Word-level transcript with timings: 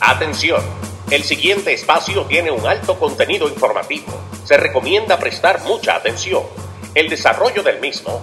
Atención, 0.00 0.62
el 1.10 1.24
siguiente 1.24 1.72
espacio 1.72 2.24
tiene 2.26 2.52
un 2.52 2.64
alto 2.66 2.96
contenido 2.98 3.48
informativo. 3.48 4.12
Se 4.44 4.56
recomienda 4.56 5.18
prestar 5.18 5.60
mucha 5.64 5.96
atención. 5.96 6.44
El 6.94 7.08
desarrollo 7.08 7.62
del 7.64 7.80
mismo 7.80 8.22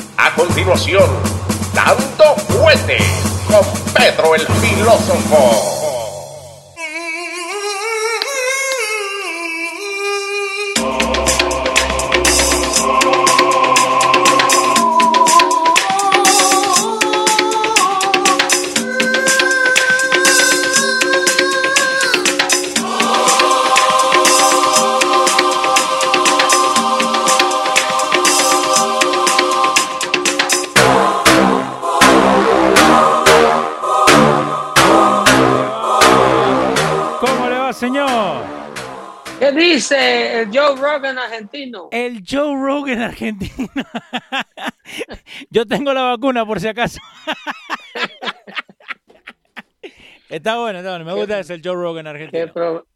A 0.23 0.35
continuación, 0.35 1.09
dando 1.73 2.35
fuerte 2.47 2.99
con 3.47 3.65
Pedro 3.91 4.35
el 4.35 4.45
filósofo. 4.47 5.80
¿Qué 39.53 39.59
dice 39.59 40.41
el 40.41 40.49
Joe 40.53 40.75
Rogan 40.75 41.17
argentino? 41.19 41.89
El 41.91 42.23
Joe 42.27 42.55
Rogan 42.55 43.01
argentino. 43.01 43.67
Yo 45.49 45.65
tengo 45.65 45.93
la 45.93 46.03
vacuna 46.03 46.45
por 46.45 46.59
si 46.59 46.67
acaso. 46.67 46.99
está 50.29 50.57
bueno, 50.59 50.79
está 50.79 50.91
bueno. 50.91 51.05
Me 51.05 51.13
gusta 51.13 51.39
ese 51.39 51.55
el 51.55 51.61
Joe 51.63 51.75
Rogan 51.75 52.03
¿Qué, 52.05 52.09
argentino. 52.09 52.53
pro- 52.53 52.87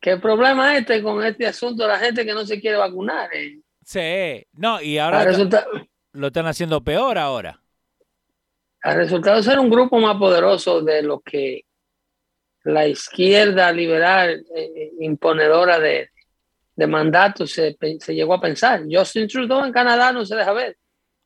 qué 0.00 0.16
problema 0.16 0.76
este 0.76 1.02
con 1.02 1.24
este 1.24 1.46
asunto 1.46 1.82
de 1.84 1.88
la 1.88 1.98
gente 1.98 2.24
que 2.24 2.32
no 2.32 2.44
se 2.44 2.60
quiere 2.60 2.76
vacunar? 2.76 3.28
eh? 3.34 3.58
Sí. 3.84 4.46
No, 4.54 4.80
y 4.80 4.98
ahora 4.98 5.24
resulta- 5.24 5.66
lo 6.12 6.26
están 6.28 6.46
haciendo 6.46 6.82
peor 6.82 7.18
ahora. 7.18 7.60
ha 8.82 8.94
resultado 8.94 9.42
ser 9.42 9.58
un 9.58 9.68
grupo 9.70 9.98
más 9.98 10.16
poderoso 10.16 10.80
de 10.80 11.02
lo 11.02 11.20
que 11.20 11.62
la 12.64 12.86
izquierda 12.86 13.72
liberal 13.72 14.44
eh, 14.54 14.92
imponedora 15.00 15.78
de, 15.78 16.10
de 16.76 16.86
mandatos 16.86 17.52
se, 17.52 17.76
se 18.00 18.14
llegó 18.14 18.34
a 18.34 18.40
pensar. 18.40 18.82
Justin 18.90 19.28
Trudeau 19.28 19.64
en 19.64 19.72
Canadá 19.72 20.12
no 20.12 20.24
se 20.24 20.36
deja 20.36 20.52
ver. 20.52 20.76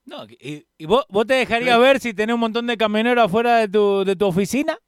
No, 0.04 0.24
y, 0.24 0.66
y 0.76 0.84
vos, 0.84 1.06
vos 1.08 1.26
te 1.26 1.34
dejarías 1.34 1.78
ver 1.78 1.98
si 1.98 2.12
tenés 2.12 2.34
un 2.34 2.40
montón 2.40 2.66
de 2.66 2.76
camioneros 2.76 3.24
afuera 3.24 3.58
de 3.58 3.68
tu, 3.68 4.04
de 4.04 4.14
tu 4.14 4.26
oficina? 4.26 4.78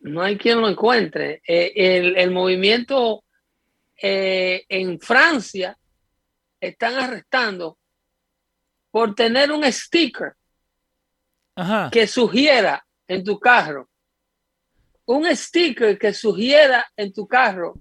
No 0.00 0.22
hay 0.22 0.36
quien 0.36 0.60
lo 0.60 0.68
encuentre. 0.68 1.40
Eh, 1.46 1.72
el, 1.74 2.16
el 2.18 2.30
movimiento 2.30 3.24
eh, 4.00 4.64
en 4.68 5.00
Francia 5.00 5.78
están 6.60 6.94
arrestando 6.94 7.78
por 8.90 9.14
tener 9.14 9.50
un 9.50 9.64
sticker 9.72 10.34
Ajá. 11.56 11.88
que 11.90 12.06
sugiera 12.06 12.86
en 13.08 13.24
tu 13.24 13.40
carro, 13.40 13.88
un 15.06 15.26
sticker 15.36 15.98
que 15.98 16.12
sugiera 16.14 16.86
en 16.96 17.12
tu 17.12 17.26
carro 17.26 17.74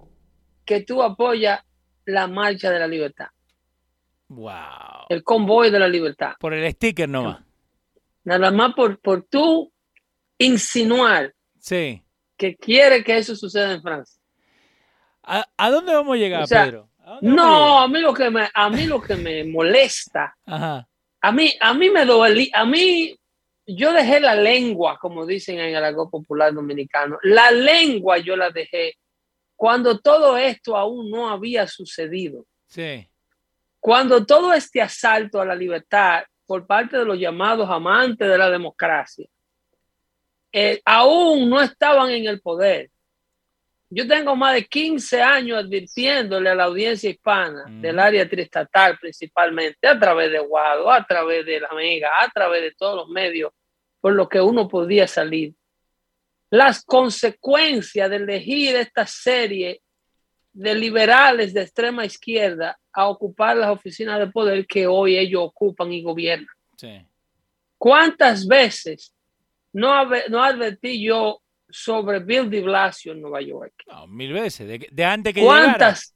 que 0.66 0.82
tú 0.82 1.02
apoyas 1.04 1.62
la 2.06 2.28
marcha 2.28 2.70
de 2.72 2.80
la 2.80 2.88
libertad, 2.88 3.28
Wow. 4.30 5.06
el 5.10 5.24
convoy 5.24 5.70
de 5.70 5.80
la 5.80 5.88
libertad. 5.88 6.34
Por 6.40 6.54
el 6.54 6.72
sticker 6.74 7.08
nomás. 7.08 7.40
Nada 8.24 8.52
más 8.52 8.74
por, 8.74 9.00
por 9.00 9.24
tú 9.24 9.72
insinuar 10.38 11.34
Sí. 11.60 12.04
que 12.38 12.56
quiere 12.56 13.04
que 13.04 13.18
eso 13.18 13.36
suceda 13.36 13.72
en 13.74 13.82
Francia. 13.82 14.20
¿A, 15.24 15.46
a 15.58 15.70
dónde 15.70 15.94
vamos 15.94 16.16
a 16.16 16.18
llegar, 16.18 16.44
O 16.44 16.48
sea, 16.48 16.66
Pedro? 16.66 16.90
¿A 17.00 17.12
dónde 17.16 17.28
vamos 17.30 17.46
a 17.46 17.50
No, 17.50 17.80
a 17.82 17.88
mí 17.88 18.00
lo 18.00 18.14
que 18.14 18.30
me, 18.30 18.50
a 18.54 18.70
mí 18.70 18.86
lo 18.86 19.02
que 19.02 19.16
me 19.16 19.44
molesta, 19.46 20.36
Ajá. 20.46 20.88
a 21.22 21.32
mí, 21.32 21.54
a 21.62 21.74
mí 21.74 21.90
me 21.90 22.06
duele, 22.06 22.50
a 22.54 22.66
mí, 22.66 23.16
yo 23.66 23.94
dejé 23.94 24.20
la 24.20 24.36
lengua, 24.36 24.98
como 25.00 25.26
dicen 25.26 25.60
en 25.60 25.76
el 25.76 25.84
argot 25.84 26.10
popular 26.10 26.54
dominicano, 26.54 27.18
la 27.24 27.52
lengua 27.52 28.18
yo 28.18 28.36
la 28.36 28.50
dejé 28.50 28.98
cuando 29.56 30.00
todo 30.00 30.38
esto 30.38 30.76
aún 30.76 31.10
no 31.10 31.30
había 31.30 31.68
sucedido, 31.68 32.46
Sí. 32.68 33.08
cuando 33.80 34.26
todo 34.26 34.54
este 34.54 34.82
asalto 34.82 35.40
a 35.40 35.46
la 35.46 35.56
libertad 35.56 36.24
por 36.46 36.66
parte 36.68 36.98
de 36.98 37.06
los 37.06 37.18
llamados 37.18 37.70
amantes 37.70 38.28
de 38.28 38.38
la 38.38 38.50
democracia 38.50 39.28
eh, 40.52 40.82
aún 40.86 41.50
no 41.50 41.62
estaban 41.62 42.12
en 42.12 42.28
el 42.28 42.40
poder. 42.40 42.92
Yo 43.96 44.08
tengo 44.08 44.36
más 44.36 44.56
de 44.56 44.66
15 44.66 45.22
años 45.22 45.60
advirtiéndole 45.64 46.50
a 46.50 46.56
la 46.56 46.64
audiencia 46.64 47.10
hispana 47.10 47.66
Mm. 47.68 47.82
del 47.82 48.00
área 48.00 48.28
triestatal 48.28 48.98
principalmente, 49.00 49.88
a 49.88 50.00
través 50.00 50.32
de 50.32 50.40
Guado, 50.40 50.92
a 50.92 51.06
través 51.06 51.46
de 51.46 51.60
la 51.60 51.70
Mega, 51.76 52.10
a 52.20 52.30
través 52.30 52.62
de 52.64 52.72
todos 52.72 52.96
los 52.96 53.10
medios 53.10 53.52
por 54.02 54.14
los 54.14 54.28
que 54.28 54.42
uno 54.42 54.68
podía 54.68 55.08
salir. 55.08 55.54
Las 56.50 56.84
consecuencias 56.84 58.10
de 58.10 58.16
elegir 58.16 58.76
esta 58.76 59.06
serie 59.06 59.82
de 60.52 60.76
liberales 60.76 61.54
de 61.54 61.62
extrema 61.62 62.06
izquierda 62.06 62.78
a 62.92 63.08
ocupar 63.08 63.58
las 63.58 63.70
oficinas 63.70 64.20
de 64.20 64.28
poder 64.28 64.66
que 64.68 64.86
hoy 64.88 65.18
ellos 65.18 65.42
ocupan 65.44 65.92
y 65.92 66.04
gobiernan. 66.04 66.54
Sí. 66.78 67.06
¿Cuántas 67.78 68.48
veces 68.48 69.14
no 69.72 69.92
advertí 69.94 71.04
yo 71.04 71.43
sobre 71.74 72.20
Bill 72.20 72.50
de 72.50 72.62
Blasio 72.62 73.12
en 73.12 73.22
Nueva 73.22 73.42
York? 73.42 73.74
No, 73.88 74.08
mil 74.08 74.32
veces. 74.32 74.68
De, 74.68 74.88
de 74.92 75.06
antes 75.06 75.34
que 75.34 75.42
llegara. 75.42 75.64
¿Cuántas, 75.64 76.16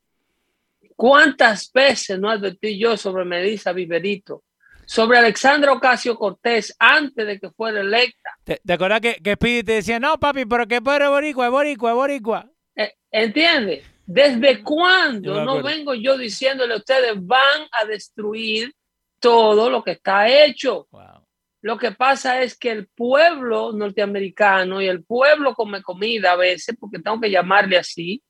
¿Cuántas 0.96 1.72
veces 1.74 2.20
no 2.20 2.30
advertí 2.30 2.78
yo 2.80 2.96
sobre 2.96 3.26
Melissa 3.26 3.74
Viverito? 3.74 4.44
Sobre 4.86 5.18
Alexandra 5.18 5.74
Ocasio 5.74 6.16
Cortés 6.16 6.74
antes 6.80 7.28
de 7.28 7.40
que 7.40 7.50
fuera 7.50 7.82
electa. 7.82 8.38
¿Te, 8.44 8.62
te 8.66 8.74
acordás 8.74 9.02
que, 9.02 9.16
que 9.16 9.34
Speedy 9.34 9.64
te 9.64 9.74
decía, 9.74 10.00
no, 10.00 10.18
papi, 10.18 10.46
pero 10.46 10.66
que 10.66 10.82
Pedro 10.82 11.06
es 11.06 11.10
boricua, 11.10 11.46
es 11.48 11.52
boricua, 11.52 11.90
es 11.90 11.96
boricua? 11.96 12.50
Eh, 12.76 12.94
¿Entiende? 13.12 13.84
¿Desde 14.06 14.64
cuándo 14.64 15.44
no 15.44 15.62
vengo 15.62 15.94
yo 15.94 16.18
diciéndole 16.18 16.74
a 16.74 16.78
ustedes 16.78 17.14
van 17.18 17.68
a 17.72 17.84
destruir 17.84 18.74
todo 19.20 19.70
lo 19.70 19.84
que 19.84 19.92
está 19.92 20.30
hecho? 20.30 20.88
Wow. 20.92 21.27
Lo 21.62 21.78
que 21.78 21.92
pasa 21.92 22.42
es 22.42 22.58
que 22.58 22.72
el 22.72 22.88
pueblo 22.88 23.72
norteamericano 23.74 24.82
y 24.82 24.88
el 24.88 25.04
pueblo 25.04 25.54
come 25.54 25.82
comida 25.82 26.34
a 26.34 26.36
veces, 26.36 26.76
porque 26.80 27.00
tengo 27.00 27.20
que 27.20 27.32
llamarle 27.32 27.78
así, 27.78 28.24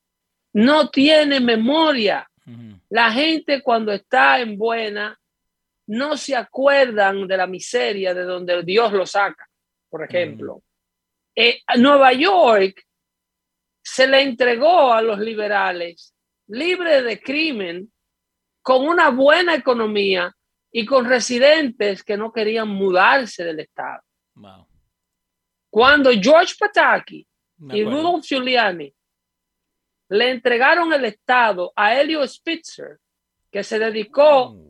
no 0.54 0.90
tiene 0.90 1.40
memoria. 1.40 2.30
La 2.90 3.12
gente 3.12 3.62
cuando 3.62 3.92
está 3.92 4.40
en 4.40 4.57
buena 4.57 5.19
no 5.88 6.16
se 6.16 6.36
acuerdan 6.36 7.28
de 7.28 7.38
la 7.38 7.48
miseria 7.48 8.13
de 8.13 8.24
donde 8.24 8.63
Dios 8.63 8.94
lo 8.94 9.06
saca. 9.06 9.48
Por 9.90 10.04
ejemplo, 10.04 10.62
Eh, 11.40 11.62
a 11.68 11.78
Nueva 11.78 12.13
York 12.13 12.84
se 13.84 14.07
le 14.07 14.22
entregó 14.22 14.92
a 14.92 15.02
los 15.04 15.19
liberales 15.19 16.16
libre 16.48 17.04
de 17.04 17.22
crimen, 17.22 17.92
con 18.62 18.88
una 18.88 19.10
buena 19.10 19.54
economía 19.54 20.36
y 20.72 20.86
con 20.86 21.06
residentes 21.06 22.04
que 22.04 22.18
no 22.18 22.31
querían 22.31 22.68
mudarse 22.68 23.44
del 23.44 23.60
estado. 23.62 24.02
Wow. 24.36 24.68
Cuando 25.69 26.12
George 26.12 26.56
Pataki 26.60 27.28
y. 27.72 27.84
Rudolph 27.84 28.24
Giuliani 28.25 28.94
le 30.10 30.31
entregaron 30.31 30.94
el 30.94 31.06
Estado 31.06 31.74
a 31.75 32.00
Elio 32.00 32.25
Spitzer, 32.28 32.98
que 33.52 33.64
se 33.64 33.78
dedicó 33.78 34.54
Mm. 34.54 34.69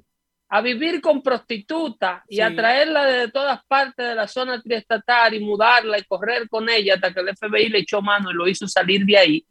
a 0.50 0.62
vivir 0.62 1.02
con 1.02 1.22
prostituta 1.22 2.24
y 2.28 2.40
a 2.40 2.56
traerla 2.56 3.06
de 3.06 3.30
todas 3.30 3.64
partes 3.66 4.08
de 4.08 4.16
la 4.16 4.28
zona 4.28 4.62
triestatal 4.62 5.34
y 5.34 5.40
mudarla 5.42 6.00
y 6.00 6.06
correr 6.06 6.48
con 6.48 6.70
ella 6.70 6.96
hasta 6.96 7.14
que 7.14 7.20
el 7.20 7.36
FBI 7.36 7.70
le 7.70 7.80
echó 7.80 8.02
mano 8.02 8.32
y 8.32 8.34
lo 8.34 8.48
hizo 8.48 8.68
salir 8.68 9.06
de 9.06 9.18
ahí. 9.18 9.46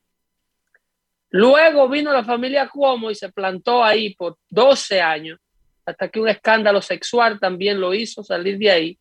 Luego 1.31 1.89
vino 1.89 2.13
la 2.13 2.25
familia 2.25 2.69
Cuomo 2.69 3.11
y 3.11 3.15
se 3.15 3.31
plantó 3.31 3.85
ahí 3.85 4.15
por 4.15 4.39
12 4.49 5.03
años, 5.03 5.39
hasta 5.87 6.09
que 6.09 6.21
un 6.21 6.29
escándalo 6.29 6.83
sexual 6.83 7.39
también 7.41 7.81
lo 7.81 7.95
hizo 7.95 8.23
salir 8.25 8.59
de 8.59 8.71
ahí. 8.71 8.99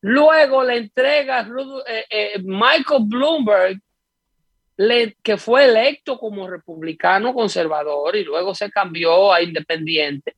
Luego 0.00 0.64
le 0.64 0.76
entrega 0.78 1.46
eh, 1.86 2.04
eh, 2.10 2.32
Michael 2.42 3.04
Bloomberg, 3.06 3.78
le- 4.76 5.16
que 5.22 5.36
fue 5.36 5.66
electo 5.66 6.18
como 6.18 6.48
republicano 6.48 7.32
conservador 7.32 8.16
y 8.16 8.24
luego 8.24 8.54
se 8.54 8.70
cambió 8.70 9.32
a 9.32 9.40
independiente, 9.42 10.34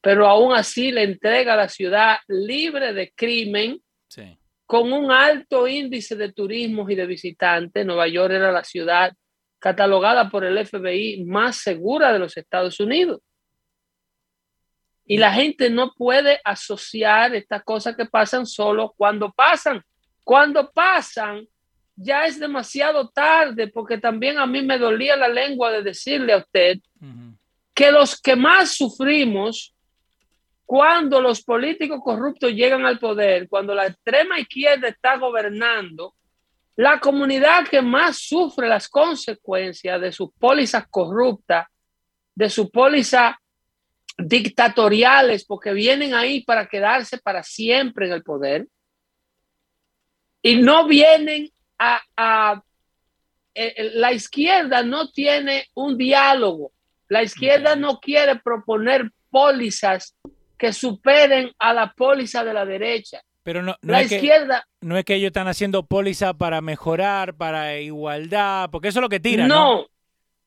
pero 0.00 0.26
aún 0.26 0.52
así 0.54 0.90
le 0.90 1.04
entrega 1.04 1.54
la 1.54 1.68
ciudad 1.68 2.18
libre 2.26 2.92
de 2.92 3.12
crimen, 3.14 3.80
Sí. 4.08 4.36
con 4.66 4.92
un 4.92 5.12
alto 5.12 5.68
índice 5.68 6.16
de 6.16 6.32
turismo 6.32 6.88
y 6.90 6.96
de 6.96 7.06
visitantes. 7.06 7.86
Nueva 7.86 8.08
York 8.08 8.32
era 8.32 8.50
la 8.50 8.64
ciudad 8.64 9.12
catalogada 9.60 10.28
por 10.30 10.44
el 10.44 10.58
FBI 10.66 11.24
más 11.26 11.56
segura 11.58 12.12
de 12.12 12.18
los 12.18 12.36
Estados 12.36 12.80
Unidos. 12.80 13.20
Y 15.10 15.18
la 15.18 15.32
gente 15.32 15.68
no 15.70 15.92
puede 15.92 16.40
asociar 16.44 17.34
estas 17.34 17.64
cosas 17.64 17.96
que 17.96 18.06
pasan 18.06 18.46
solo 18.46 18.94
cuando 18.96 19.32
pasan. 19.32 19.82
Cuando 20.22 20.70
pasan, 20.70 21.48
ya 21.96 22.26
es 22.26 22.38
demasiado 22.38 23.08
tarde, 23.08 23.66
porque 23.66 23.98
también 23.98 24.38
a 24.38 24.46
mí 24.46 24.62
me 24.62 24.78
dolía 24.78 25.16
la 25.16 25.26
lengua 25.26 25.72
de 25.72 25.82
decirle 25.82 26.32
a 26.32 26.36
usted 26.36 26.78
que 27.74 27.90
los 27.90 28.20
que 28.20 28.36
más 28.36 28.76
sufrimos 28.76 29.74
cuando 30.64 31.20
los 31.20 31.42
políticos 31.42 31.98
corruptos 32.04 32.52
llegan 32.52 32.86
al 32.86 33.00
poder, 33.00 33.48
cuando 33.48 33.74
la 33.74 33.88
extrema 33.88 34.38
izquierda 34.38 34.86
está 34.86 35.16
gobernando, 35.16 36.14
la 36.76 37.00
comunidad 37.00 37.66
que 37.66 37.82
más 37.82 38.16
sufre 38.16 38.68
las 38.68 38.88
consecuencias 38.88 40.00
de 40.00 40.12
sus 40.12 40.30
pólizas 40.38 40.86
corruptas, 40.88 41.66
de 42.32 42.48
sus 42.48 42.70
pólizas 42.70 43.34
dictatoriales, 44.26 45.44
porque 45.44 45.72
vienen 45.72 46.14
ahí 46.14 46.42
para 46.42 46.66
quedarse 46.66 47.18
para 47.18 47.42
siempre 47.42 48.06
en 48.06 48.12
el 48.12 48.22
poder, 48.22 48.66
y 50.42 50.56
no 50.56 50.86
vienen 50.86 51.50
a... 51.78 52.00
a 52.16 52.62
eh, 53.52 53.74
eh, 53.76 53.90
la 53.94 54.12
izquierda 54.12 54.82
no 54.82 55.10
tiene 55.10 55.66
un 55.74 55.98
diálogo. 55.98 56.72
La 57.08 57.22
izquierda 57.22 57.74
no 57.74 57.98
quiere 57.98 58.36
proponer 58.36 59.10
pólizas 59.28 60.16
que 60.56 60.72
superen 60.72 61.50
a 61.58 61.72
la 61.72 61.92
póliza 61.92 62.44
de 62.44 62.54
la 62.54 62.64
derecha. 62.64 63.20
Pero 63.42 63.62
no, 63.62 63.74
no 63.80 63.92
La 63.92 64.02
es 64.02 64.08
que, 64.08 64.16
izquierda, 64.16 64.64
no 64.82 64.96
es 64.96 65.04
que 65.04 65.14
ellos 65.14 65.28
están 65.28 65.48
haciendo 65.48 65.84
póliza 65.84 66.34
para 66.34 66.60
mejorar, 66.60 67.34
para 67.34 67.78
igualdad, 67.78 68.68
porque 68.70 68.88
eso 68.88 69.00
es 69.00 69.02
lo 69.02 69.08
que 69.08 69.20
tiran, 69.20 69.48
¿no? 69.48 69.74
no, 69.74 69.86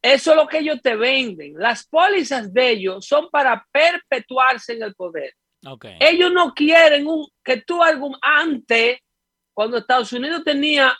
eso 0.04 0.32
es 0.32 0.38
lo 0.38 0.48
que 0.48 0.60
ellos 0.60 0.82
te 0.84 0.96
venden. 0.96 1.54
Las 1.58 1.88
pólizas 1.88 2.54
de 2.54 2.72
ellos 2.72 3.06
son 3.08 3.30
para 3.32 3.66
perpetuarse 3.72 4.74
en 4.74 4.84
el 4.84 4.94
poder. 4.94 5.34
Ok. 5.66 5.86
Ellos 6.00 6.32
no 6.32 6.54
quieren 6.54 7.08
un, 7.08 7.26
que 7.44 7.62
tú 7.62 7.82
algún 7.82 8.16
antes, 8.22 9.00
cuando 9.54 9.78
Estados 9.78 10.12
Unidos 10.12 10.44
tenía 10.44 10.94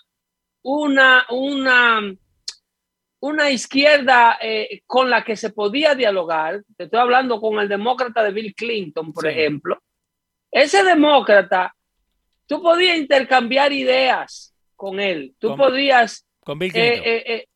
una, 0.64 1.26
una, 1.30 2.02
una 3.20 3.52
izquierda 3.52 4.38
eh, 4.42 4.82
con 4.86 5.10
la 5.10 5.24
que 5.24 5.36
se 5.36 5.50
podía 5.52 5.96
dialogar, 5.96 6.64
te 6.78 6.86
estoy 6.86 7.00
hablando 7.00 7.42
con 7.42 7.60
el 7.60 7.68
demócrata 7.68 8.24
de 8.24 8.32
Bill 8.32 8.56
Clinton, 8.56 9.12
por 9.12 9.24
Sí. 9.26 9.30
ejemplo, 9.32 9.82
ese 10.50 10.84
demócrata, 10.84 11.76
tú 12.48 12.62
podías 12.62 12.98
intercambiar 12.98 13.74
ideas 13.74 14.56
con 14.78 15.00
él, 15.02 15.36
tú 15.40 15.58
podías, 15.58 16.26
Con 16.40 16.60
Bill 16.60 16.72
eh, 16.74 16.92
Clinton. 16.94 17.04
eh, 17.34 17.48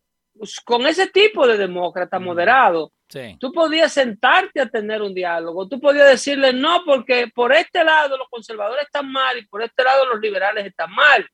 con 0.65 0.85
ese 0.87 1.07
tipo 1.07 1.47
de 1.47 1.57
demócrata 1.57 2.19
moderado, 2.19 2.91
sí. 3.09 3.37
Tú 3.39 3.51
podías 3.51 3.91
sentarte 3.93 4.59
a 4.61 4.69
tener 4.69 5.01
un 5.01 5.13
diálogo, 5.13 5.67
tú 5.67 5.79
podías 5.79 6.09
decirle 6.09 6.53
no, 6.53 6.83
porque 6.85 7.27
por 7.33 7.53
este 7.53 7.83
lado 7.83 8.17
los 8.17 8.27
conservadores 8.29 8.85
están 8.85 9.11
mal 9.11 9.37
y 9.37 9.45
por 9.45 9.61
este 9.63 9.83
lado 9.83 10.05
los 10.05 10.19
liberales 10.19 10.65
están 10.65 10.91
mal. 10.91 11.25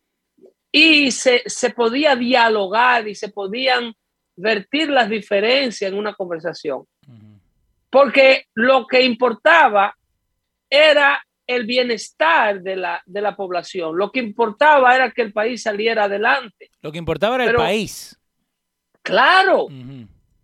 Y 0.71 1.11
se, 1.11 1.43
se 1.45 1.69
podía 1.69 2.15
dialogar 2.15 3.07
y 3.07 3.15
se 3.15 3.29
podían 3.29 3.93
vertir 4.35 4.89
las 4.89 5.09
diferencias 5.09 5.91
en 5.91 5.97
una 5.97 6.13
conversación. 6.15 6.85
Porque 7.89 8.47
lo 8.55 8.87
que 8.87 9.03
importaba 9.03 9.95
era 10.69 11.23
el 11.45 11.65
bienestar 11.65 12.61
de 12.61 12.75
la, 12.75 13.03
de 13.05 13.21
la 13.21 13.35
población. 13.35 13.95
Lo 13.97 14.11
que 14.11 14.19
importaba 14.19 14.95
era 14.95 15.11
que 15.11 15.21
el 15.21 15.33
país 15.33 15.61
saliera 15.61 16.05
adelante. 16.05 16.71
Lo 16.81 16.91
que 16.91 16.97
importaba 16.97 17.35
era 17.35 17.45
Pero- 17.45 17.59
el 17.59 17.65
país. 17.65 18.17
Claro. 19.03 19.67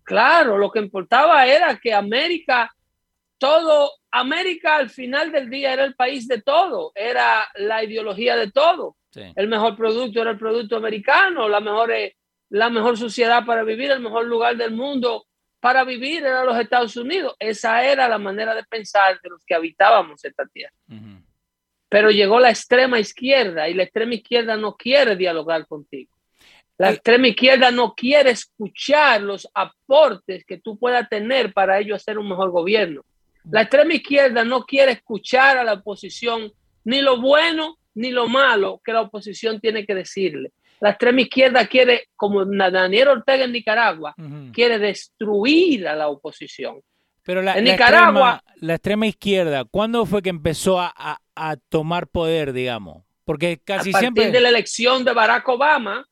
Claro, 0.03 0.57
lo 0.57 0.71
que 0.71 0.79
importaba 0.79 1.45
era 1.45 1.79
que 1.79 1.93
América, 1.93 2.75
todo, 3.37 3.91
América 4.11 4.75
al 4.75 4.89
final 4.89 5.31
del 5.31 5.49
día 5.49 5.73
era 5.73 5.83
el 5.85 5.95
país 5.95 6.27
de 6.27 6.41
todo, 6.41 6.91
era 6.95 7.47
la 7.55 7.83
ideología 7.83 8.35
de 8.35 8.51
todo. 8.51 8.97
Sí. 9.11 9.21
El 9.35 9.47
mejor 9.47 9.75
producto 9.75 10.21
era 10.21 10.31
el 10.31 10.37
producto 10.37 10.77
americano, 10.77 11.47
la 11.47 11.59
mejor, 11.59 11.91
eh, 11.91 12.15
la 12.49 12.69
mejor 12.69 12.97
sociedad 12.97 13.45
para 13.45 13.63
vivir, 13.63 13.91
el 13.91 14.01
mejor 14.01 14.25
lugar 14.25 14.57
del 14.57 14.71
mundo 14.71 15.25
para 15.59 15.83
vivir 15.83 16.25
era 16.25 16.43
los 16.43 16.57
Estados 16.59 16.95
Unidos. 16.97 17.35
Esa 17.39 17.83
era 17.83 18.07
la 18.07 18.17
manera 18.17 18.55
de 18.55 18.63
pensar 18.63 19.19
de 19.21 19.29
los 19.29 19.43
que 19.45 19.55
habitábamos 19.55 20.23
esta 20.23 20.45
tierra. 20.47 20.73
Pero 21.87 22.11
llegó 22.11 22.39
la 22.39 22.49
extrema 22.49 22.99
izquierda 22.99 23.67
y 23.67 23.73
la 23.73 23.83
extrema 23.83 24.15
izquierda 24.15 24.57
no 24.57 24.75
quiere 24.75 25.15
dialogar 25.15 25.67
contigo. 25.67 26.11
La 26.79 26.89
extrema 26.91 27.27
izquierda 27.27 27.69
no 27.71 27.93
quiere 27.93 28.31
escuchar 28.31 29.21
los 29.21 29.47
aportes 29.53 30.43
que 30.45 30.57
tú 30.57 30.77
puedas 30.79 31.07
tener 31.09 31.53
para 31.53 31.77
ello 31.79 31.93
hacer 31.93 32.17
un 32.17 32.27
mejor 32.29 32.49
gobierno. 32.51 33.01
La 33.51 33.61
extrema 33.61 33.93
izquierda 33.93 34.43
no 34.43 34.63
quiere 34.65 34.93
escuchar 34.93 35.57
a 35.57 35.63
la 35.63 35.73
oposición 35.73 36.51
ni 36.85 37.01
lo 37.01 37.19
bueno 37.21 37.77
ni 37.95 38.11
lo 38.11 38.27
malo 38.27 38.81
que 38.83 38.93
la 38.93 39.01
oposición 39.01 39.59
tiene 39.59 39.85
que 39.85 39.93
decirle. 39.93 40.51
La 40.79 40.91
extrema 40.91 41.19
izquierda 41.21 41.67
quiere, 41.67 42.07
como 42.15 42.45
Daniel 42.45 43.09
Ortega 43.09 43.43
en 43.43 43.51
Nicaragua, 43.51 44.15
quiere 44.53 44.79
destruir 44.79 45.85
a 45.87 45.95
la 45.95 46.07
oposición. 46.07 46.81
Pero 47.23 47.41
la, 47.41 47.57
En 47.57 47.65
la 47.65 47.71
Nicaragua- 47.73 48.35
extrema, 48.35 48.43
la 48.61 48.73
extrema 48.75 49.07
izquierda, 49.07 49.65
¿cuándo 49.65 50.05
fue 50.05 50.21
que 50.21 50.29
empezó 50.29 50.79
a, 50.79 50.93
a- 50.95 51.19
a 51.35 51.57
tomar 51.57 52.07
poder, 52.07 52.53
digamos? 52.53 53.03
Porque 53.25 53.59
casi 53.63 53.89
a 53.89 53.91
partir 53.91 53.99
siempre... 54.13 54.31
de 54.31 54.39
la 54.39 54.49
elección 54.49 55.03
de 55.03 55.13
Barack 55.13 55.47
Obama, 55.49 56.07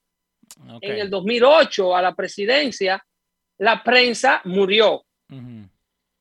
Ok. 0.69 0.83
en 0.83 0.99
el 0.99 1.09
2008 1.09 1.95
a 1.95 2.01
la 2.01 2.15
presidencia, 2.15 3.03
la 3.57 3.83
prensa 3.83 4.41
murió. 4.45 5.03
Ujú. 5.29 5.69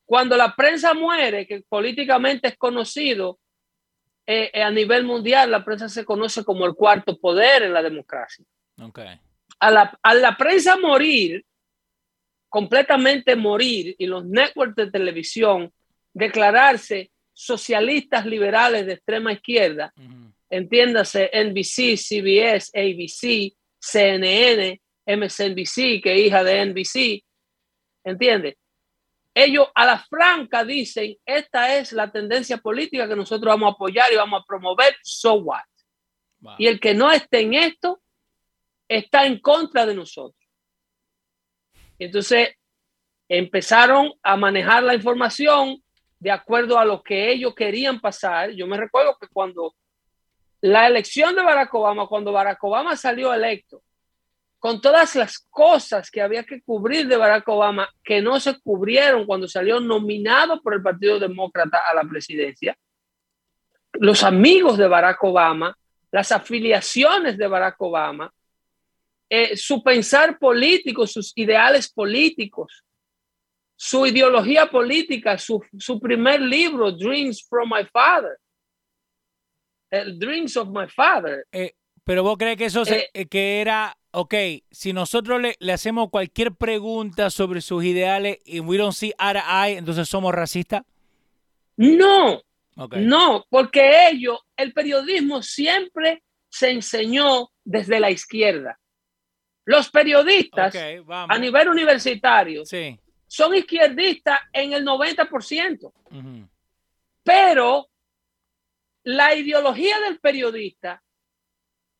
Cuando 0.04 0.36
la 0.36 0.54
prensa 0.54 0.94
muere, 0.94 1.46
que 1.46 1.62
políticamente 1.68 2.48
es 2.48 2.56
conocido 2.56 3.38
eh, 4.26 4.50
eh, 4.52 4.62
a 4.62 4.70
nivel 4.70 5.04
mundial, 5.04 5.50
la 5.50 5.64
prensa 5.64 5.88
se 5.88 6.04
conoce 6.04 6.44
como 6.44 6.66
el 6.66 6.74
cuarto 6.74 7.18
poder 7.18 7.62
en 7.64 7.72
la 7.72 7.82
democracia. 7.82 8.44
Ok. 8.80 9.00
A 9.58 9.70
la, 9.70 9.98
a 10.02 10.14
la 10.14 10.36
prensa 10.36 10.76
morir, 10.76 11.44
completamente 12.48 13.36
morir, 13.36 13.94
y 13.98 14.06
los 14.06 14.24
networks 14.24 14.76
de 14.76 14.90
televisión 14.90 15.72
declararse 16.12 17.10
socialistas 17.32 18.24
liberales 18.24 18.86
de 18.86 18.94
extrema 18.94 19.32
izquierda, 19.32 19.92
Ujú. 19.96 20.32
entiéndase 20.48 21.30
NBC, 21.32 21.96
CBS, 21.96 22.70
ABC, 22.74 23.54
CNN, 23.86 24.80
MSNBC, 25.06 26.02
que 26.02 26.14
es 26.14 26.20
hija 26.26 26.42
de 26.42 26.66
NBC, 26.66 27.24
¿entiende? 28.04 28.58
Ellos 29.32 29.68
a 29.74 29.86
la 29.86 29.98
franca 29.98 30.64
dicen, 30.64 31.16
esta 31.24 31.76
es 31.76 31.92
la 31.92 32.10
tendencia 32.10 32.58
política 32.58 33.06
que 33.06 33.14
nosotros 33.14 33.52
vamos 33.52 33.70
a 33.70 33.74
apoyar 33.74 34.12
y 34.12 34.16
vamos 34.16 34.42
a 34.42 34.46
promover, 34.46 34.96
so 35.02 35.34
what? 35.34 35.62
Wow. 36.40 36.54
Y 36.58 36.66
el 36.66 36.80
que 36.80 36.94
no 36.94 37.12
esté 37.12 37.40
en 37.40 37.54
esto 37.54 38.00
está 38.88 39.26
en 39.26 39.38
contra 39.40 39.86
de 39.86 39.94
nosotros. 39.94 40.42
Entonces 41.98 42.54
empezaron 43.28 44.12
a 44.22 44.36
manejar 44.36 44.82
la 44.82 44.94
información 44.94 45.82
de 46.18 46.30
acuerdo 46.30 46.78
a 46.78 46.84
lo 46.84 47.02
que 47.02 47.30
ellos 47.30 47.54
querían 47.54 48.00
pasar. 48.00 48.50
Yo 48.50 48.66
me 48.66 48.76
recuerdo 48.76 49.16
que 49.20 49.28
cuando 49.28 49.74
la 50.60 50.86
elección 50.86 51.34
de 51.34 51.42
Barack 51.42 51.74
Obama, 51.74 52.06
cuando 52.06 52.32
Barack 52.32 52.62
Obama 52.64 52.96
salió 52.96 53.32
electo, 53.32 53.82
con 54.58 54.80
todas 54.80 55.14
las 55.14 55.38
cosas 55.38 56.10
que 56.10 56.20
había 56.20 56.42
que 56.44 56.62
cubrir 56.62 57.06
de 57.06 57.16
Barack 57.16 57.46
Obama, 57.48 57.88
que 58.02 58.20
no 58.20 58.40
se 58.40 58.58
cubrieron 58.60 59.26
cuando 59.26 59.46
salió 59.46 59.80
nominado 59.80 60.60
por 60.62 60.74
el 60.74 60.82
Partido 60.82 61.18
Demócrata 61.18 61.78
a 61.88 61.94
la 61.94 62.04
presidencia, 62.04 62.76
los 63.92 64.22
amigos 64.22 64.76
de 64.78 64.88
Barack 64.88 65.22
Obama, 65.24 65.76
las 66.10 66.32
afiliaciones 66.32 67.36
de 67.36 67.46
Barack 67.46 67.80
Obama, 67.80 68.32
eh, 69.28 69.56
su 69.56 69.82
pensar 69.82 70.38
político, 70.38 71.06
sus 71.06 71.32
ideales 71.36 71.90
políticos, 71.90 72.84
su 73.74 74.06
ideología 74.06 74.66
política, 74.66 75.36
su, 75.36 75.62
su 75.78 76.00
primer 76.00 76.40
libro, 76.40 76.92
Dreams 76.92 77.46
from 77.48 77.68
My 77.68 77.84
Father. 77.92 78.38
El 80.00 80.18
Dreams 80.18 80.56
of 80.56 80.68
My 80.68 80.86
Father. 80.88 81.46
Eh, 81.52 81.74
pero 82.04 82.22
vos 82.22 82.36
crees 82.38 82.56
que 82.56 82.66
eso 82.66 82.84
se- 82.84 82.98
Eh, 82.98 83.10
eh, 83.14 83.26
que 83.26 83.60
era, 83.60 83.96
ok, 84.12 84.34
si 84.70 84.92
nosotros 84.92 85.40
le, 85.40 85.56
le 85.58 85.72
hacemos 85.72 86.08
cualquier 86.10 86.52
pregunta 86.54 87.30
sobre 87.30 87.60
sus 87.60 87.84
ideales 87.84 88.38
y 88.44 88.60
we 88.60 88.76
don't 88.78 88.94
see 88.94 89.12
eye 89.18 89.32
to 89.34 89.40
eye, 89.48 89.76
entonces 89.78 90.08
somos 90.08 90.32
racistas. 90.34 90.82
No, 91.76 92.42
Ok. 92.76 92.96
no, 92.96 93.44
porque 93.50 94.08
ellos, 94.10 94.38
el 94.56 94.72
periodismo 94.72 95.42
siempre 95.42 96.22
se 96.48 96.70
enseñó 96.70 97.50
desde 97.64 98.00
la 98.00 98.10
izquierda. 98.10 98.78
Los 99.64 99.90
periodistas 99.90 100.74
Ok, 100.74 101.04
vamos. 101.06 101.36
a 101.36 101.38
nivel 101.40 101.68
universitario 101.68 102.64
Sí. 102.64 102.98
son 103.26 103.54
izquierdistas 103.54 104.38
en 104.52 104.72
el 104.72 104.84
90%, 104.84 105.92
ujú. 106.12 106.48
pero 107.24 107.88
la 109.06 109.34
ideología 109.36 110.00
del 110.00 110.18
periodista 110.18 111.00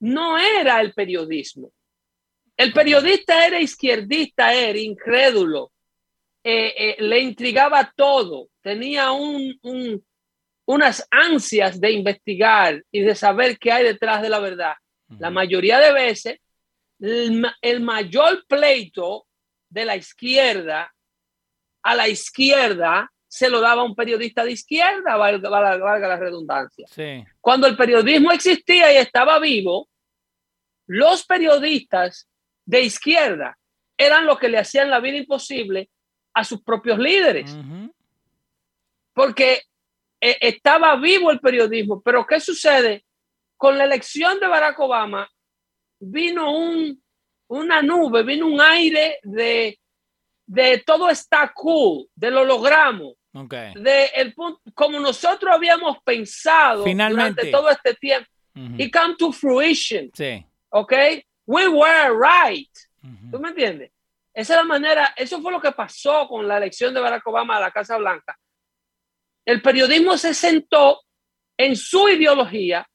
no 0.01 0.37
era 0.39 0.81
el 0.81 0.93
periodismo. 0.93 1.73
El 2.57 2.73
periodista 2.73 3.47
era 3.47 3.61
izquierdista, 3.61 4.53
era 4.53 4.79
incrédulo, 4.79 5.73
eh, 6.43 6.75
eh, 6.77 6.97
le 6.99 7.21
intrigaba 7.21 7.93
todo, 7.95 8.49
tenía 8.61 9.13
un, 9.13 9.57
un- 9.63 10.05
unas 10.67 11.07
ansias 11.11 11.81
de 11.81 11.93
investigar 11.93 12.83
y 12.91 13.01
de 13.03 13.15
saber 13.15 13.57
qué 13.59 13.71
hay 13.71 13.85
detrás 13.85 14.21
de 14.23 14.29
la 14.29 14.41
verdad. 14.41 14.75
La 15.21 15.31
mayoría 15.31 15.79
de 15.79 15.93
veces, 15.93 16.41
el 16.99 17.81
mayor 17.83 18.45
pleito 18.49 19.29
de 19.69 19.85
la 19.85 19.95
izquierda 19.95 20.93
a 21.83 21.95
la 21.95 22.09
izquierda 22.09 23.13
se 23.37 23.51
lo 23.51 23.61
daba 23.61 23.83
un 23.85 23.95
periodista 23.95 24.45
de 24.45 24.53
izquierda, 24.53 25.15
valga, 25.17 25.51
valga- 25.51 25.77
valga 25.77 26.09
la 26.09 26.17
redundancia. 26.17 26.87
Sí. 26.89 27.23
Cuando 27.39 27.67
el 27.67 27.77
periodismo 27.77 28.33
existía 28.33 28.91
y 28.95 28.97
estaba 28.97 29.39
vivo, 29.39 29.89
los 30.87 31.27
periodistas 31.27 32.27
de 32.65 32.81
izquierda 32.81 33.59
eran 33.99 34.25
los 34.25 34.39
que 34.39 34.49
le 34.49 34.57
hacían 34.59 34.89
la 34.89 35.01
vida 35.01 35.19
imposible 35.19 35.91
a 36.33 36.45
sus 36.45 36.63
propios 36.63 36.99
líderes, 36.99 37.55
porque 39.13 39.63
eh, 40.21 40.39
estaba 40.41 40.97
vivo 40.97 41.31
el 41.31 41.41
periodismo. 41.41 42.01
Pero 42.03 42.27
¿qué 42.27 42.41
sucede? 42.41 43.05
Con 43.59 43.77
la 43.77 43.85
elección 43.85 44.41
de 44.41 44.47
Barack 44.47 44.79
Obama 44.81 45.29
vino 46.01 46.57
un, 46.57 47.03
una 47.49 47.83
nube, 47.83 48.23
vino 48.23 48.47
un 48.47 48.61
aire 48.63 49.19
de, 49.23 49.79
de 50.47 50.83
todo 50.87 51.11
está 51.11 51.53
cool, 51.55 52.07
de 52.15 52.31
lo 52.31 52.45
logramos 52.45 53.15
Ok. 53.37 53.53
de 53.77 54.07
el 54.15 54.33
punto, 54.35 54.61
como 54.75 54.99
nosotros 55.01 55.55
habíamos 55.55 55.99
pensado 56.03 56.85
Finalmente. 56.85 57.43
durante 57.43 57.51
todo 57.51 57.71
este 57.71 57.95
tiempo, 57.95 58.29
Ujú. 58.55 58.75
it 58.79 58.93
come 58.97 59.15
to 59.17 59.33
fruition, 59.33 60.11
Sí. 60.15 60.45
¿ok? 60.71 60.93
We 61.47 61.69
were 61.69 62.11
right. 62.19 62.71
Ujú. 63.03 63.31
¿Tú 63.33 63.39
me 63.39 63.49
entiendes? 63.51 63.93
Esa 64.35 64.55
es 64.55 64.57
la 64.59 64.65
manera, 64.65 65.15
eso 65.17 65.41
fue 65.41 65.53
lo 65.53 65.61
que 65.61 65.73
pasó 65.73 66.27
con 66.29 66.47
la 66.49 66.57
elección 66.59 66.93
de 66.93 67.01
Barack 67.01 67.27
Obama 67.27 67.57
a 67.57 67.61
la 67.61 67.71
Casa 67.71 67.97
Blanca. 67.97 68.37
El 69.45 69.63
periodismo 69.63 70.17
se 70.19 70.35
sentó 70.35 71.01
en 71.57 71.77
su 71.77 72.09
ideología 72.09 72.87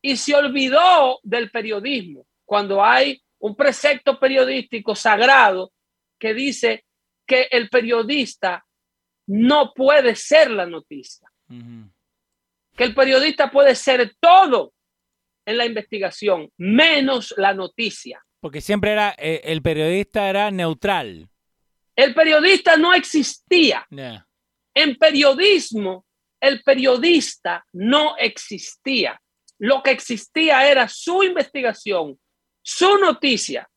y 0.00 0.16
se 0.16 0.34
olvidó 0.34 1.18
del 1.22 1.50
periodismo 1.50 2.24
cuando 2.44 2.82
hay 2.84 3.20
un 3.40 3.54
precepto 3.54 4.18
periodístico 4.18 4.94
sagrado 4.94 5.72
que 6.18 6.32
dice 6.34 6.84
que 7.26 7.48
el 7.50 7.68
periodista 7.68 8.64
no 9.28 9.72
puede 9.74 10.16
ser 10.16 10.50
la 10.50 10.66
noticia, 10.66 11.30
que 12.76 12.84
el 12.84 12.94
periodista 12.94 13.50
puede 13.50 13.74
ser 13.74 14.14
todo 14.18 14.72
en 15.46 15.56
la 15.56 15.66
investigación, 15.66 16.50
menos 16.56 17.34
la 17.36 17.54
noticia. 17.54 18.24
Porque 18.40 18.60
siempre 18.60 18.92
era, 18.92 19.14
eh, 19.18 19.40
el 19.44 19.62
periodista 19.62 20.28
era 20.28 20.50
neutral. 20.50 21.28
El 21.96 22.14
periodista 22.14 22.76
no 22.76 22.94
existía. 22.94 23.86
Yeah. 23.90 24.26
En 24.74 24.96
periodismo, 24.96 26.06
el 26.40 26.62
periodista 26.62 27.64
no 27.72 28.16
existía. 28.16 29.20
Lo 29.58 29.82
que 29.82 29.90
existía 29.90 30.70
era 30.70 30.88
su 30.88 31.22
investigación, 31.22 32.18
su 32.62 32.96
noticia. 32.98 33.68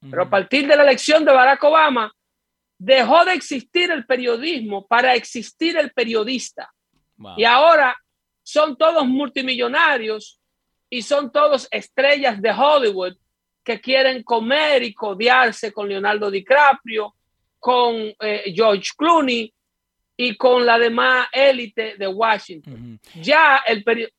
Pero 0.00 0.22
a 0.22 0.30
partir 0.30 0.66
de 0.66 0.76
la 0.76 0.82
elección 0.82 1.24
de 1.24 1.32
Barack 1.32 1.62
Obama, 1.64 2.12
dejó 2.78 3.24
de 3.24 3.34
existir 3.34 3.90
el 3.90 4.04
periodismo 4.06 4.86
para 4.86 5.14
existir 5.14 5.76
el 5.76 5.92
periodista. 5.92 6.70
Wow. 7.16 7.34
Y 7.38 7.44
ahora 7.44 7.96
son 8.42 8.76
todos 8.76 9.06
multimillonarios 9.06 10.40
y 10.90 11.02
son 11.02 11.32
todos 11.32 11.68
estrellas 11.70 12.40
de 12.42 12.50
Hollywood 12.50 13.16
que 13.62 13.80
quieren 13.80 14.22
comer 14.22 14.82
y 14.82 14.92
codearse 14.92 15.72
con 15.72 15.88
Leonardo 15.88 16.30
DiCaprio, 16.30 17.14
con 17.58 17.94
eh, 18.20 18.52
George 18.54 18.90
Clooney 18.96 19.52
y 20.16 20.36
con 20.36 20.66
la 20.66 20.78
demás 20.78 21.28
élite 21.32 21.96
de 21.96 22.06
Washington. 22.06 23.00
Ya 23.14 23.62
el 23.66 23.82
periodo... 23.82 24.10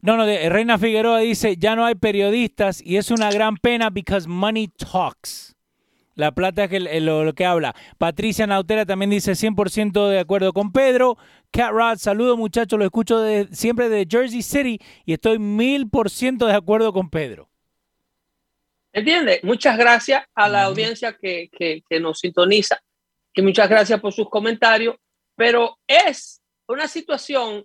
No, 0.00 0.16
no, 0.16 0.26
de- 0.26 0.48
Reina 0.48 0.78
Figueroa 0.78 1.20
dice, 1.20 1.56
ya 1.56 1.76
no 1.76 1.84
hay 1.84 1.94
periodistas 1.94 2.82
y 2.82 2.96
es 2.96 3.10
una 3.10 3.30
gran 3.30 3.56
pena 3.56 3.90
because 3.90 4.26
money 4.26 4.68
talks. 4.68 5.51
La 6.14 6.32
plata 6.32 6.64
es 6.64 6.70
que, 6.70 6.76
el- 6.76 7.06
lo, 7.06 7.24
lo 7.24 7.32
que 7.34 7.44
habla. 7.46 7.74
Patricia 7.98 8.46
Nautera 8.46 8.84
también 8.84 9.10
dice 9.10 9.32
100% 9.34 10.08
de 10.08 10.18
acuerdo 10.18 10.52
con 10.52 10.70
Pedro. 10.72 11.16
Cat 11.50 11.70
Rod, 11.72 11.96
saludo 11.98 12.36
muchachos, 12.36 12.78
lo 12.78 12.84
escucho 12.84 13.18
de- 13.20 13.48
siempre 13.52 13.88
de 13.88 14.06
Jersey 14.08 14.42
City 14.42 14.78
y 15.06 15.14
estoy 15.14 15.38
mil 15.38 15.88
por 15.88 16.10
ciento 16.10 16.46
de 16.46 16.54
acuerdo 16.54 16.92
con 16.92 17.08
Pedro. 17.10 17.48
¿Entiendes? 18.92 19.42
Muchas 19.42 19.78
gracias 19.78 20.24
a 20.34 20.48
la 20.48 20.64
audiencia 20.64 21.16
que, 21.16 21.48
que- 21.50 21.82
que 21.88 21.98
nos 22.00 22.18
sintoniza 22.20 22.78
y 23.34 23.40
muchas 23.42 23.68
gracias 23.68 23.98
por 24.00 24.12
sus 24.12 24.28
comentarios, 24.28 24.96
pero 25.34 25.78
es 25.86 26.42
una 26.68 26.86
situación 26.88 27.64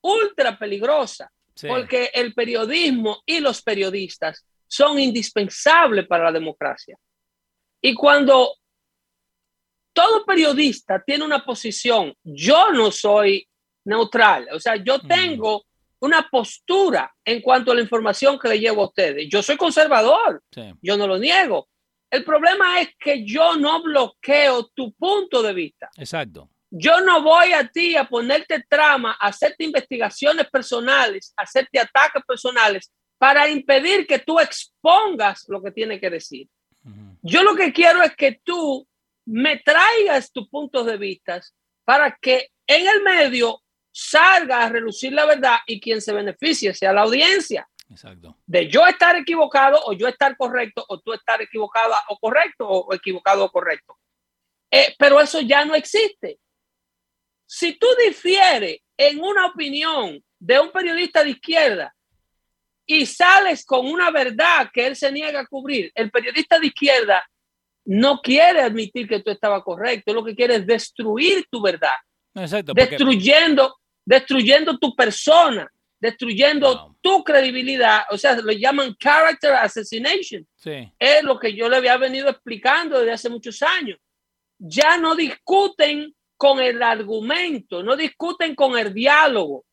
ultra 0.00 0.58
peligrosa 0.58 1.30
Sí. 1.54 1.66
porque 1.68 2.10
el 2.14 2.34
periodismo 2.34 3.18
y 3.26 3.40
los 3.40 3.62
periodistas 3.62 4.44
son 4.68 4.98
indispensables 5.00 6.06
para 6.06 6.24
la 6.24 6.32
democracia. 6.32 6.96
Y 7.80 7.94
cuando 7.94 8.54
todo 9.92 10.24
periodista 10.24 11.02
tiene 11.04 11.24
una 11.24 11.44
posición, 11.44 12.14
yo 12.22 12.72
no 12.72 12.90
soy 12.90 13.46
neutral, 13.84 14.48
o 14.52 14.60
sea, 14.60 14.76
yo 14.76 14.98
Mm. 14.98 15.08
tengo 15.08 15.64
una 16.00 16.28
postura 16.30 17.12
en 17.24 17.40
cuanto 17.40 17.72
a 17.72 17.74
la 17.74 17.80
información 17.80 18.38
que 18.38 18.48
le 18.48 18.60
llevo 18.60 18.82
a 18.82 18.86
ustedes. 18.86 19.28
Yo 19.28 19.42
soy 19.42 19.56
conservador, 19.56 20.42
Sí. 20.52 20.72
yo 20.80 20.96
no 20.96 21.06
lo 21.08 21.18
niego. 21.18 21.68
El 22.10 22.24
problema 22.24 22.80
es 22.80 22.90
que 22.98 23.24
yo 23.24 23.56
no 23.56 23.82
bloqueo 23.82 24.68
tu 24.74 24.92
punto 24.92 25.42
de 25.42 25.52
vista. 25.52 25.90
Exacto. 25.96 26.48
Yo 26.70 27.00
no 27.00 27.22
voy 27.22 27.52
a 27.52 27.66
ti 27.68 27.96
a 27.96 28.04
ponerte 28.04 28.64
trama, 28.68 29.16
a 29.18 29.28
hacerte 29.28 29.64
investigaciones 29.64 30.48
personales, 30.50 31.32
a 31.36 31.42
hacerte 31.42 31.80
ataques 31.80 32.22
personales 32.26 32.92
para 33.18 33.48
impedir 33.48 34.06
que 34.06 34.18
tú 34.20 34.38
expongas 34.38 35.44
lo 35.48 35.60
que 35.62 35.72
tiene 35.72 35.98
que 35.98 36.10
decir. 36.10 36.46
Yo 37.22 37.42
lo 37.42 37.54
que 37.54 37.72
quiero 37.72 38.02
es 38.02 38.14
que 38.16 38.40
tú 38.44 38.86
me 39.26 39.58
traigas 39.58 40.32
tus 40.32 40.48
puntos 40.48 40.86
de 40.86 40.96
vista 40.96 41.40
para 41.84 42.16
que 42.20 42.50
en 42.66 42.86
el 42.86 43.02
medio 43.02 43.62
salga 43.90 44.64
a 44.64 44.68
relucir 44.68 45.12
la 45.12 45.26
verdad 45.26 45.58
y 45.66 45.80
quien 45.80 46.00
se 46.00 46.12
beneficie 46.12 46.72
sea 46.74 46.92
la 46.92 47.02
audiencia. 47.02 47.68
Exacto. 47.90 48.36
De 48.46 48.68
yo 48.68 48.86
estar 48.86 49.16
equivocado 49.16 49.80
o 49.84 49.92
yo 49.92 50.08
estar 50.08 50.36
correcto 50.36 50.84
o 50.88 51.00
tú 51.00 51.12
estar 51.12 51.40
equivocada 51.40 51.96
o 52.08 52.18
correcto 52.18 52.68
o 52.68 52.94
equivocado 52.94 53.44
o 53.44 53.50
correcto. 53.50 53.98
Eh, 54.70 54.94
pero 54.98 55.20
eso 55.20 55.40
ya 55.40 55.64
no 55.64 55.74
existe. 55.74 56.38
Si 57.46 57.78
tú 57.78 57.86
difieres 58.06 58.80
en 58.96 59.20
una 59.20 59.46
opinión 59.46 60.22
de 60.38 60.60
un 60.60 60.70
periodista 60.70 61.24
de 61.24 61.30
izquierda 61.30 61.96
y 62.90 63.04
sales 63.06 63.64
con 63.66 63.86
una 63.86 64.10
verdad 64.10 64.70
que 64.72 64.86
él 64.86 64.96
se 64.96 65.12
niega 65.12 65.40
a 65.40 65.46
cubrir, 65.46 65.92
el 65.94 66.10
periodista 66.10 66.58
de 66.58 66.68
izquierda 66.68 67.22
no 67.84 68.20
quiere 68.20 68.62
admitir 68.62 69.06
que 69.06 69.20
tú 69.20 69.30
estabas 69.30 69.62
correcto, 69.62 70.12
lo 70.14 70.24
que 70.24 70.34
quiere 70.34 70.56
es 70.56 70.66
destruir 70.66 71.44
tu 71.50 71.60
verdad, 71.62 71.94
exacto. 72.34 72.74
porque- 72.74 72.88
destruyendo, 72.90 73.76
destruyendo 74.04 74.78
tu 74.78 74.96
persona, 74.96 75.70
destruyendo 76.00 76.66
Wow. 76.74 76.96
tu 77.02 77.24
credibilidad, 77.24 78.02
o 78.10 78.16
sea, 78.16 78.36
lo 78.36 78.52
llaman 78.52 78.94
character 78.98 79.52
assassination 79.52 80.46
sí. 80.56 80.90
es 80.98 81.22
lo 81.24 81.38
que 81.38 81.54
yo 81.54 81.68
le 81.68 81.76
había 81.76 81.96
venido 81.98 82.28
explicando 82.30 82.98
desde 82.98 83.12
hace 83.12 83.28
muchos 83.28 83.60
años. 83.62 83.98
Ya 84.58 84.96
no 84.96 85.14
discuten 85.14 86.14
con 86.36 86.60
el 86.60 86.82
argumento, 86.82 87.82
no 87.82 87.96
discuten 87.96 88.54
con 88.54 88.78
el 88.78 88.94
diálogo, 88.94 89.64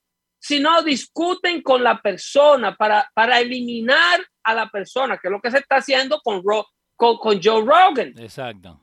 sino 0.47 0.83
discuten 0.83 1.61
con 1.63 1.81
la 1.83 1.99
persona 1.99 2.75
para, 2.75 3.09
para 3.15 3.39
eliminar 3.39 4.19
a 4.43 4.53
la 4.53 4.69
persona, 4.69 5.17
que 5.17 5.27
es 5.27 5.31
lo 5.31 5.41
que 5.41 5.49
se 5.49 5.57
está 5.57 5.77
haciendo 5.77 6.19
con, 6.23 6.43
Ro- 6.45 6.67
con, 6.95 7.17
con 7.17 7.41
Joe 7.41 7.61
Rogan. 7.65 8.13
Exacto. 8.17 8.79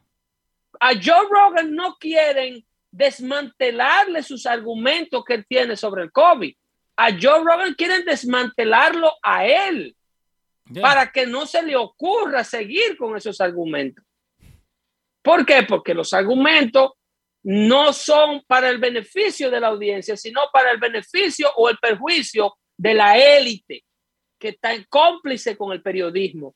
A 0.81 0.91
Joe 0.95 1.29
Rogan 1.31 1.73
no 1.73 1.95
quieren 2.01 2.67
desmantelarle 2.91 4.25
sus 4.25 4.45
argumentos 4.47 5.25
que 5.25 5.35
él 5.35 5.47
tiene 5.49 5.77
sobre 5.77 6.03
el 6.03 6.11
COVID. 6.11 6.53
A 6.97 7.11
Joe 7.13 7.45
Rogan 7.45 7.75
quieren 7.75 8.05
desmantelarlo 8.05 9.13
a 9.23 9.47
él 9.47 9.97
Yeah. 10.71 10.81
para 10.83 11.11
que 11.13 11.27
no 11.27 11.45
se 11.45 11.61
le 11.63 11.75
ocurra 11.77 12.45
seguir 12.45 12.97
con 12.97 13.17
esos 13.17 13.41
argumentos. 13.41 14.05
¿Por 15.21 15.45
qué? 15.45 15.65
Porque 15.65 15.93
los 15.93 16.13
argumentos 16.13 16.93
no 17.45 17.93
son 17.93 18.43
para 18.47 18.69
el 18.69 18.79
beneficio 18.79 19.51
de 19.51 19.61
la 19.61 19.69
audiencia, 19.69 20.17
sino 20.17 20.41
para 20.53 20.71
el 20.71 20.79
beneficio 20.79 21.51
o 21.57 21.69
el 21.69 21.79
perjuicio 21.79 22.55
de 22.77 22.95
la 22.95 23.19
élite 23.19 23.85
que 24.39 24.49
está 24.51 24.73
en 24.75 24.85
cómplice 24.89 25.57
con 25.57 25.73
el 25.73 25.83
periodismo. 25.83 26.55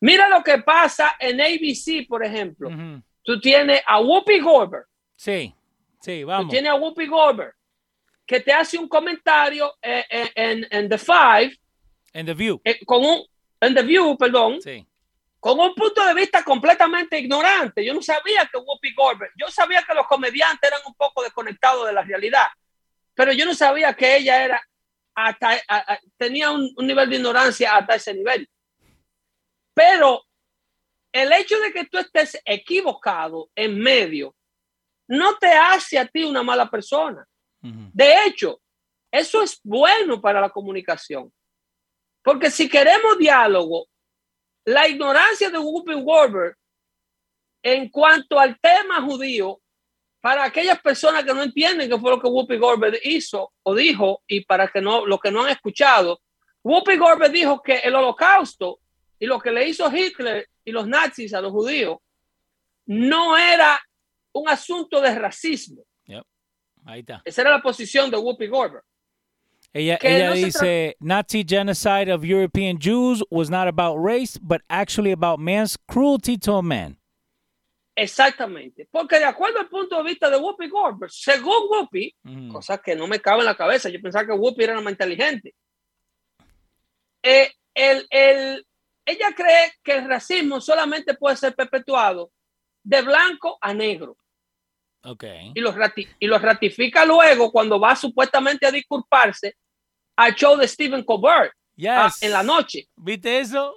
Mira 0.00 0.28
lo 0.28 0.42
que 0.42 0.58
pasa 0.58 1.14
en 1.18 1.40
ABC, 1.40 2.06
por 2.08 2.24
ejemplo. 2.24 2.68
Ujú. 2.68 3.02
Tú 3.22 3.40
tienes 3.40 3.80
a 3.86 4.00
Whoopi 4.00 4.38
Goldberg, 4.40 4.84
Sí, 5.16 5.54
sí, 6.00 6.20
tú 6.22 6.26
vamos. 6.26 6.50
tienes 6.50 6.70
a 6.70 6.74
Whoopi 6.74 7.06
Goldberg 7.06 7.54
que 8.26 8.40
te 8.40 8.52
hace 8.52 8.78
un 8.78 8.88
comentario 8.88 9.72
eh, 9.82 10.04
eh, 10.10 10.30
en, 10.34 10.66
en 10.70 10.88
The 10.88 10.98
Five, 10.98 11.56
En 12.12 12.26
The 12.26 12.34
View. 12.34 12.60
eh, 12.64 12.84
con 12.84 13.04
un, 13.04 13.22
en 13.60 13.74
The 13.74 13.82
View, 13.82 14.16
perdón, 14.16 14.60
Sí. 14.60 14.86
Con 15.44 15.60
un 15.60 15.74
punto 15.74 16.02
de 16.06 16.14
vista 16.14 16.42
completamente 16.42 17.18
ignorante. 17.18 17.84
Yo 17.84 17.92
no 17.92 18.00
sabía 18.00 18.48
que 18.50 18.56
Whoopi 18.56 18.94
Goldberg, 18.94 19.30
yo 19.36 19.48
sabía 19.50 19.82
que 19.82 19.92
los 19.92 20.06
comediantes 20.06 20.70
eran 20.70 20.80
un 20.86 20.94
poco 20.94 21.22
desconectados 21.22 21.86
de 21.86 21.92
la 21.92 22.00
realidad, 22.00 22.46
pero 23.12 23.30
yo 23.30 23.44
no 23.44 23.54
sabía 23.54 23.92
que 23.92 24.16
ella 24.16 24.42
era 24.42 24.66
hasta, 25.14 25.50
a- 25.68 25.92
a- 25.92 26.00
tenía 26.16 26.50
un, 26.50 26.72
un 26.78 26.86
nivel 26.86 27.10
de 27.10 27.16
ignorancia 27.16 27.76
hasta 27.76 27.94
ese 27.96 28.14
nivel. 28.14 28.48
Pero 29.74 30.24
el 31.12 31.30
hecho 31.34 31.58
de 31.60 31.74
que 31.74 31.84
tú 31.84 31.98
estés 31.98 32.40
equivocado 32.46 33.50
en 33.54 33.78
medio 33.78 34.34
no 35.08 35.36
te 35.36 35.48
hace 35.52 35.98
a 35.98 36.06
ti 36.06 36.24
una 36.24 36.42
mala 36.42 36.70
persona. 36.70 37.22
De 37.92 38.24
hecho, 38.24 38.62
eso 39.12 39.42
es 39.42 39.60
bueno 39.62 40.22
para 40.22 40.40
la 40.40 40.48
comunicación. 40.48 41.30
Porque 42.22 42.50
si 42.50 42.66
queremos 42.66 43.18
diálogo, 43.18 43.86
la 44.64 44.88
ignorancia 44.88 45.50
de 45.50 45.58
Whoopi 45.58 45.94
Goldberg 46.02 46.56
en 47.62 47.88
cuanto 47.88 48.38
al 48.38 48.58
tema 48.60 49.02
judío, 49.02 49.60
para 50.20 50.44
aquellas 50.44 50.80
personas 50.80 51.22
que 51.24 51.34
no 51.34 51.42
entienden 51.42 51.88
qué 51.88 51.98
fue 51.98 52.10
lo 52.10 52.20
que 52.20 52.28
Whoopi 52.28 52.56
Goldberg 52.56 52.98
hizo 53.02 53.52
o 53.62 53.74
dijo, 53.74 54.22
y 54.26 54.44
para 54.44 54.68
que 54.68 54.80
no, 54.80 55.04
los 55.04 55.20
que 55.20 55.30
no 55.30 55.42
han 55.42 55.50
escuchado, 55.50 56.20
Whoopi 56.62 56.96
Goldberg 56.96 57.30
dijo 57.30 57.62
que 57.62 57.76
el 57.76 57.94
holocausto 57.94 58.80
y 59.18 59.26
lo 59.26 59.38
que 59.38 59.50
le 59.50 59.68
hizo 59.68 59.94
Hitler 59.94 60.48
y 60.64 60.72
los 60.72 60.86
nazis 60.86 61.34
a 61.34 61.42
los 61.42 61.52
judíos 61.52 61.98
no 62.86 63.36
era 63.36 63.78
un 64.32 64.48
asunto 64.48 65.00
de 65.00 65.14
racismo. 65.14 65.82
Ahí 66.86 67.00
está. 67.00 67.22
Esa 67.24 67.40
era 67.42 67.50
la 67.50 67.62
posición 67.62 68.10
de 68.10 68.18
Whoopi 68.18 68.46
Goldberg. 68.46 68.84
Ella, 69.76 69.98
ella 70.02 70.30
dice, 70.32 70.96
Nazi 71.00 71.42
genocide 71.44 72.08
of 72.08 72.24
European 72.24 72.78
Jews 72.78 73.24
was 73.28 73.50
not 73.50 73.66
about 73.66 73.98
race, 73.98 74.38
but 74.40 74.60
actually 74.68 75.10
about 75.10 75.40
man's 75.40 75.76
cruelty 75.88 76.38
to 76.38 76.54
a 76.54 76.62
man. 76.62 76.96
Exactamente. 77.96 78.86
Porque 78.90 79.18
de 79.18 79.24
acuerdo 79.24 79.58
al 79.58 79.68
punto 79.68 79.96
de 79.96 80.04
vista 80.04 80.30
de 80.30 80.36
Whoopi 80.36 80.68
Goldberg, 80.68 81.10
según 81.12 81.68
Whoopi, 81.68 82.14
Ujú. 82.24 82.52
cosa 82.52 82.78
que 82.78 82.94
no 82.94 83.06
me 83.08 83.20
cabe 83.20 83.40
en 83.40 83.46
la 83.46 83.56
cabeza, 83.56 83.88
yo 83.88 84.00
pensaba 84.00 84.24
que 84.26 84.32
Whoopi 84.32 84.62
era 84.64 84.74
la 84.74 84.80
más 84.80 84.92
inteligente. 84.92 85.54
Eh, 87.22 87.50
el, 87.74 88.06
el- 88.10 88.66
ella 89.06 89.32
cree 89.36 89.72
que 89.82 89.92
el 89.96 90.08
racismo 90.08 90.60
solamente 90.60 91.14
puede 91.14 91.36
ser 91.36 91.54
perpetuado 91.54 92.30
de 92.82 93.02
blanco 93.02 93.58
a 93.60 93.74
negro 93.74 94.16
Ok. 95.04 95.24
y 95.54 95.60
lo, 95.60 95.72
rati- 95.74 96.08
y 96.18 96.26
lo 96.26 96.38
ratifica 96.38 97.04
luego 97.04 97.50
cuando 97.52 97.78
va 97.78 97.94
supuestamente 97.96 98.66
a 98.66 98.70
disculparse 98.70 99.56
al 100.16 100.34
show 100.34 100.56
de 100.56 100.68
Stephen 100.68 101.04
Colbert 101.04 101.52
ah, 101.52 102.06
Yes. 102.06 102.22
en 102.22 102.32
la 102.32 102.42
noche. 102.42 102.88
¿Viste 102.96 103.40
eso? 103.40 103.74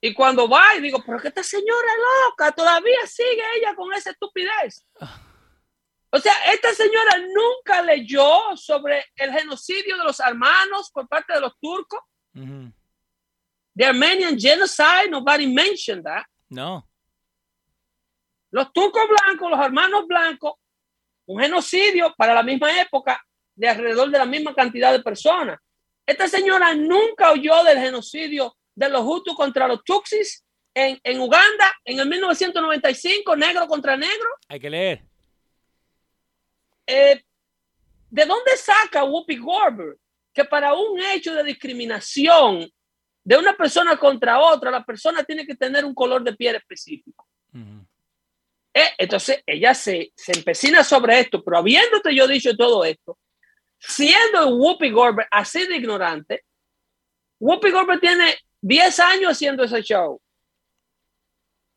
Y 0.00 0.14
cuando 0.14 0.48
va 0.48 0.74
y 0.76 0.82
digo, 0.82 1.02
pero 1.04 1.18
que 1.18 1.28
esta 1.28 1.42
señora 1.42 1.88
es 1.88 1.98
loca, 2.28 2.52
todavía 2.52 3.06
sigue 3.06 3.42
ella 3.56 3.74
con 3.74 3.92
esa 3.92 4.10
estupidez. 4.10 4.86
O 6.10 6.18
sea, 6.18 6.32
esta 6.52 6.72
señora 6.72 7.18
nunca 7.18 7.82
leyó 7.82 8.56
sobre 8.56 9.04
el 9.16 9.32
genocidio 9.32 9.96
de 9.96 10.04
los 10.04 10.20
armanos 10.20 10.90
por 10.92 11.08
parte 11.08 11.34
de 11.34 11.40
los 11.40 11.58
turcos. 11.60 12.00
The 13.76 13.84
Armenian 13.84 14.38
genocide, 14.38 15.10
nobody 15.10 15.46
mentioned 15.46 16.04
that. 16.04 16.24
No. 16.48 16.88
Los 18.50 18.72
turcos 18.72 19.02
blancos, 19.08 19.50
los 19.50 19.60
hermanos 19.60 20.06
blancos, 20.06 20.54
un 21.26 21.40
genocidio 21.40 22.14
para 22.16 22.32
la 22.32 22.42
misma 22.42 22.80
época 22.80 23.22
de 23.54 23.68
alrededor 23.68 24.10
de 24.10 24.18
la 24.18 24.26
misma 24.26 24.54
cantidad 24.54 24.92
de 24.92 25.02
personas. 25.02 25.58
Esta 26.06 26.28
señora 26.28 26.72
nunca 26.74 27.32
oyó 27.32 27.64
del 27.64 27.78
genocidio 27.78 28.56
de 28.74 28.88
los 28.88 29.02
Hutus 29.02 29.34
contra 29.34 29.66
los 29.66 29.82
Tutsis 29.82 30.44
en, 30.72 31.00
en 31.02 31.20
Uganda 31.20 31.74
en 31.84 31.98
el 31.98 32.08
1995, 32.08 33.34
negro 33.34 33.66
contra 33.66 33.96
negro. 33.96 34.28
Hay 34.48 34.60
que 34.60 34.70
leer. 34.70 35.02
Eh, 36.86 37.22
¿De 38.08 38.24
dónde 38.24 38.56
saca 38.56 39.02
Whoopi 39.02 39.36
Goldberg 39.38 39.98
que 40.32 40.44
para 40.44 40.74
un 40.74 41.00
hecho 41.00 41.34
de 41.34 41.42
discriminación 41.42 42.70
de 43.24 43.36
una 43.36 43.56
persona 43.56 43.96
contra 43.96 44.38
otra, 44.38 44.70
la 44.70 44.84
persona 44.84 45.24
tiene 45.24 45.44
que 45.44 45.56
tener 45.56 45.84
un 45.84 45.94
color 45.94 46.22
de 46.22 46.36
piel 46.36 46.54
específico? 46.54 47.26
Eh, 48.72 48.90
entonces 48.98 49.42
ella 49.46 49.74
se, 49.74 50.12
se 50.14 50.32
empecina 50.32 50.84
sobre 50.84 51.18
esto, 51.18 51.42
pero 51.42 51.58
habiéndote 51.58 52.14
yo 52.14 52.28
dicho 52.28 52.54
todo 52.54 52.84
esto, 52.84 53.18
siendo 53.78 54.56
Whoopi 54.56 54.90
Goldberg 54.90 55.28
así 55.30 55.66
de 55.66 55.76
ignorante, 55.76 56.44
Whoopi 57.40 57.70
Goldberg 57.70 58.00
tiene 58.00 58.34
10 58.62 59.00
años 59.00 59.32
haciendo 59.32 59.64
ese 59.64 59.82
show. 59.82 60.20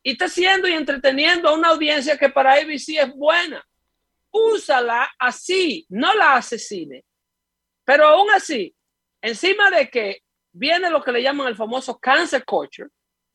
Y 0.02 0.12
está 0.12 0.24
haciendo 0.26 0.66
y 0.66 0.72
entreteniendo 0.72 1.48
a 1.48 1.54
una 1.54 1.68
audiencia 1.68 2.16
que 2.16 2.30
para 2.30 2.54
ABC 2.54 2.96
es 2.98 3.12
buena. 3.14 3.62
Úsala 4.32 5.10
así, 5.18 5.84
no 5.90 6.14
la 6.14 6.36
asesine. 6.36 7.04
Pero 7.84 8.06
aún 8.06 8.30
así, 8.30 8.74
encima 9.20 9.70
de 9.70 9.90
que 9.90 10.22
viene 10.52 10.88
lo 10.90 11.02
que 11.02 11.12
le 11.12 11.22
llaman 11.22 11.48
el 11.48 11.56
famoso 11.56 11.98
cancer 11.98 12.44
culture 12.44 12.88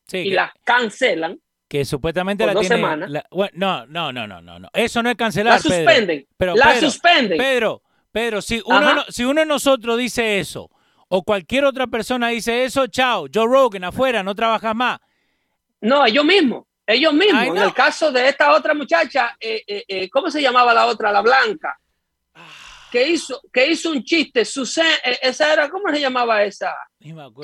Sí, 0.08 0.20
y 0.20 0.30
que, 0.30 0.36
la 0.36 0.54
cancelan, 0.64 1.40
que 1.68 1.84
supuestamente 1.86 2.46
la 2.46 2.54
dos 2.54 2.62
tiene. 2.62 2.76
semanas. 2.78 3.10
la- 3.10 3.26
bueno, 3.32 3.52
no, 3.56 3.86
no, 3.88 4.12
no, 4.14 4.28
no, 4.28 4.42
no, 4.42 4.60
no. 4.60 4.70
Eso 4.74 5.02
no 5.04 5.10
es 5.10 5.16
cancelar. 5.18 5.54
la 5.56 5.60
suspenden, 5.60 6.20
Pedro. 6.22 6.28
Pero, 6.38 6.56
la 6.56 6.66
Pedro, 6.74 6.80
suspenden. 6.92 7.38
Pedro, 7.38 7.84
Pedro, 8.16 8.42
si 8.42 8.62
uno, 8.66 8.80
no- 8.96 9.04
si 9.10 9.26
uno 9.26 9.42
de 9.42 9.46
nosotros 9.46 9.98
dice 9.98 10.40
eso, 10.40 10.72
o 11.10 11.22
cualquier 11.22 11.66
otra 11.66 11.86
persona 11.86 12.30
dice 12.30 12.64
eso, 12.64 12.88
chao, 12.88 13.26
Joe 13.34 13.46
Rogan, 13.46 13.84
afuera, 13.84 14.24
no 14.24 14.34
trabajas 14.34 14.74
más. 14.74 15.00
No, 15.82 16.06
ellos 16.06 16.24
mismos, 16.24 16.64
ellos 16.88 17.12
mismos. 17.14 17.42
Ay, 17.42 17.50
En 17.50 17.58
el 17.58 17.74
caso 17.74 18.14
de 18.14 18.30
esta 18.30 18.54
otra 18.56 18.74
muchacha, 18.74 19.36
eh, 19.38 19.62
eh, 19.68 19.84
eh, 19.86 20.10
¿cómo 20.10 20.32
se 20.32 20.42
llamaba 20.42 20.74
la 20.74 20.86
otra? 20.86 21.12
La 21.12 21.22
blanca, 21.22 21.78
que 22.90 23.06
hizo, 23.10 23.42
que 23.52 23.68
hizo 23.70 23.92
un 23.92 24.02
chiste. 24.02 24.46
Susan, 24.46 24.86
eh, 25.04 25.20
esa 25.22 25.52
era, 25.52 25.70
¿cómo 25.70 25.90
se 25.94 26.00
llamaba 26.00 26.42
esa? 26.44 26.74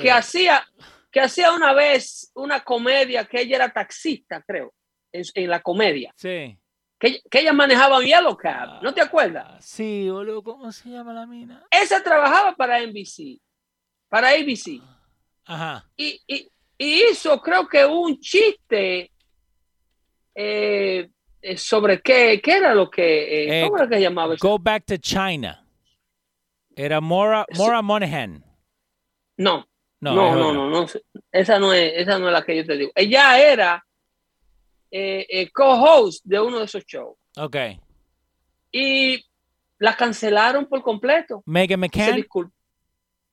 Que 0.02 0.10
hacía, 0.10 0.66
que 1.10 1.20
hacía 1.20 1.52
una 1.52 1.74
vez 1.74 2.30
una 2.34 2.60
comedia 2.60 3.26
que 3.26 3.42
ella 3.42 3.56
era 3.56 3.68
taxista, 3.70 4.42
creo, 4.46 4.72
en, 5.12 5.22
en 5.34 5.50
la 5.50 5.60
comedia. 5.60 6.14
Sí. 6.16 6.56
Que, 7.02 7.20
que 7.28 7.40
ella 7.40 7.52
manejaba 7.52 8.00
Yellow 8.00 8.36
Cab, 8.36 8.80
¿no 8.80 8.94
te 8.94 9.00
acuerdas? 9.00 9.64
Sí, 9.64 10.08
boludo, 10.08 10.40
¿cómo 10.40 10.70
se 10.70 10.88
llama 10.88 11.12
la 11.12 11.26
mina? 11.26 11.66
Esa 11.68 12.00
trabajaba 12.00 12.54
para 12.54 12.78
NBC, 12.80 13.40
para 14.08 14.28
ABC. 14.28 14.80
Ajá. 15.44 15.84
y, 15.96 16.20
y- 16.28 16.48
y 16.78 17.02
hizo, 17.10 17.40
creo 17.40 17.66
que 17.66 17.84
un 17.84 18.20
chiste 18.20 19.10
eh, 20.34 21.08
eh, 21.42 21.56
sobre 21.56 22.00
qué, 22.00 22.40
qué 22.40 22.52
era 22.58 22.72
lo 22.72 22.88
que, 22.88 23.02
eh, 23.02 23.60
Eh, 23.62 23.64
¿cómo 23.64 23.78
era 23.78 23.88
que 23.88 24.00
llamaba? 24.00 24.36
Go 24.38 24.56
back 24.58 24.84
to 24.86 24.96
China. 24.96 25.66
Era 26.76 27.00
Mora, 27.00 27.44
Mora 27.56 27.82
Monahan. 27.82 28.44
No, 29.38 29.66
No, 30.00 30.14
no, 30.14 30.36
no, 30.36 30.52
no, 30.54 30.70
no, 30.70 30.86
esa 31.32 31.58
no 31.58 31.72
es, 31.72 31.92
esa 31.96 32.18
no 32.20 32.28
es 32.28 32.32
la 32.32 32.44
que 32.44 32.56
yo 32.56 32.64
te 32.64 32.76
digo. 32.76 32.92
Ella 32.94 33.40
era 33.40 33.84
eh, 34.92 35.26
eh, 35.28 35.50
co-host 35.50 36.22
de 36.24 36.38
uno 36.38 36.58
de 36.60 36.66
esos 36.66 36.84
shows 36.86 37.16
Ok. 37.38 37.56
y 38.70 39.24
la 39.78 39.96
cancelaron 39.96 40.66
por 40.66 40.82
completo. 40.82 41.42
Megan 41.46 41.80
McCann. 41.80 42.24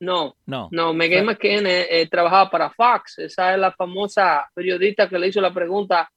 No, 0.01 0.35
No. 0.45 0.69
no, 0.71 0.93
Megan 0.93 1.25
Fue- 1.25 1.33
McCain 1.33 1.67
eh, 1.67 1.87
eh, 1.89 2.07
trabajaba 2.09 2.49
para 2.49 2.69
Fox. 2.71 3.19
Esa 3.19 3.53
es 3.53 3.59
la 3.59 3.71
famosa 3.73 4.49
periodista 4.53 5.09
que 5.09 5.19
le 5.19 5.27
hizo 5.27 5.41
la 5.41 5.53
pregunta 5.53 6.09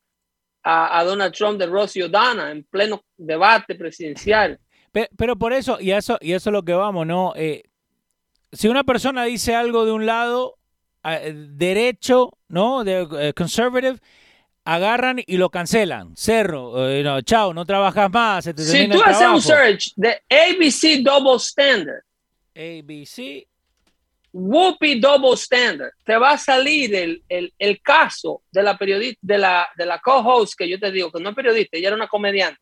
a, 0.62 0.98
a 0.98 1.05
Donald 1.05 1.35
Trump 1.35 1.59
de 1.59 1.66
Rosie 1.66 2.05
O'Donnell 2.05 2.48
en 2.52 2.64
pleno 2.64 3.02
debate 3.16 3.74
presidencial. 3.74 4.59
Pe- 4.92 5.09
Pero, 5.16 5.37
por 5.37 5.52
eso, 5.52 5.78
y 5.81 5.90
eso, 5.90 6.16
y 6.20 6.33
eso 6.33 6.50
es 6.50 6.52
lo 6.52 6.62
que 6.62 6.74
vamos, 6.74 7.07
¿no? 7.07 7.33
Eh, 7.35 7.64
si 8.52 8.68
una 8.68 8.85
persona 8.85 9.24
dice 9.24 9.55
algo 9.57 9.85
de 9.85 9.90
un 9.92 10.07
lado, 10.07 10.57
eh, 11.02 11.33
derecho, 11.35 12.31
¿no? 12.48 12.85
De, 12.85 13.09
eh, 13.18 13.33
conservative, 13.35 13.98
agarran 14.64 15.20
y 15.27 15.37
lo 15.37 15.51
cancelan. 15.51 16.16
Cerro, 16.16 16.88
eh, 16.88 17.03
no, 17.03 17.20
chao, 17.22 17.53
no 17.55 17.64
trabajas 17.64 18.11
más. 18.11 18.44
Se 18.44 18.55
te 18.55 18.62
Si 18.62 18.88
tú 18.88 19.03
haces 19.03 19.27
un 19.29 19.42
search 19.42 19.92
de 19.96 20.22
ABC 20.31 21.03
Double 21.03 21.37
Standard, 21.37 22.03
ABC. 22.55 23.46
Whoopi 24.35 24.98
Double 24.98 25.35
Standard, 25.35 25.92
te 26.05 26.16
va 26.16 26.31
a 26.31 26.38
salir 26.38 26.94
el, 26.94 27.22
el, 27.29 27.53
el 27.59 27.83
caso 27.83 28.42
de 28.51 28.62
la 28.62 28.79
periodista, 28.79 29.18
de 29.20 29.37
la, 29.38 29.68
de 29.77 29.85
la 29.85 29.98
co-host 29.98 30.55
que 30.57 30.66
yo 30.68 30.79
te 30.81 30.90
digo, 30.90 31.12
que 31.12 31.20
no 31.20 31.31
es 31.31 31.37
periodista, 31.37 31.77
ella 31.77 31.88
era 31.88 31.96
una 31.96 32.09
comediante. 32.09 32.61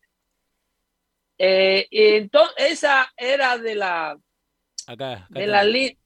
Eh, 1.37 1.87
y 1.89 2.03
entonces, 2.15 2.55
esa 2.57 3.09
era 3.15 3.57
de 3.57 3.75
la, 3.75 4.17
Acá. 4.85 5.11
acá 5.13 5.27
de 5.29 5.47
la 5.47 5.63
li- 5.63 5.97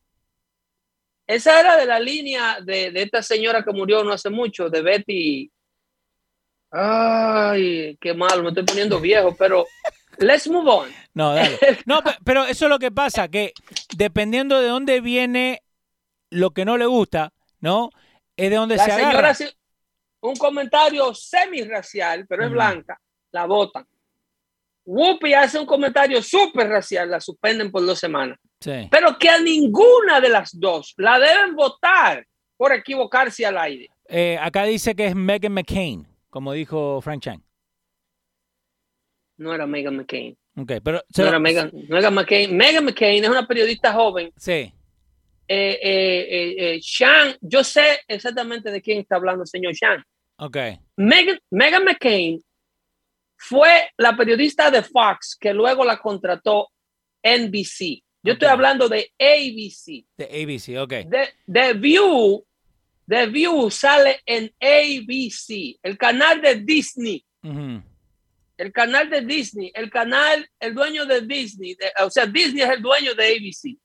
esa 1.27 1.59
era 1.59 1.77
de 1.77 1.85
la 1.87 1.99
línea 1.99 2.59
de, 2.61 2.91
de 2.91 3.01
esta 3.01 3.23
señora 3.23 3.63
que 3.63 3.71
murió 3.73 4.03
no 4.03 4.13
hace 4.13 4.29
mucho, 4.29 4.69
de 4.69 4.81
Betty. 4.83 5.51
Ay, 6.77 7.97
qué 8.01 8.13
mal, 8.13 8.41
me 8.43 8.49
estoy 8.49 8.63
poniendo 8.63 8.99
viejo, 8.99 9.33
pero 9.35 9.65
let's 10.17 10.47
move 10.47 10.69
on. 10.69 10.89
No, 11.13 11.33
dale. 11.33 11.57
No, 11.85 12.01
pe- 12.01 12.17
pero 12.25 12.43
eso 12.45 12.65
es 12.65 12.69
lo 12.69 12.79
que 12.79 12.91
pasa, 12.91 13.27
que 13.29 13.53
dependiendo 13.95 14.59
de 14.59 14.67
dónde 14.67 14.99
viene 15.01 15.63
lo 16.29 16.51
que 16.51 16.65
no 16.65 16.77
le 16.77 16.85
gusta, 16.85 17.31
¿no? 17.61 17.89
Es 18.35 18.49
de 18.49 18.55
dónde 18.57 18.75
La 18.75 18.83
se 18.85 18.91
señora 18.91 19.09
agarra. 19.09 19.29
hace 19.29 19.53
un 20.21 20.35
comentario 20.35 21.13
semi-racial, 21.13 22.25
pero 22.27 22.43
es 22.45 22.51
blanca, 22.51 22.99
la 23.31 23.45
votan. 23.45 23.87
Whoopi 24.85 25.33
hace 25.33 25.57
un 25.57 25.65
comentario 25.65 26.21
súper 26.21 26.67
racial, 26.67 27.09
la 27.09 27.19
suspenden 27.21 27.71
por 27.71 27.85
dos 27.85 27.97
semanas. 27.99 28.37
Sí. 28.59 28.87
Pero 28.91 29.17
que 29.17 29.29
a 29.29 29.39
ninguna 29.39 30.19
de 30.19 30.29
las 30.29 30.59
dos 30.59 30.93
la 30.97 31.17
deben 31.19 31.55
votar 31.55 32.25
por 32.57 32.73
equivocarse 32.73 33.45
al 33.45 33.57
aire. 33.57 33.89
Eh, 34.07 34.37
acá 34.39 34.63
dice 34.65 34.93
que 34.95 35.07
es 35.07 35.15
Megan 35.15 35.53
McCain, 35.53 36.07
como 36.35 36.51
dijo 36.51 36.99
Frank 36.99 37.21
Chang. 37.21 37.41
No 39.37 39.53
era 39.53 39.65
Megan 39.65 39.95
McCain. 39.95 40.37
Ok, 40.57 40.69
pero... 40.83 41.01
No 41.17 41.27
era 41.27 41.39
Megan, 41.39 41.71
McCain. 42.13 42.57
Megan 42.57 42.83
McCain 42.83 43.23
es 43.23 43.29
una 43.29 43.47
periodista 43.47 43.93
joven. 43.93 44.33
Sí. 44.35 44.51
Eh, 44.51 44.73
eh, 45.47 45.79
eh, 45.81 46.55
eh, 46.57 46.79
Sean, 46.81 47.37
yo 47.39 47.63
sé 47.63 48.01
exactamente 48.09 48.69
de 48.69 48.81
quién 48.81 48.99
está 48.99 49.15
hablando 49.15 49.43
el 49.43 49.47
señor 49.47 49.73
Sean. 49.77 50.03
Ok. 50.35 50.57
Megan, 50.97 51.39
Megan 51.51 51.85
McCain 51.85 52.43
fue 53.37 53.89
la 53.95 54.17
periodista 54.17 54.69
de 54.69 54.83
Fox 54.83 55.37
que 55.39 55.53
luego 55.53 55.85
la 55.85 55.99
contrató 55.99 56.67
NBC. 57.23 58.03
Yo 58.23 58.33
estoy 58.33 58.49
hablando 58.49 58.89
de 58.89 59.09
ABC. 59.17 60.05
De 60.17 60.25
ABC, 60.25 60.83
ok. 60.83 61.09
The, 61.09 61.33
The 61.49 61.73
View, 61.75 62.45
The 63.07 63.27
View 63.27 63.69
sale 63.69 64.19
en 64.25 64.51
ABC, 64.59 65.77
el 65.83 65.97
canal 65.97 66.41
de 66.41 66.55
Disney. 66.55 67.23
El 68.57 68.71
canal 68.71 69.09
de 69.09 69.21
Disney, 69.21 69.71
el 69.75 69.89
canal, 69.89 70.49
el 70.59 70.73
dueño 70.73 71.05
de 71.05 71.21
Disney, 71.21 71.75
de- 71.75 71.91
o 72.03 72.09
sea, 72.09 72.25
Disney 72.25 72.63
es 72.63 72.69
el 72.69 72.81
dueño 72.81 73.13
de 73.13 73.27
ABC, 73.35 73.77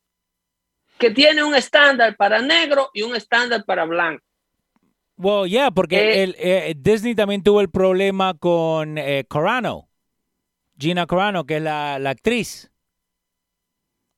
que 0.96 1.10
tiene 1.10 1.42
un 1.42 1.54
estándar 1.54 2.16
para 2.16 2.40
negro 2.40 2.88
y 2.94 3.02
un 3.02 3.14
estándar 3.16 3.64
para 3.64 3.84
blanco. 3.84 4.24
Well, 5.16 5.50
yeah, 5.50 5.70
porque 5.70 5.96
Eh, 5.98 6.22
el, 6.22 6.36
eh, 6.38 6.74
Disney 6.78 7.14
también 7.14 7.42
tuvo 7.42 7.60
el 7.60 7.68
problema 7.68 8.32
con 8.34 8.96
eh, 8.96 9.24
Carano. 9.28 9.88
Gina 10.78 11.06
Carano, 11.06 11.44
que 11.44 11.56
es 11.56 11.62
la, 11.62 11.98
la 11.98 12.10
actriz. 12.10 12.70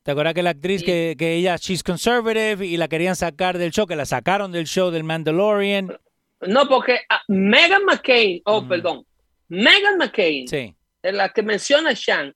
¿Te 0.03 0.11
acuerdas 0.11 0.35
que 0.35 0.43
la 0.43 0.51
actriz 0.51 0.81
Sí. 0.81 0.87
que, 0.87 1.15
que 1.19 1.35
ella, 1.35 1.57
she's 1.57 1.83
conservative 1.83 2.67
y 2.67 2.77
la 2.77 2.89
querían 2.89 3.15
sacar 3.17 3.59
del 3.59 3.71
show, 3.71 3.87
que 3.87 3.95
la 3.97 4.05
sacaron 4.07 4.51
del 4.53 4.67
show 4.67 4.91
del 4.91 5.05
Mandalorian? 5.05 5.97
No, 6.41 6.69
porque 6.69 7.01
ah, 7.09 7.21
Megan 7.29 7.85
McCain, 7.85 8.43
oh, 8.47 8.59
Ujú. 8.59 8.69
perdón, 8.69 9.07
Megan 9.49 9.99
McCain, 9.99 10.49
Sí. 10.49 10.75
es 11.03 11.15
la 11.15 11.29
que 11.29 11.43
menciona 11.43 11.95
Sean, 11.95 12.35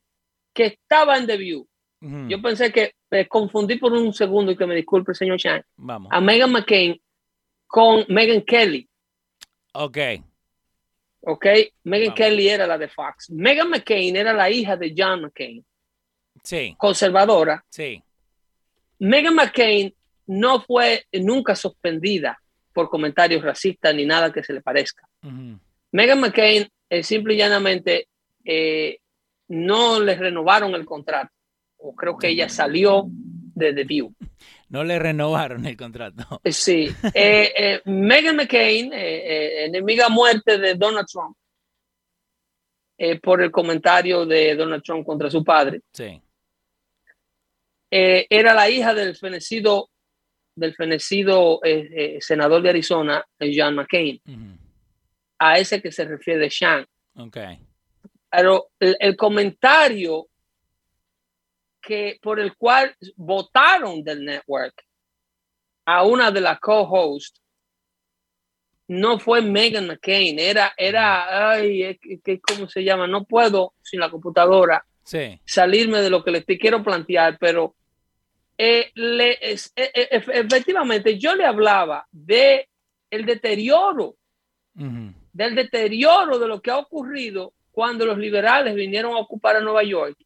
que 0.54 0.66
estaba 0.66 1.18
en 1.18 1.26
The 1.26 1.36
View. 1.36 1.66
Yo 2.28 2.40
pensé 2.40 2.70
que 2.70 2.92
me 3.10 3.26
confundí 3.26 3.76
por 3.78 3.92
un 3.92 4.12
segundo 4.14 4.52
y 4.52 4.56
que 4.56 4.66
me 4.66 4.76
disculpe, 4.76 5.12
señor 5.12 5.40
Sean. 5.40 5.64
Vamos. 5.76 6.08
A 6.12 6.20
Megan 6.20 6.52
McCain 6.52 7.00
con 7.66 8.04
Megan 8.08 8.42
Kelly. 8.42 8.88
Ok. 9.72 9.98
¿ok? 11.22 11.46
Megan 11.82 12.08
Vamos. 12.10 12.14
Kelly 12.16 12.48
era 12.48 12.66
la 12.66 12.78
de 12.78 12.86
Fox. 12.88 13.30
Megan 13.30 13.70
McCain 13.70 14.14
era 14.14 14.32
la 14.32 14.48
hija 14.48 14.76
de 14.76 14.94
John 14.96 15.22
McCain, 15.22 15.64
Sí, 16.46 16.76
conservadora. 16.78 17.64
sí. 17.68 18.00
Megan 18.98 19.34
McCain 19.34 19.92
no 20.26 20.62
fue 20.62 21.04
nunca 21.12 21.54
suspendida 21.54 22.40
por 22.72 22.88
comentarios 22.88 23.42
racistas 23.42 23.94
ni 23.94 24.06
nada 24.06 24.32
que 24.32 24.42
se 24.42 24.54
le 24.54 24.62
parezca. 24.62 25.06
Ujú. 25.22 25.58
Megan 25.92 26.20
McCain 26.20 26.66
eh, 26.88 27.02
simple 27.02 27.34
y 27.34 27.36
llanamente 27.36 28.08
eh, 28.44 28.98
no 29.48 30.00
le 30.00 30.14
renovaron 30.14 30.74
el 30.74 30.86
contrato. 30.86 31.30
O 31.78 31.94
creo 31.94 32.16
que 32.16 32.28
ella 32.28 32.48
salió 32.48 33.04
de 33.08 33.74
The 33.74 33.84
View. 33.84 34.14
No 34.70 34.82
le 34.82 34.98
renovaron 34.98 35.66
el 35.66 35.76
contrato. 35.76 36.40
Eh, 36.42 36.52
Sí. 36.52 36.88
Eh, 37.12 37.52
eh, 37.56 37.82
Megan 37.84 38.36
McCain, 38.36 38.92
enemiga 38.94 40.08
muerte 40.08 40.58
de 40.58 40.74
Donald 40.74 41.06
Trump, 41.06 41.36
por 43.22 43.42
el 43.42 43.50
comentario 43.50 44.24
de 44.24 44.54
Donald 44.56 44.82
Trump 44.82 45.04
contra 45.04 45.28
su 45.30 45.44
padre. 45.44 45.82
Sí. 45.92 46.22
Eh, 47.98 48.26
era 48.28 48.52
la 48.54 48.68
hija 48.68 48.92
del 48.94 49.16
fenecido, 49.16 49.88
del 50.54 50.74
fenecido 50.74 51.60
eh, 51.64 51.88
eh, 51.92 52.18
senador 52.20 52.60
de 52.62 52.70
Arizona, 52.70 53.24
John 53.40 53.74
McCain, 53.76 54.20
a 55.38 55.58
ese 55.58 55.80
que 55.80 55.90
se 55.92 56.04
refiere 56.04 56.50
Sean. 56.50 56.86
Ok. 57.16 57.36
Pero 58.30 58.68
el, 58.80 58.96
el 59.00 59.16
comentario 59.16 60.26
que 61.80 62.18
por 62.20 62.40
el 62.40 62.56
cual 62.56 62.94
votaron 63.16 64.02
del 64.02 64.24
network 64.24 64.74
a 65.86 66.04
una 66.04 66.30
de 66.32 66.40
las 66.40 66.58
co-hosts 66.58 67.40
no 68.88 69.18
fue 69.18 69.40
Megan 69.42 69.86
McCain, 69.86 70.38
era, 70.38 70.72
era, 70.76 71.50
ay, 71.52 71.98
¿cómo 72.46 72.68
se 72.68 72.84
llama? 72.84 73.06
No 73.06 73.24
puedo 73.24 73.74
sin 73.82 74.00
la 74.00 74.10
computadora 74.10 74.84
Sí. 75.04 75.40
salirme 75.44 76.00
de 76.02 76.10
lo 76.10 76.22
que 76.24 76.32
le 76.32 76.38
estoy- 76.38 76.58
quiero 76.58 76.82
plantear, 76.82 77.36
pero 77.38 77.74
eh, 78.58 78.90
le- 78.94 79.38
eh, 79.42 79.56
eh, 79.76 80.08
efe- 80.12 80.32
efectivamente 80.46 81.18
yo 81.18 81.34
le 81.34 81.44
hablaba 81.44 82.06
de 82.10 82.68
el 83.10 83.24
deterioro, 83.26 84.16
del 84.74 85.54
deterioro 85.54 86.38
de 86.38 86.48
lo 86.48 86.60
que 86.60 86.70
ha 86.70 86.78
ocurrido 86.78 87.52
cuando 87.70 88.04
los 88.06 88.18
liberales 88.18 88.74
vinieron 88.74 89.14
a 89.14 89.18
ocupar 89.18 89.56
a 89.56 89.60
Nueva 89.60 89.82
York, 89.82 90.16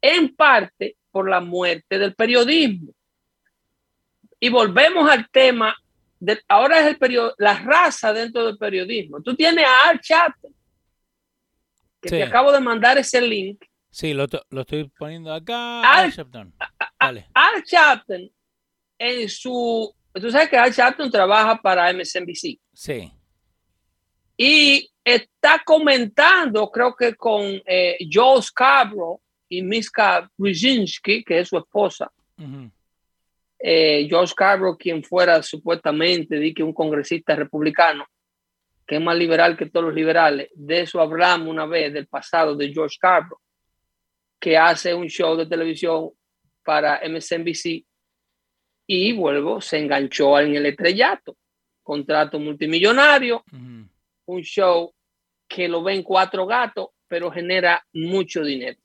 en 0.00 0.34
parte 0.34 0.96
por 1.10 1.28
la 1.28 1.40
muerte 1.40 1.98
del 1.98 2.14
periodismo. 2.14 2.92
Y 4.40 4.48
volvemos 4.48 5.08
al 5.08 5.28
tema, 5.30 5.76
de, 6.18 6.40
ahora 6.48 6.80
es 6.80 6.86
el 6.86 6.98
periodo, 6.98 7.34
la 7.38 7.54
raza 7.60 8.12
dentro 8.12 8.44
del 8.44 8.58
periodismo. 8.58 9.22
Tú 9.22 9.36
tienes 9.36 9.64
a 9.64 9.88
Al 9.90 10.00
Chapman, 10.00 10.52
que 12.00 12.08
Sí. 12.08 12.16
te 12.16 12.22
acabo 12.24 12.50
de 12.50 12.60
mandar 12.60 12.98
ese 12.98 13.20
link, 13.20 13.64
Sí, 13.92 14.14
lo, 14.14 14.26
to- 14.26 14.44
lo 14.50 14.62
estoy 14.62 14.88
poniendo 14.98 15.32
acá. 15.32 15.82
Al- 15.82 16.06
Al 16.06 16.10
Sharpton. 16.10 16.54
Dale. 16.98 17.26
Al 17.34 17.62
Sharpton 17.62 18.30
en 18.98 19.28
su, 19.28 19.94
tú 20.14 20.30
sabes 20.30 20.48
que 20.48 20.56
Al 20.56 20.72
Sharpton 20.72 21.10
trabaja 21.10 21.60
para 21.60 21.92
MSNBC 21.92 22.58
Sí. 22.72 23.12
y 24.36 24.88
está 25.04 25.62
comentando, 25.64 26.70
creo 26.70 26.94
que 26.94 27.14
con 27.14 27.42
eh, 27.66 27.98
Joe 28.10 28.40
Scarborough 28.42 29.20
y 29.48 29.62
Miska 29.62 30.30
Brzezinski, 30.36 31.22
que 31.22 31.40
es 31.40 31.48
su 31.48 31.58
esposa. 31.58 32.10
Ujú. 32.38 32.70
Eh, 33.58 34.08
Joe 34.10 34.26
Scarborough, 34.26 34.78
quien 34.78 35.04
fuera 35.04 35.42
supuestamente 35.42 36.36
di 36.38 36.54
que 36.54 36.62
un 36.62 36.72
congresista 36.72 37.36
republicano, 37.36 38.06
que 38.86 38.96
es 38.96 39.00
más 39.02 39.16
liberal 39.16 39.56
que 39.56 39.66
todos 39.66 39.86
los 39.86 39.94
liberales. 39.94 40.48
De 40.54 40.80
eso 40.80 41.00
hablamos 41.00 41.48
una 41.48 41.66
vez 41.66 41.92
del 41.92 42.06
pasado 42.06 42.56
de 42.56 42.72
George 42.72 42.94
Scarborough, 42.96 43.40
que 44.42 44.58
hace 44.58 44.92
un 44.92 45.06
show 45.06 45.36
de 45.36 45.46
televisión 45.46 46.10
para 46.64 47.00
MSNBC 47.08 47.86
y 48.88 49.12
vuelvo, 49.12 49.60
se 49.60 49.78
enganchó 49.78 50.40
en 50.40 50.56
el 50.56 50.66
estrellato, 50.66 51.36
contrato 51.80 52.40
multimillonario, 52.40 53.44
un 53.52 54.42
show 54.42 54.92
que 55.46 55.68
lo 55.68 55.84
ven 55.84 56.02
cuatro 56.02 56.44
gatos, 56.44 56.88
pero 57.06 57.30
genera 57.30 57.86
mucho 57.92 58.42
dinero. 58.42 58.76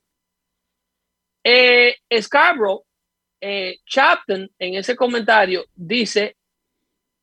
Eh, 1.43 1.95
Scarborough, 2.21 2.83
eh, 3.41 3.79
Chapton, 3.83 4.47
en 4.59 4.75
ese 4.75 4.95
comentario, 4.95 5.65
dice 5.73 6.37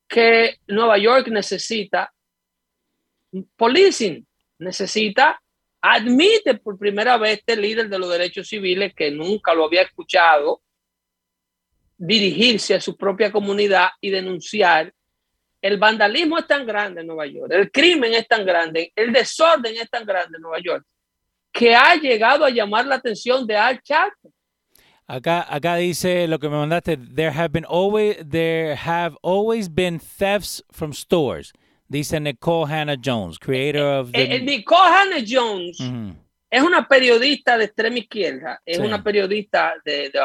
que 0.08 0.58
Nueva 0.66 0.98
York 0.98 1.28
necesita 1.28 2.12
policing, 3.54 4.26
necesita, 4.58 5.40
admite 5.86 6.54
por 6.54 6.78
primera 6.78 7.18
vez 7.18 7.40
este 7.40 7.56
líder 7.56 7.90
de 7.90 7.98
los 7.98 8.10
derechos 8.10 8.48
civiles 8.48 8.94
que 8.94 9.10
nunca 9.10 9.52
lo 9.52 9.66
había 9.66 9.82
escuchado 9.82 10.62
dirigirse 11.98 12.74
a 12.74 12.80
su 12.80 12.96
propia 12.96 13.30
comunidad 13.30 13.90
y 14.00 14.08
denunciar 14.08 14.94
el 15.60 15.76
vandalismo 15.76 16.38
es 16.38 16.46
tan 16.46 16.66
grande 16.66 17.02
en 17.02 17.06
Nueva 17.06 17.26
York, 17.26 17.52
el 17.52 17.70
crimen 17.70 18.14
es 18.14 18.26
tan 18.26 18.46
grande, 18.46 18.92
el 18.96 19.12
desorden 19.12 19.76
es 19.76 19.90
tan 19.90 20.06
grande 20.06 20.36
en 20.36 20.42
Nueva 20.42 20.58
York, 20.62 20.86
que 21.52 21.74
ha 21.74 21.94
llegado 21.96 22.46
a 22.46 22.50
llamar 22.50 22.86
la 22.86 22.94
atención 22.94 23.46
de 23.46 23.56
Al 23.56 23.78
Sharpton. 23.84 24.32
Acá, 25.06 25.46
acá 25.48 25.76
dice 25.76 26.26
lo 26.28 26.38
que 26.38 26.48
me 26.48 26.56
mandaste. 26.56 26.96
There 26.96 27.30
have 27.30 27.50
been 27.50 27.66
always 27.66 28.16
there 28.26 28.74
have 28.74 29.16
always 29.22 29.68
been 29.68 29.98
thefts 29.98 30.62
from 30.72 30.94
stores. 30.94 31.52
Dice 31.86 32.18
Nicole 32.20 32.72
Hannah 32.72 32.96
Jones, 33.02 33.38
creator 33.38 34.00
of 34.00 34.12
the. 34.12 34.22
Eh, 34.22 34.36
eh, 34.36 34.40
Nicole 34.40 34.88
Hannah 34.88 35.24
Jones 35.26 35.78
es 36.50 36.62
una 36.62 36.86
periodista 36.88 37.58
de 37.58 37.64
extrema 37.66 37.98
izquierda, 37.98 38.60
es 38.64 38.78
Sí. 38.78 38.82
una 38.82 39.02
periodista 39.02 39.74
de, 39.84 40.10
de 40.10 40.20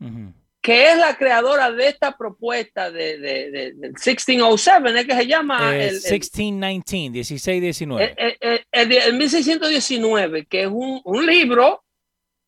Ujú. 0.00 0.32
que 0.62 0.90
es 0.92 0.96
la 0.98 1.16
creadora 1.16 1.70
de 1.70 1.88
esta 1.88 2.16
propuesta 2.16 2.90
de, 2.90 3.18
de, 3.18 3.50
de- 3.50 3.72
del 3.74 3.92
1607, 3.92 5.00
es 5.00 5.06
que 5.06 5.14
se 5.14 5.26
llama 5.26 5.74
Eh, 5.76 5.88
el, 5.88 5.94
el- 5.96 6.00
1619, 6.00 7.10
1619. 7.10 8.14
el, 8.16 8.36
el- 8.40 8.66
el- 8.72 8.92
el 8.92 9.14
1619, 9.14 10.46
que 10.46 10.62
es 10.62 10.68
un, 10.68 11.00
un 11.04 11.26
libro 11.26 11.84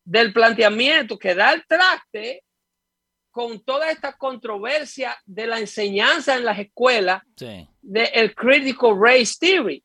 del 0.04 0.32
planteamiento 0.32 1.18
que 1.18 1.34
da 1.34 1.52
el 1.52 1.64
traste 1.66 2.42
con 3.30 3.60
toda 3.60 3.90
esta 3.90 4.16
controversia 4.16 5.16
de 5.24 5.46
la 5.46 5.58
enseñanza 5.60 6.36
en 6.36 6.44
las 6.44 6.58
escuelas 6.58 7.22
sí. 7.36 7.68
Del 7.82 8.34
critical 8.34 8.94
race 8.98 9.34
theory. 9.38 9.82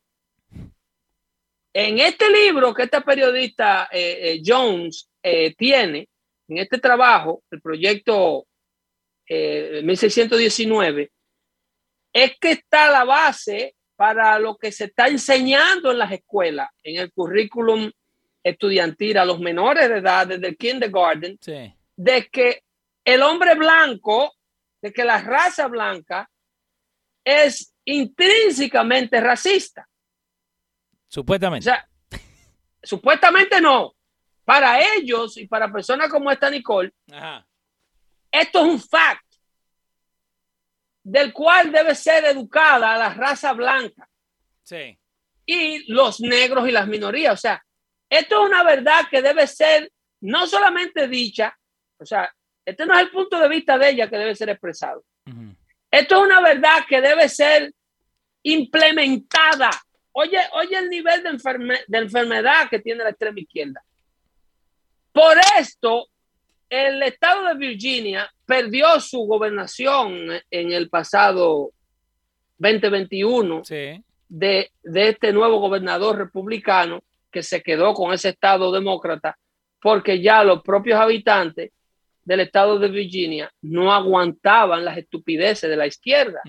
En 1.74 2.00
este 2.00 2.30
libro 2.30 2.74
que 2.74 2.84
esta 2.84 3.02
periodista 3.02 3.90
eh, 3.92 4.34
eh, 4.36 4.42
Jones 4.46 5.10
eh, 5.22 5.54
tiene, 5.56 6.08
en 6.48 6.58
este 6.60 6.78
trabajo, 6.78 7.44
el 7.52 7.62
proyecto 7.62 8.46
eh, 9.28 9.82
1619, 9.84 11.12
es 12.14 12.38
que 12.40 12.52
está 12.52 12.90
la 12.90 13.04
base 13.04 13.76
para 13.98 14.40
lo 14.40 14.56
que 14.56 14.72
se 14.72 14.86
está 14.86 15.08
enseñando 15.08 15.92
en 15.92 15.98
las 15.98 16.12
escuelas, 16.12 16.70
en 16.84 16.98
el 17.02 17.12
currículum 17.12 17.92
estudiantil 18.44 19.18
a 19.18 19.26
los 19.26 19.40
menores 19.40 19.90
de 19.90 19.98
edad, 19.98 20.28
desde 20.28 20.48
el 20.48 20.58
kindergarten, 20.58 21.38
Sí. 21.42 21.74
de 21.98 22.28
que 22.30 22.62
el 23.04 23.22
hombre 23.22 23.56
blanco, 23.56 24.34
de 24.82 24.94
que 24.94 25.04
la 25.04 25.22
raza 25.22 25.68
blanca 25.68 26.30
es 27.26 27.74
intrínsecamente 27.86 29.20
racista. 29.22 29.88
O 29.88 30.96
Supuestamente. 31.08 31.64
sea, 31.66 31.88
supuestamente 32.84 33.62
no. 33.62 33.94
Para 34.44 34.80
ellos 34.96 35.38
y 35.38 35.48
para 35.48 35.72
personas 35.72 36.10
como 36.10 36.32
esta 36.32 36.50
Nicole, 36.50 36.92
Ajá. 37.12 37.48
esto 38.32 38.60
es 38.60 38.66
un 38.66 38.80
fact 38.82 39.24
del 41.04 41.32
cual 41.34 41.72
debe 41.72 41.96
ser 41.96 42.26
educada 42.26 42.98
la 42.98 43.14
raza 43.14 43.54
blanca 43.54 44.08
Sí. 44.64 44.98
y 45.46 45.92
los 45.92 46.20
negros 46.20 46.68
y 46.68 46.72
las 46.72 46.88
minorías. 46.88 47.34
O 47.34 47.38
sea, 47.38 47.64
esto 48.10 48.42
es 48.44 48.50
una 48.50 48.64
verdad 48.64 49.08
que 49.10 49.22
debe 49.22 49.48
ser 49.48 49.92
no 50.22 50.48
solamente 50.48 51.08
dicha, 51.08 51.56
o 52.00 52.06
sea, 52.06 52.32
este 52.66 52.86
no 52.86 52.96
es 52.96 53.02
el 53.02 53.12
punto 53.12 53.40
de 53.40 53.48
vista 53.48 53.78
de 53.78 53.90
ella 53.90 54.10
que 54.10 54.18
debe 54.18 54.36
ser 54.36 54.50
expresado. 54.50 55.04
Esto 55.92 56.16
es 56.16 56.22
una 56.22 56.42
verdad 56.42 56.84
que 56.88 57.00
debe 57.02 57.30
ser 57.30 57.74
implementada. 58.46 59.70
Oye, 60.14 60.38
oye 60.54 60.78
el 60.78 60.90
nivel 60.90 61.24
de, 61.24 61.30
enferme- 61.32 61.84
de 61.88 61.98
enfermedad 61.98 62.70
que 62.70 62.80
tiene 62.80 63.04
la 63.04 63.10
extrema 63.10 63.40
izquierda. 63.40 63.84
Por 65.12 65.36
esto, 65.60 66.08
el 66.70 67.02
estado 67.04 67.48
de 67.48 67.56
Virginia 67.56 68.30
perdió 68.46 69.00
su 69.00 69.20
gobernación 69.26 70.28
en 70.52 70.72
el 70.72 70.90
pasado 70.90 71.72
2021 72.58 73.64
Sí. 73.66 74.04
de, 74.30 74.72
de 74.84 75.10
este 75.10 75.34
nuevo 75.34 75.60
gobernador 75.60 76.18
republicano 76.18 77.04
que 77.32 77.44
se 77.44 77.62
quedó 77.62 77.94
con 77.94 78.14
ese 78.14 78.30
estado 78.30 78.72
demócrata 78.72 79.38
porque 79.82 80.22
ya 80.22 80.44
los 80.44 80.62
propios 80.64 81.00
habitantes 81.00 81.72
del 82.24 82.40
estado 82.40 82.80
de 82.80 82.88
Virginia 82.88 83.52
no 83.62 83.94
aguantaban 83.94 84.84
las 84.86 84.98
estupideces 84.98 85.70
de 85.70 85.76
la 85.76 85.86
izquierda. 85.86 86.40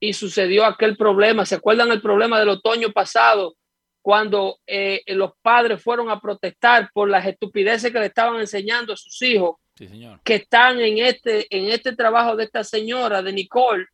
Y 0.00 0.14
sucedió 0.14 0.64
aquel 0.64 0.96
problema. 0.96 1.44
¿Se 1.44 1.56
acuerdan 1.56 1.92
el 1.92 2.00
problema 2.00 2.38
del 2.40 2.48
otoño 2.48 2.90
pasado 2.90 3.54
cuando 4.02 4.58
eh, 4.66 5.02
los 5.08 5.32
padres 5.42 5.82
fueron 5.82 6.10
a 6.10 6.20
protestar 6.20 6.90
por 6.94 7.08
las 7.10 7.26
estupideces 7.26 7.92
que 7.92 8.00
le 8.00 8.06
estaban 8.06 8.40
enseñando 8.40 8.94
a 8.94 8.96
sus 8.96 9.20
hijos 9.22 9.56
Sí, 9.76 9.86
señor. 9.86 10.20
que 10.24 10.36
están 10.36 10.80
en 10.80 10.98
este, 10.98 11.46
en 11.54 11.70
este 11.70 11.94
trabajo 11.94 12.34
de 12.34 12.44
esta 12.44 12.64
señora, 12.64 13.22
de 13.22 13.32
Nicole, 13.32 13.86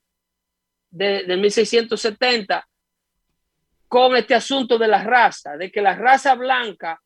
de, 0.90 1.24
de 1.24 1.36
1670, 1.36 2.66
con 3.88 4.16
este 4.16 4.34
asunto 4.34 4.78
de 4.78 4.88
la 4.88 5.02
raza, 5.02 5.56
de 5.56 5.70
que 5.70 5.82
la 5.82 5.94
raza 5.94 6.34
blanca 6.34 7.00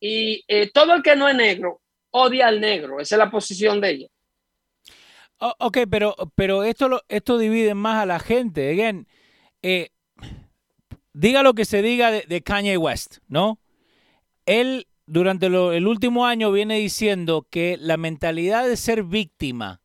y 0.00 0.42
eh, 0.48 0.70
todo 0.72 0.94
el 0.94 1.02
que 1.02 1.14
no 1.14 1.28
es 1.28 1.36
negro 1.36 1.80
odia 2.10 2.48
al 2.48 2.60
negro. 2.60 3.00
Esa 3.00 3.14
es 3.14 3.18
la 3.18 3.30
posición 3.30 3.80
de 3.80 3.90
ella. 3.90 4.08
Oh, 5.44 5.54
ok, 5.58 5.78
pero, 5.90 6.14
pero 6.36 6.62
esto, 6.62 6.88
lo, 6.88 7.00
esto 7.08 7.36
divide 7.36 7.74
más 7.74 8.00
a 8.00 8.06
la 8.06 8.20
gente. 8.20 8.78
Eh, 9.62 9.90
diga 11.12 11.42
lo 11.42 11.54
que 11.54 11.64
se 11.64 11.82
diga 11.82 12.12
de, 12.12 12.22
de 12.28 12.42
Kanye 12.42 12.76
West, 12.76 13.16
¿no? 13.26 13.58
Él 14.46 14.86
durante 15.06 15.48
lo- 15.48 15.72
el 15.72 15.88
último 15.88 16.26
año 16.26 16.52
viene 16.52 16.76
diciendo 16.78 17.44
que 17.50 17.76
la 17.76 17.96
mentalidad 17.96 18.68
de 18.68 18.76
ser 18.76 19.02
víctima 19.02 19.80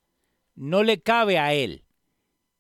no 0.54 0.84
le 0.84 1.02
cabe 1.02 1.40
a 1.40 1.56
él. 1.56 1.84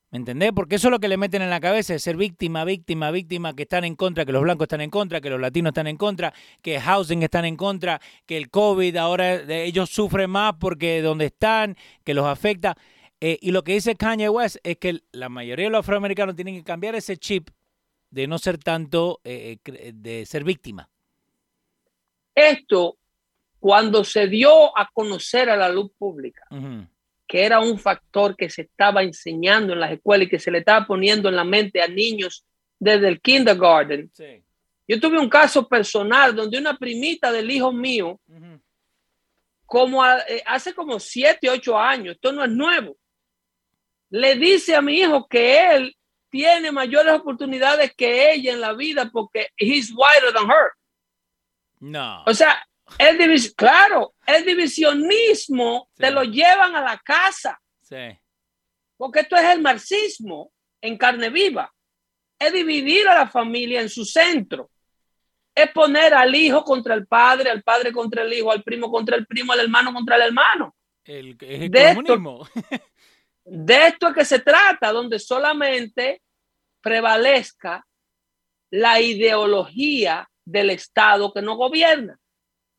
¿Me 0.10 0.20
entendés? 0.20 0.52
Porque 0.56 0.76
eso 0.76 0.88
es 0.88 0.92
lo 0.92 1.00
que 1.00 1.10
le 1.10 1.18
meten 1.18 1.42
en 1.42 1.50
la 1.50 1.60
cabeza, 1.60 1.92
de 1.92 2.00
ser 2.00 2.16
víctima, 2.16 2.64
víctima, 2.64 3.12
víctima, 3.12 3.54
que 3.54 3.64
están 3.64 3.84
en 3.84 3.96
contra, 3.98 4.24
que 4.26 4.32
los 4.32 4.42
blancos 4.42 4.64
están 4.66 4.80
en 4.80 4.90
contra, 4.90 5.20
que 5.20 5.30
los 5.30 5.40
latinos 5.40 5.72
están 5.72 5.88
en 5.88 5.98
contra, 5.98 6.34
que 6.62 6.80
housing 6.80 7.24
están 7.24 7.44
en 7.44 7.58
contra, 7.58 8.00
que 8.26 8.38
el 8.38 8.50
COVID 8.50 8.96
ahora 8.96 9.36
eh, 9.36 9.66
ellos 9.66 9.90
sufren 9.90 10.30
más 10.30 10.54
porque 10.60 11.02
donde 11.02 11.26
están, 11.26 11.76
que 12.06 12.14
los 12.14 12.26
afecta. 12.26 12.78
Eh, 13.20 13.38
y 13.42 13.52
lo 13.52 13.64
que 13.66 13.74
dice 13.74 13.96
Kanye 13.96 14.30
West 14.30 14.58
es 14.64 14.78
que 14.78 15.02
la 15.12 15.28
mayoría 15.28 15.66
de 15.66 15.72
los 15.72 15.80
afroamericanos 15.80 16.36
tienen 16.36 16.56
que 16.56 16.64
cambiar 16.64 16.96
ese 16.96 17.18
chip 17.18 17.50
de 18.10 18.28
no 18.28 18.38
ser 18.38 18.60
tanto, 18.60 19.20
eh, 19.26 19.58
cre- 19.62 19.92
de 19.94 20.26
ser 20.26 20.46
víctima. 20.46 20.90
Esto, 22.34 22.98
cuando 23.60 24.06
se 24.06 24.28
dio 24.28 24.78
a 24.78 24.90
conocer 24.94 25.50
a 25.50 25.58
la 25.58 25.68
luz 25.68 25.92
pública. 25.98 26.46
Que 27.28 27.44
era 27.44 27.60
un 27.60 27.78
factor 27.78 28.36
que 28.36 28.50
se 28.50 28.64
estaba 28.64 29.04
enseñando 29.04 29.74
en 29.74 29.80
las 29.82 29.92
escuelas 29.92 30.28
y 30.28 30.30
que 30.30 30.40
se 30.40 30.50
le 30.52 30.60
estaba 30.60 30.86
poniendo 30.88 31.28
en 31.30 31.36
la 31.36 31.44
mente 31.44 31.82
a 31.82 31.88
niños 31.88 32.46
desde 32.80 33.08
el 33.08 33.20
kindergarten. 33.22 34.10
Sí. 34.14 34.44
Yo 34.88 35.00
tuve 35.00 35.20
un 35.20 35.28
caso 35.30 35.68
personal 35.68 36.34
donde 36.36 36.58
una 36.58 36.78
primita 36.78 37.32
del 37.32 37.52
hijo 37.52 37.74
mío, 37.74 38.20
Ujú. 38.28 38.62
como 39.66 40.02
a- 40.02 40.20
eh, 40.22 40.42
hace 40.46 40.74
como 40.74 41.00
siete, 41.00 41.50
ocho 41.50 41.78
años, 41.78 42.16
esto 42.16 42.32
no 42.32 42.44
es 42.46 42.52
nuevo, 42.52 42.96
le 44.10 44.36
dice 44.36 44.76
a 44.76 44.82
mi 44.82 45.00
hijo 45.00 45.28
que 45.28 45.76
él 45.76 45.96
tiene 46.30 46.72
mayores 46.72 47.14
oportunidades 47.14 47.94
que 47.96 48.32
ella 48.34 48.54
en 48.54 48.62
la 48.62 48.74
vida 48.74 49.10
porque 49.12 49.50
he's 49.58 49.92
whiter 49.92 50.34
than 50.34 50.50
her. 50.50 50.72
No. 51.80 52.24
O 52.26 52.34
sea, 52.34 52.67
el 52.98 53.18
divis 53.18 53.54
claro, 53.54 54.14
el 54.26 54.46
divisionismo 54.46 55.90
Sí. 55.96 56.02
te 56.04 56.12
lo 56.12 56.24
llevan 56.24 56.76
a 56.76 56.82
la 56.82 56.98
casa. 56.98 57.60
Sí. 57.82 58.18
Porque 58.98 59.20
esto 59.22 59.36
es 59.36 59.44
el 59.46 59.62
marxismo 59.62 60.52
en 60.82 60.98
carne 60.98 61.30
viva. 61.30 61.74
Es 62.40 62.54
dividir 62.54 63.08
a 63.08 63.16
la 63.16 63.28
familia 63.28 63.82
en 63.82 63.90
su 63.90 64.06
centro. 64.06 64.70
Es 65.56 65.72
poner 65.72 66.14
al 66.14 66.34
hijo 66.36 66.64
contra 66.64 66.94
el 66.94 67.08
padre, 67.08 67.50
al 67.50 67.64
padre 67.64 67.92
contra 67.92 68.22
el 68.24 68.32
hijo, 68.34 68.52
al 68.52 68.64
primo 68.64 68.92
contra 68.92 69.16
el 69.18 69.26
primo, 69.26 69.54
al 69.54 69.60
hermano 69.62 69.92
contra 69.94 70.16
el 70.18 70.22
hermano. 70.24 70.76
El, 71.04 71.38
es 71.40 71.62
el 71.64 71.72
De 71.72 71.90
esto- 71.90 72.04
comunismo. 72.04 72.48
De 73.50 73.88
esto 73.88 74.10
es 74.10 74.14
que 74.14 74.26
se 74.26 74.40
trata, 74.40 74.92
donde 74.92 75.20
solamente 75.20 76.22
prevalezca 76.82 77.86
la 78.72 79.00
ideología 79.00 80.30
del 80.46 80.70
Estado 80.72 81.34
que 81.34 81.42
no 81.42 81.56
gobierna. 81.56 82.20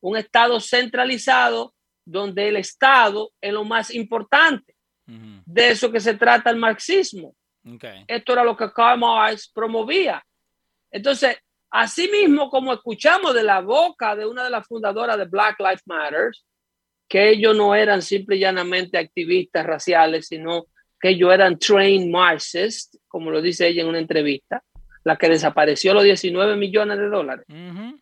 Un 0.00 0.16
Estado 0.16 0.60
centralizado 0.60 1.74
donde 2.04 2.48
el 2.48 2.56
Estado 2.56 3.30
es 3.40 3.52
lo 3.52 3.64
más 3.64 3.92
importante. 3.94 4.74
Ujú. 5.06 5.42
De 5.44 5.68
eso 5.70 5.90
que 5.90 6.00
se 6.00 6.14
trata 6.14 6.50
el 6.50 6.56
marxismo. 6.56 7.34
Ok. 7.66 7.84
Esto 8.06 8.32
era 8.32 8.44
lo 8.44 8.56
que 8.56 8.72
Karl 8.72 8.98
Marx 8.98 9.50
promovía. 9.52 10.24
Entonces, 10.90 11.36
así 11.70 12.08
mismo 12.08 12.48
como 12.48 12.72
escuchamos 12.72 13.34
de 13.34 13.42
la 13.42 13.60
boca 13.60 14.16
de 14.16 14.26
una 14.26 14.44
de 14.44 14.50
las 14.50 14.66
fundadoras 14.66 15.18
de 15.18 15.26
Black 15.26 15.58
Lives 15.58 15.82
Matter, 15.86 16.30
que 17.08 17.30
ellos 17.30 17.56
no 17.56 17.74
eran 17.74 18.02
simple 18.02 18.36
y 18.36 18.40
llanamente 18.40 18.98
activistas 18.98 19.66
raciales, 19.66 20.26
sino 20.28 20.66
que 21.00 21.10
ellos 21.10 21.32
eran 21.32 21.58
trained 21.58 22.10
Marxists, 22.10 22.98
como 23.08 23.30
lo 23.30 23.40
dice 23.40 23.66
ella 23.68 23.82
en 23.82 23.88
una 23.88 23.98
entrevista, 23.98 24.62
la 25.04 25.16
que 25.16 25.28
desapareció 25.28 25.94
los 25.94 26.04
19 26.04 26.56
millones 26.56 26.98
de 26.98 27.08
dólares, 27.08 27.46
Ujú. 27.48 27.98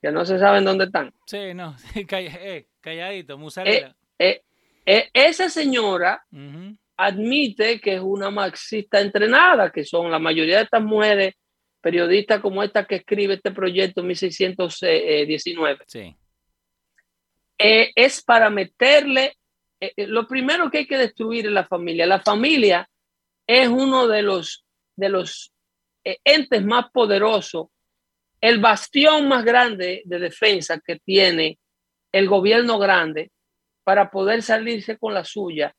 Que 0.00 0.10
no 0.10 0.24
se 0.24 0.38
saben 0.38 0.64
dónde 0.64 0.84
están. 0.86 1.12
Sí, 1.26 1.52
no. 1.54 1.76
Calla- 2.08 2.38
eh, 2.40 2.68
calladito, 2.80 3.36
musarela. 3.38 3.94
Eh, 4.18 4.42
eh, 4.86 5.10
esa 5.12 5.48
señora 5.48 6.24
admite 6.96 7.80
que 7.80 7.94
es 7.94 8.00
una 8.00 8.30
marxista 8.30 9.00
entrenada, 9.00 9.70
que 9.70 9.84
son 9.84 10.10
la 10.10 10.18
mayoría 10.18 10.56
de 10.58 10.64
estas 10.64 10.82
mujeres 10.82 11.34
periodistas 11.80 12.40
como 12.40 12.62
esta 12.62 12.84
que 12.84 12.96
escribe 12.96 13.34
este 13.34 13.52
proyecto 13.52 14.02
1619. 14.02 15.84
Sí. 15.86 16.14
Eh, 17.58 17.90
es 17.94 18.22
para 18.22 18.50
meterle, 18.50 19.36
eh, 19.80 19.92
eh, 19.96 20.06
lo 20.06 20.26
primero 20.26 20.70
que 20.70 20.78
hay 20.78 20.86
que 20.86 20.98
destruir 20.98 21.46
es 21.46 21.52
la 21.52 21.66
familia. 21.66 22.06
La 22.06 22.20
familia 22.20 22.88
es 23.46 23.68
uno 23.68 24.06
de 24.06 24.22
los, 24.22 24.64
de 24.96 25.08
los 25.08 25.52
eh, 26.04 26.18
entes 26.24 26.64
más 26.64 26.90
poderosos, 26.90 27.66
el 28.40 28.60
bastión 28.60 29.28
más 29.28 29.44
grande 29.44 30.02
de 30.04 30.18
defensa 30.18 30.80
que 30.84 30.96
tiene 30.96 31.58
el 32.12 32.28
gobierno 32.28 32.78
grande 32.78 33.30
para 33.84 34.10
poder 34.10 34.42
salirse 34.42 34.96
con 34.98 35.14
la 35.14 35.24
suya. 35.24 35.74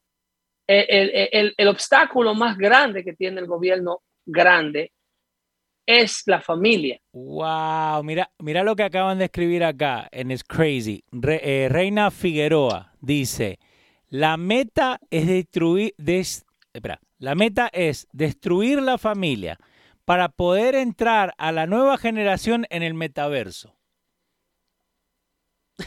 El, 0.67 1.67
obstáculo 1.67 2.34
más 2.34 2.58
grande 2.58 3.04
que 3.04 3.13
tiene 3.13 3.41
el 3.41 3.47
gobierno 3.47 4.02
grande 4.26 4.91
es 5.86 6.24
la 6.28 6.39
familia. 6.39 7.00
Wow, 7.12 8.04
mira, 8.04 8.32
mira 8.39 8.63
lo 8.63 8.76
que 8.76 8.84
acaban 8.84 9.17
de 9.17 9.26
escribir 9.26 9.63
acá 9.63 10.08
en 10.12 10.32
It's 10.32 10.43
Crazy. 10.43 11.04
Eh, 11.12 11.67
Reina 11.69 12.12
Figueroa 12.12 12.93
dice, 13.02 13.60
la 14.08 14.38
meta 14.38 15.00
es 15.10 15.28
destruir, 15.28 15.93
la 17.17 17.36
meta 17.36 17.69
es 17.74 18.08
destruir 18.13 18.82
la 18.82 18.97
familia 18.97 19.58
para 20.12 20.28
poder 20.28 20.76
entrar 20.76 21.34
a 21.38 21.54
la 21.54 21.67
nueva 21.67 21.97
generación 21.97 22.67
en 22.69 22.84
el 22.84 22.93
metaverso. 22.93 23.78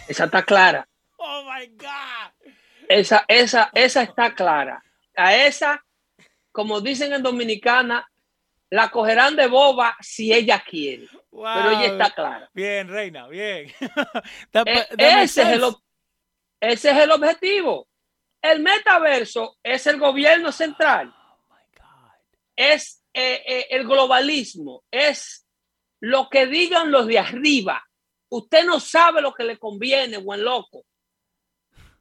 Esa 0.09 0.25
está 0.25 0.43
clara. 0.43 0.89
Oh 1.19 1.43
my 1.45 1.67
God. 1.77 2.51
Esa, 2.89 3.27
esa, 3.29 3.71
esa 3.75 4.03
está 4.03 4.35
clara. 4.35 4.83
A 5.15 5.37
esa, 5.37 5.85
como 6.53 6.81
dicen 6.81 7.13
en 7.13 7.23
Dominicana, 7.23 8.11
la 8.71 8.89
cogerán 8.91 9.37
de 9.37 9.47
boba 9.47 9.95
si 10.01 10.33
ella 10.33 10.65
quiere. 10.67 11.07
Pero 11.31 11.71
ella 11.73 11.85
está 11.85 12.11
clara. 12.15 12.49
Bien, 12.55 12.89
Reina, 12.89 13.29
bien. 13.29 13.71
That- 14.53 14.67
E- 14.67 14.87
that 14.97 15.23
ese, 15.23 15.43
es 15.43 15.49
el, 15.49 15.65
ese 16.61 16.91
es 16.93 16.97
el 16.97 17.11
objetivo. 17.11 17.89
El 18.41 18.61
metaverso 18.63 19.59
es 19.63 19.87
el 19.87 19.99
gobierno 19.99 20.51
central, 20.51 21.15
Oh 21.15 21.45
my 21.51 21.79
God. 21.79 22.13
es 22.57 23.04
eh, 23.15 23.43
eh, 23.47 23.67
el 23.71 23.87
globalismo, 23.87 24.85
es 24.91 25.47
lo 26.01 26.29
que 26.29 26.47
digan 26.47 26.91
los 26.91 27.07
de 27.07 27.19
arriba. 27.19 27.83
Usted 28.29 28.65
no 28.65 28.81
sabe 28.81 29.23
lo 29.23 29.33
que 29.33 29.45
le 29.45 29.59
conviene, 29.59 30.19
buen 30.19 30.45
loco. 30.45 30.85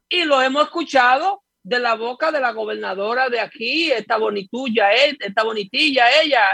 Y 0.08 0.24
lo 0.24 0.42
hemos 0.42 0.64
escuchado 0.64 1.44
de 1.62 1.78
la 1.78 1.94
boca 1.94 2.30
de 2.30 2.40
la 2.40 2.52
gobernadora 2.52 3.28
de 3.28 3.40
aquí, 3.40 3.90
esta 3.90 4.18
bonitulla, 4.18 4.92
eh, 4.92 5.16
esta 5.18 5.42
bonitilla, 5.44 6.20
ella. 6.20 6.44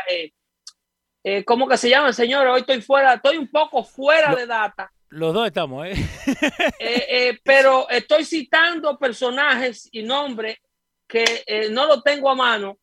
Eh, 1.22 1.44
¿Cómo 1.44 1.68
que 1.68 1.76
se 1.76 1.90
llama, 1.90 2.12
señor? 2.12 2.46
Hoy 2.46 2.60
estoy 2.60 2.80
fuera, 2.80 3.14
estoy 3.14 3.36
un 3.36 3.48
poco 3.48 3.82
fuera 3.82 4.34
de 4.34 4.46
data. 4.46 4.90
Los 5.10 5.34
dos 5.34 5.46
estamos, 5.46 5.86
¿eh? 5.86 5.94
Eh, 6.78 7.06
eh, 7.10 7.40
pero 7.42 7.88
estoy 7.90 8.24
citando 8.24 8.98
personajes 8.98 9.88
y 9.92 10.02
nombres 10.02 10.58
que 11.06 11.42
eh, 11.46 11.68
no 11.70 11.86
lo 11.86 12.00
tengo 12.00 12.30
a 12.30 12.34
mano, 12.34 12.78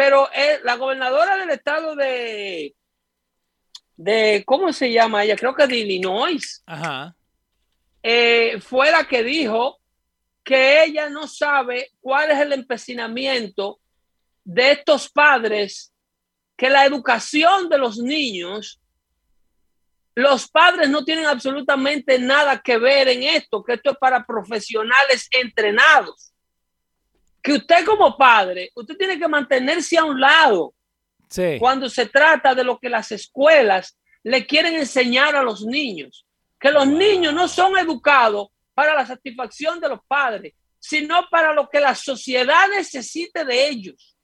pero 0.00 0.30
eh, 0.32 0.60
la 0.64 0.76
gobernadora 0.76 1.36
del 1.36 1.50
estado 1.50 1.94
de, 1.94 2.74
de, 3.96 4.42
¿cómo 4.46 4.72
se 4.72 4.90
llama 4.90 5.22
ella? 5.22 5.36
Creo 5.36 5.54
que 5.54 5.66
de 5.66 5.76
Illinois, 5.76 6.62
Ajá. 6.64 7.14
eh, 8.02 8.58
fue 8.62 8.90
la 8.90 9.04
que 9.04 9.22
dijo 9.22 9.78
que 10.42 10.84
ella 10.84 11.10
no 11.10 11.28
sabe 11.28 11.90
cuál 12.00 12.30
es 12.30 12.38
el 12.38 12.54
empecinamiento 12.54 13.78
de 14.42 14.70
estos 14.70 15.10
padres, 15.10 15.92
que 16.56 16.70
la 16.70 16.86
educación 16.86 17.68
de 17.68 17.76
los 17.76 17.98
niños 17.98 18.80
los 20.14 20.48
padres 20.48 20.88
no 20.88 21.04
tienen 21.04 21.26
absolutamente 21.26 22.18
nada 22.18 22.58
que 22.58 22.78
ver 22.78 23.08
en 23.08 23.22
esto, 23.22 23.62
que 23.62 23.74
esto 23.74 23.90
es 23.90 23.98
para 23.98 24.24
profesionales 24.24 25.28
entrenados. 25.30 26.29
Que 27.42 27.54
usted 27.54 27.84
como 27.86 28.16
padre, 28.16 28.70
usted 28.74 28.96
tiene 28.96 29.18
que 29.18 29.28
mantenerse 29.28 29.96
a 29.98 30.04
un 30.04 30.20
lado 30.20 30.74
Sí. 31.28 31.56
cuando 31.58 31.88
se 31.88 32.06
trata 32.06 32.54
de 32.54 32.64
lo 32.64 32.78
que 32.78 32.88
las 32.88 33.12
escuelas 33.12 33.96
le 34.22 34.46
quieren 34.46 34.74
enseñar 34.74 35.34
a 35.36 35.42
los 35.42 35.64
niños. 35.64 36.26
Que 36.58 36.70
los 36.70 36.86
Wow. 36.86 36.98
niños 36.98 37.32
no 37.34 37.48
son 37.48 37.78
educados 37.78 38.48
para 38.74 38.94
la 38.94 39.06
satisfacción 39.06 39.80
de 39.80 39.88
los 39.88 40.00
padres, 40.06 40.54
sino 40.78 41.28
para 41.30 41.52
lo 41.54 41.68
que 41.68 41.80
la 41.80 41.94
sociedad 41.94 42.68
necesite 42.68 43.44
de 43.44 43.68
ellos. 43.68 44.16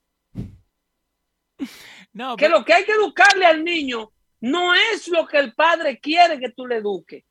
No, 2.13 2.37
Que 2.37 2.47
pero- 2.47 2.59
lo 2.59 2.65
que 2.65 2.73
hay 2.75 2.85
que 2.85 2.93
educarle 2.93 3.47
al 3.47 3.65
niño 3.65 4.11
no 4.41 4.75
es 4.75 5.09
lo 5.09 5.27
que 5.27 5.39
el 5.39 5.55
padre 5.55 5.99
quiere 5.99 6.39
que 6.39 6.51
tú 6.51 6.67
le 6.67 6.77
eduques. 6.77 7.25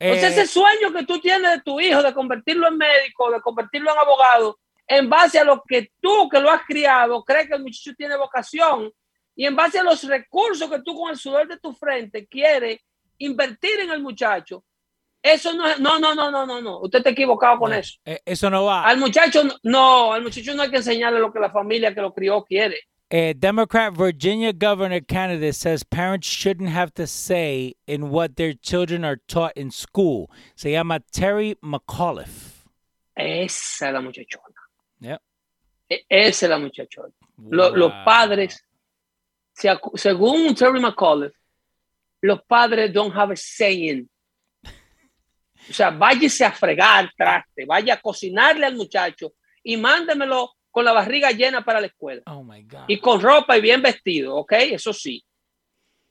O 0.00 0.04
sea, 0.04 0.14
eh, 0.14 0.32
ese 0.32 0.46
sueño 0.46 0.92
que 0.92 1.04
tú 1.04 1.20
tienes 1.20 1.50
de 1.52 1.60
tu 1.62 1.78
hijo, 1.80 2.02
de 2.02 2.12
convertirlo 2.12 2.66
en 2.68 2.76
médico, 2.76 3.30
de 3.30 3.40
convertirlo 3.40 3.92
en 3.92 3.98
abogado, 3.98 4.58
en 4.96 5.08
base 5.08 5.38
a 5.38 5.44
lo 5.44 5.62
que 5.66 5.90
tú, 6.00 6.28
que 6.28 6.40
lo 6.40 6.50
has 6.50 6.62
criado, 6.66 7.22
crees 7.24 7.48
que 7.48 7.54
el 7.54 7.62
muchacho 7.62 7.94
tiene 7.96 8.16
vocación, 8.16 8.90
y 9.34 9.46
en 9.46 9.56
base 9.56 9.78
a 9.78 9.82
los 9.82 10.02
recursos 10.04 10.68
que 10.70 10.80
tú 10.82 10.94
con 10.98 11.10
el 11.10 11.16
sudor 11.16 11.48
de 11.48 11.58
tu 11.58 11.72
frente 11.72 12.26
quieres 12.26 12.80
invertir 13.18 13.80
en 13.80 13.90
el 13.90 14.02
muchacho, 14.02 14.64
eso 15.22 15.52
no 15.54 15.66
es, 15.68 15.78
no, 15.78 15.98
no, 15.98 16.14
no, 16.14 16.30
no, 16.30 16.44
no, 16.44 16.60
no, 16.60 16.80
usted 16.80 16.98
está 16.98 17.10
equivocado 17.10 17.58
con 17.58 17.70
no, 17.70 17.76
eso. 17.76 17.98
eh, 18.04 18.20
eso 18.26 18.50
no 18.50 18.64
va. 18.64 18.84
Al 18.84 18.98
muchacho, 18.98 19.44
no- 19.44 19.56
no, 19.62 20.12
al 20.12 20.22
muchacho 20.22 20.54
no 20.54 20.62
hay 20.62 20.70
que 20.70 20.78
enseñarle 20.78 21.20
lo 21.20 21.32
que 21.32 21.38
la 21.40 21.50
familia 21.50 21.94
que 21.94 22.00
lo 22.00 22.12
crió 22.12 22.42
quiere. 22.44 22.76
A 23.10 23.32
Democrat 23.34 23.94
Virginia 23.94 24.52
governor 24.52 25.00
candidate 25.06 25.54
says 25.54 25.84
parents 25.84 26.26
shouldn't 26.26 26.70
have 26.70 26.92
to 26.94 27.06
say 27.06 27.74
in 27.86 28.10
what 28.10 28.36
their 28.36 28.54
children 28.54 29.04
are 29.04 29.18
taught 29.28 29.52
in 29.54 29.70
school. 29.70 30.28
Se 30.56 30.72
llama 30.72 30.98
Terry 31.12 31.54
McAuliffe. 31.62 32.64
Esa 33.14 33.88
es 33.88 33.92
la 33.92 34.00
muchachona. 34.00 34.51
Yep. 35.02 35.20
E- 35.88 36.04
Esa 36.08 36.46
es 36.46 36.50
la 36.50 36.58
muchachona. 36.58 37.12
Lo- 37.50 37.74
Los 37.76 37.92
padres, 38.04 38.64
según 39.94 40.54
Terry 40.54 40.80
McAuliffe, 40.80 41.36
los 42.22 42.42
padres 42.44 42.92
don't 42.92 43.14
have 43.16 43.32
a 43.32 43.36
saying. 43.36 44.08
O 45.68 45.72
sea, 45.72 45.90
váyase 45.90 46.44
a 46.44 46.52
fregar 46.52 47.10
traste, 47.16 47.64
vaya 47.66 47.94
a 47.94 48.00
cocinarle 48.00 48.66
al 48.66 48.74
muchacho 48.74 49.34
y 49.62 49.76
mándemelo 49.76 50.52
con 50.70 50.84
la 50.84 50.92
barriga 50.92 51.30
llena 51.30 51.64
para 51.64 51.80
la 51.80 51.86
escuela 51.86 52.22
Oh 52.26 52.42
my 52.42 52.62
God. 52.64 52.84
y 52.88 52.98
con 52.98 53.20
ropa 53.20 53.56
y 53.56 53.60
bien 53.60 53.80
vestido, 53.82 54.34
¿ok? 54.36 54.52
Eso 54.72 54.92
sí. 54.92 55.22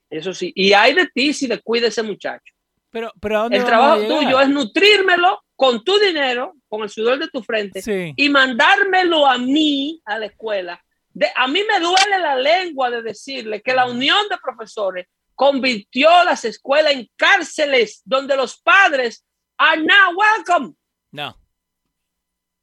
Eso 0.09 0.33
sí. 0.33 0.51
Y 0.55 0.71
hay 0.73 0.93
de 0.93 1.07
ti 1.07 1.33
si 1.33 1.47
le 1.47 1.59
cuida 1.61 1.87
ese 1.87 2.03
muchacho. 2.03 2.53
Pero, 2.91 3.11
pero 3.19 3.37
¿a 3.39 3.41
dónde 3.43 3.57
El 3.57 3.65
trabajo 3.65 4.01
tuyo 4.07 4.39
es 4.39 4.49
nutrírmelo 4.49 5.41
con 5.55 5.83
tu 5.83 5.97
dinero, 5.99 6.53
con 6.71 6.83
el 6.83 6.89
sudor 6.89 7.19
de 7.19 7.27
tu 7.27 7.43
frente, 7.43 7.81
Sí. 7.81 8.13
y 8.15 8.29
mandármelo 8.29 9.27
a 9.27 9.37
mí 9.37 10.01
a 10.05 10.17
la 10.17 10.27
escuela. 10.27 10.81
De, 11.13 11.27
a 11.35 11.45
mí 11.45 11.61
me 11.67 11.79
duele 11.81 12.17
la 12.17 12.37
lengua 12.37 12.89
de 12.89 13.01
decirle 13.01 13.61
que 13.61 13.73
la 13.73 13.87
unión 13.87 14.25
de 14.29 14.37
profesores 14.41 15.05
convirtió 15.35 16.09
las 16.23 16.45
escuelas 16.45 16.93
en 16.93 17.09
cárceles 17.17 18.01
donde 18.05 18.37
los 18.37 18.57
padres 18.61 19.25
are 19.57 19.81
not 19.81 20.15
welcome. 20.15 20.73
No. 21.11 21.35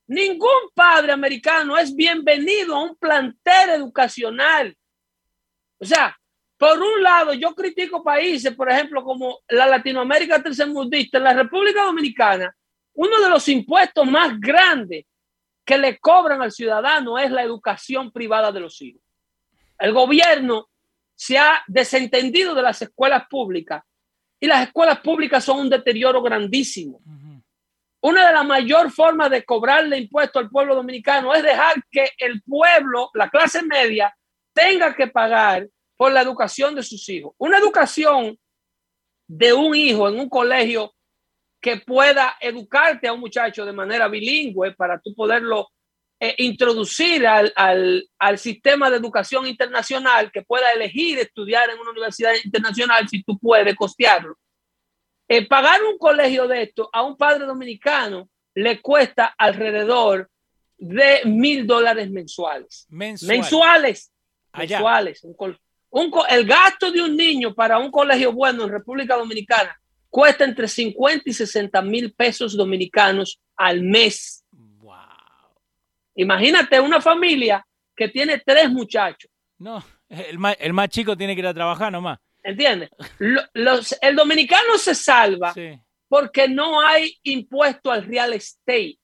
Ningún 0.06 0.70
padre 0.74 1.12
americano 1.12 1.76
es 1.76 1.94
bienvenido 1.94 2.76
a 2.76 2.84
un 2.84 2.96
plantel 2.96 3.70
educacional. 3.74 4.74
O 5.78 5.84
sea, 5.84 6.18
por 6.56 6.82
un 6.82 7.02
lado, 7.02 7.34
yo 7.34 7.54
critico 7.54 8.02
países, 8.02 8.54
por 8.54 8.70
ejemplo, 8.70 9.04
como 9.04 9.40
la 9.48 9.66
Latinoamérica 9.66 10.42
tercermundista, 10.42 11.18
en 11.18 11.24
la 11.24 11.34
República 11.34 11.84
Dominicana, 11.84 12.56
uno 12.98 13.20
de 13.20 13.30
los 13.30 13.48
impuestos 13.48 14.06
más 14.06 14.38
grandes 14.38 15.06
que 15.64 15.78
le 15.78 15.98
cobran 15.98 16.42
al 16.42 16.52
ciudadano 16.52 17.18
es 17.18 17.30
la 17.30 17.42
educación 17.42 18.10
privada 18.10 18.52
de 18.52 18.60
los 18.60 18.80
hijos. 18.82 19.02
El 19.78 19.92
gobierno 19.92 20.68
se 21.14 21.38
ha 21.38 21.62
desentendido 21.66 22.54
de 22.54 22.62
las 22.62 22.82
escuelas 22.82 23.24
públicas 23.28 23.82
y 24.40 24.46
las 24.46 24.66
escuelas 24.66 25.00
públicas 25.00 25.44
son 25.44 25.60
un 25.60 25.70
deterioro 25.70 26.22
grandísimo 26.22 27.00
una 28.00 28.28
de 28.28 28.32
las 28.32 28.46
mayores 28.46 28.94
formas 28.94 29.30
de 29.30 29.44
cobrarle 29.44 29.98
impuestos 29.98 30.42
al 30.42 30.50
pueblo 30.50 30.74
dominicano 30.74 31.34
es 31.34 31.42
dejar 31.42 31.82
que 31.90 32.10
el 32.18 32.42
pueblo, 32.42 33.10
la 33.14 33.28
clase 33.28 33.62
media, 33.62 34.16
tenga 34.52 34.94
que 34.94 35.08
pagar 35.08 35.68
por 35.96 36.12
la 36.12 36.22
educación 36.22 36.74
de 36.74 36.82
sus 36.82 37.08
hijos. 37.08 37.34
Una 37.38 37.58
educación 37.58 38.38
de 39.26 39.52
un 39.52 39.74
hijo 39.74 40.08
en 40.08 40.20
un 40.20 40.28
colegio 40.28 40.94
que 41.60 41.78
pueda 41.78 42.36
educarte 42.40 43.08
a 43.08 43.12
un 43.12 43.20
muchacho 43.20 43.64
de 43.64 43.72
manera 43.72 44.08
bilingüe 44.08 44.72
para 44.74 45.00
tú 45.00 45.14
poderlo 45.14 45.68
eh, 46.20 46.34
introducir 46.38 47.26
al, 47.26 47.52
al, 47.54 48.08
al 48.18 48.38
sistema 48.38 48.90
de 48.90 48.96
educación 48.96 49.46
internacional, 49.46 50.30
que 50.32 50.42
pueda 50.42 50.72
elegir 50.72 51.18
estudiar 51.18 51.70
en 51.70 51.78
una 51.78 51.90
universidad 51.90 52.32
internacional 52.42 53.08
si 53.08 53.22
tú 53.22 53.38
puedes 53.38 53.74
costearlo. 53.76 54.36
Eh, 55.28 55.46
pagar 55.46 55.82
un 55.82 55.98
colegio 55.98 56.48
de 56.48 56.62
esto 56.62 56.88
a 56.92 57.02
un 57.02 57.16
padre 57.16 57.44
dominicano 57.44 58.28
le 58.54 58.80
cuesta 58.80 59.34
alrededor 59.36 60.30
de 60.76 61.20
mil 61.24 61.66
dólares 61.66 62.10
mensuales. 62.10 62.86
Mensual. 62.88 63.36
Mensuales. 63.36 64.12
Allá. 64.52 64.78
Mensuales. 64.78 65.24
Un 65.24 65.36
un 65.90 66.12
el 66.28 66.46
gasto 66.46 66.90
de 66.90 67.02
un 67.02 67.16
niño 67.16 67.54
para 67.54 67.78
un 67.78 67.90
colegio 67.90 68.32
bueno 68.32 68.64
en 68.64 68.70
República 68.70 69.16
Dominicana 69.16 69.78
cuesta 70.10 70.44
entre 70.44 70.68
50 70.68 71.22
y 71.26 71.32
60 71.32 71.82
mil 71.82 72.12
pesos 72.12 72.56
dominicanos 72.56 73.40
al 73.56 73.82
mes. 73.82 74.44
Wow. 74.52 74.94
Imagínate 76.14 76.80
una 76.80 77.00
familia 77.00 77.64
que 77.96 78.08
tiene 78.08 78.38
tres 78.44 78.70
muchachos. 78.70 79.30
No, 79.58 79.84
el 80.08 80.38
más, 80.38 80.56
el 80.60 80.72
más 80.72 80.88
chico 80.88 81.16
tiene 81.16 81.34
que 81.34 81.40
ir 81.40 81.46
a 81.46 81.54
trabajar 81.54 81.90
nomás. 81.92 82.18
¿Entiendes? 82.42 82.90
Lo- 83.18 83.42
los- 83.54 83.96
el 84.00 84.14
dominicano 84.16 84.78
se 84.78 84.94
salva 84.94 85.52
Sí. 85.52 85.78
porque 86.08 86.48
no 86.48 86.80
hay 86.80 87.18
impuesto 87.24 87.90
al 87.90 88.04
real 88.04 88.32
estate. 88.32 88.98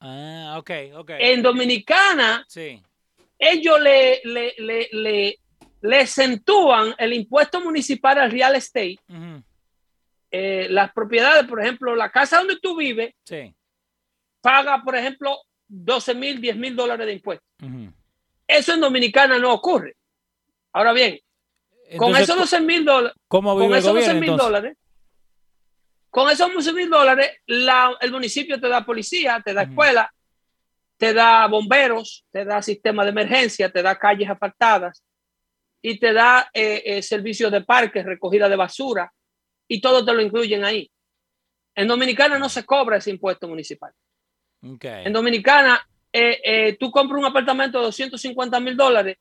Ah, 0.00 0.56
ok, 0.58 0.70
ok. 0.96 1.10
En 1.18 1.42
Dominicana, 1.42 2.44
Sí. 2.48 2.82
ellos 3.38 3.80
le, 3.80 4.20
le, 4.24 4.54
le, 4.58 4.88
le, 4.92 5.38
le 5.80 6.00
acentúan 6.00 6.94
el 6.98 7.12
impuesto 7.12 7.60
municipal 7.60 8.18
al 8.18 8.30
real 8.30 8.56
estate. 8.56 8.98
Eh, 10.34 10.66
las 10.70 10.90
propiedades, 10.92 11.46
por 11.46 11.60
ejemplo, 11.60 11.94
la 11.94 12.10
casa 12.10 12.38
donde 12.38 12.58
tú 12.58 12.74
vives 12.74 13.14
Sí. 13.24 13.54
paga, 14.40 14.82
por 14.82 14.96
ejemplo, 14.96 15.36
12 15.68 16.14
mil, 16.14 16.40
10 16.40 16.56
mil 16.56 16.74
dólares 16.74 17.06
de 17.06 17.12
impuestos. 17.12 17.46
Eso 18.46 18.72
en 18.74 18.80
Dominicana 18.80 19.38
no 19.38 19.52
ocurre. 19.52 19.94
Ahora 20.72 20.92
bien, 20.94 21.18
con 21.98 22.16
esos 22.16 22.34
12 22.36 22.60
mil 22.60 22.84
dólares, 22.84 23.14
¿Cómo 23.28 23.54
con 23.54 23.74
esos 23.74 23.92
12 23.94 24.06
gobierno 24.06 24.20
mil 24.20 24.36
dólares, 24.38 24.76
con 26.10 26.30
esos 26.30 26.52
12 26.52 26.72
mil 26.72 26.88
dólares, 26.90 27.30
la- 27.46 27.94
el 28.00 28.10
municipio 28.10 28.58
te 28.60 28.68
da 28.68 28.84
policía, 28.86 29.40
te 29.44 29.52
da 29.54 29.62
escuela, 29.62 30.12
te 30.96 31.12
da 31.12 31.46
bomberos, 31.46 32.24
te 32.30 32.44
da 32.44 32.62
sistema 32.62 33.04
de 33.04 33.10
emergencia, 33.10 33.70
te 33.70 33.82
da 33.82 33.98
calles 33.98 34.28
asfaltadas 34.30 35.02
y 35.82 35.98
te 35.98 36.12
da 36.14 36.48
eh, 36.54 36.82
eh, 36.86 37.02
servicios 37.02 37.52
de 37.52 37.60
parques, 37.62 38.04
recogida 38.04 38.48
de 38.48 38.56
basura 38.56 39.12
y 39.74 39.80
todo 39.80 40.04
te 40.04 40.12
lo 40.12 40.20
incluyen 40.20 40.64
ahí. 40.64 40.90
En 41.74 41.88
Dominicana 41.88 42.38
no 42.38 42.48
se 42.50 42.64
cobra 42.64 42.98
ese 42.98 43.10
impuesto 43.10 43.48
municipal. 43.48 43.90
En 45.06 45.12
Dominicana, 45.12 45.80
eh, 46.12 46.40
eh, 46.44 46.76
tú 46.78 46.90
compras 46.90 47.18
un 47.18 47.24
apartamento 47.24 47.78
de 47.78 47.84
250 47.86 48.60
mil 48.60 48.76
dólares 48.76 49.16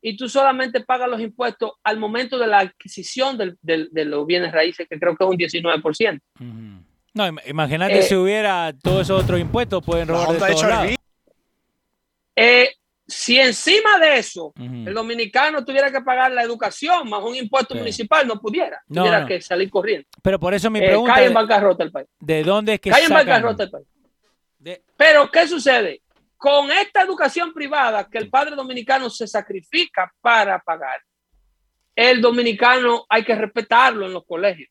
y 0.00 0.16
tú 0.16 0.28
solamente 0.28 0.80
pagas 0.82 1.08
los 1.08 1.20
impuestos 1.20 1.72
al 1.82 1.98
momento 1.98 2.38
de 2.38 2.46
la 2.46 2.60
adquisición 2.60 3.36
del- 3.36 3.58
del- 3.60 3.88
de 3.90 4.04
los 4.04 4.24
bienes 4.26 4.52
raíces, 4.52 4.86
que 4.88 4.98
creo 4.98 5.16
que 5.16 5.24
es 5.24 5.30
un 5.30 5.36
19%. 5.36 6.22
Ujú. 6.38 6.84
No, 7.14 7.26
im- 7.26 7.40
imagínate 7.48 7.98
Eh, 7.98 8.02
si 8.02 8.14
hubiera 8.14 8.72
todos 8.80 9.02
esos 9.02 9.24
otros 9.24 9.40
impuestos, 9.40 9.82
pueden 9.84 10.06
robar 10.06 10.28
de 10.28 10.38
todos 10.38 10.62
lados. 10.68 10.94
Eh, 12.36 12.68
si 13.08 13.38
encima 13.38 13.98
de 13.98 14.18
eso 14.18 14.52
el 14.56 14.92
dominicano 14.92 15.64
tuviera 15.64 15.92
que 15.92 16.00
pagar 16.00 16.32
la 16.32 16.42
educación 16.42 17.08
más 17.08 17.22
un 17.22 17.36
impuesto 17.36 17.74
Sí. 17.74 17.78
municipal, 17.78 18.26
no 18.26 18.40
pudiera. 18.40 18.82
No, 18.88 19.02
tuviera 19.02 19.20
no. 19.20 19.26
que 19.28 19.40
salir 19.40 19.70
corriendo. 19.70 20.08
Pero 20.22 20.40
por 20.40 20.52
eso 20.54 20.70
mi 20.70 20.80
Eh, 20.80 20.86
pregunta 20.86 21.14
cae 21.14 21.26
en 21.26 21.34
bancarrota 21.34 21.84
el 21.84 21.92
país. 21.92 22.08
¿de 22.18 22.42
dónde 22.42 22.74
es 22.74 22.80
que 22.80 22.90
Cae 22.90 23.04
en 23.04 23.10
bancarrota 23.10 23.62
el 23.64 23.70
país. 23.70 23.86
de- 24.58 24.82
Pero, 24.96 25.30
¿qué 25.30 25.46
sucede? 25.46 26.02
Con 26.36 26.70
esta 26.70 27.02
educación 27.02 27.52
privada 27.54 28.08
que 28.10 28.18
el 28.18 28.28
padre 28.28 28.56
dominicano 28.56 29.08
se 29.08 29.26
sacrifica 29.26 30.12
para 30.20 30.58
pagar, 30.58 31.00
el 31.94 32.20
dominicano 32.20 33.06
hay 33.08 33.24
que 33.24 33.34
respetarlo 33.34 34.04
en 34.06 34.12
los 34.12 34.24
colegios. 34.26 34.68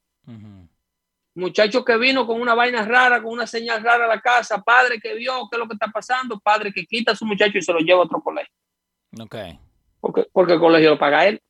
Muchacho 1.35 1.83
que 1.83 1.97
vino 1.97 2.25
con 2.25 2.39
una 2.39 2.55
vaina 2.55 2.85
rara, 2.85 3.21
con 3.21 3.33
una 3.33 3.45
señal 3.45 3.83
rara 3.83 4.05
a 4.05 4.07
la 4.07 4.21
casa, 4.21 4.61
padre 4.61 4.99
que 5.01 5.13
vio 5.15 5.47
qué 5.49 5.57
es 5.57 5.59
lo 5.59 5.67
que 5.67 5.73
está 5.73 5.87
pasando, 5.87 6.39
padre 6.39 6.71
que 6.71 6.85
quita 6.85 7.11
a 7.11 7.15
su 7.15 7.25
muchacho 7.25 7.57
y 7.57 7.61
se 7.61 7.73
lo 7.73 7.79
lleva 7.79 7.99
a 7.99 8.03
otro 8.03 8.21
colegio, 8.21 8.53
Ok. 9.19 9.35
porque, 9.99 10.27
porque 10.31 10.53
el 10.53 10.59
colegio 10.59 10.91
lo 10.91 10.97
paga 10.99 11.27
él. 11.27 11.41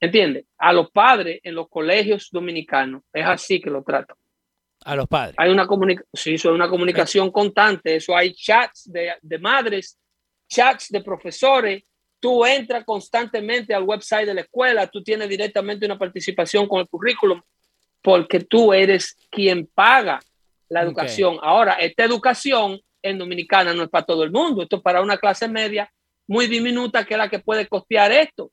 ¿Entiende? 0.00 0.46
A 0.58 0.72
los 0.72 0.90
padres 0.90 1.40
en 1.42 1.54
los 1.54 1.68
colegios 1.68 2.28
dominicanos 2.30 3.02
es 3.12 3.26
así 3.26 3.60
que 3.60 3.70
lo 3.70 3.82
tratan. 3.82 4.16
A 4.84 4.94
los 4.94 5.08
padres. 5.08 5.34
Hay 5.38 5.50
una 5.50 5.66
comunicación, 5.66 6.08
sí, 6.12 6.34
eso 6.34 6.50
es 6.50 6.54
una 6.54 6.68
comunicación 6.68 7.32
constante, 7.32 7.96
eso 7.96 8.16
hay 8.16 8.32
chats 8.32 8.92
de, 8.92 9.14
de 9.20 9.38
madres, 9.38 9.98
chats 10.48 10.88
de 10.90 11.02
profesores, 11.02 11.82
tú 12.20 12.44
entras 12.44 12.84
constantemente 12.84 13.74
al 13.74 13.82
website 13.82 14.26
de 14.26 14.34
la 14.34 14.42
escuela, 14.42 14.86
tú 14.86 15.02
tienes 15.02 15.28
directamente 15.28 15.86
una 15.86 15.98
participación 15.98 16.68
con 16.68 16.80
el 16.80 16.88
currículum, 16.88 17.40
porque 18.02 18.40
tú 18.40 18.72
eres 18.72 19.16
quien 19.30 19.66
paga 19.74 20.20
la 20.68 20.82
educación. 20.82 21.38
Ahora, 21.42 21.74
esta 21.74 22.04
educación 22.04 22.80
en 23.02 23.18
Dominicana 23.18 23.72
no 23.74 23.82
es 23.84 23.88
para 23.88 24.04
todo 24.06 24.22
el 24.24 24.30
mundo, 24.30 24.62
esto 24.62 24.76
es 24.76 24.82
para 24.82 25.00
una 25.02 25.16
clase 25.18 25.48
media 25.48 25.90
muy 26.26 26.46
diminuta 26.46 27.04
que 27.04 27.14
es 27.14 27.18
la 27.18 27.28
que 27.28 27.38
puede 27.38 27.66
costear 27.66 28.12
esto 28.12 28.50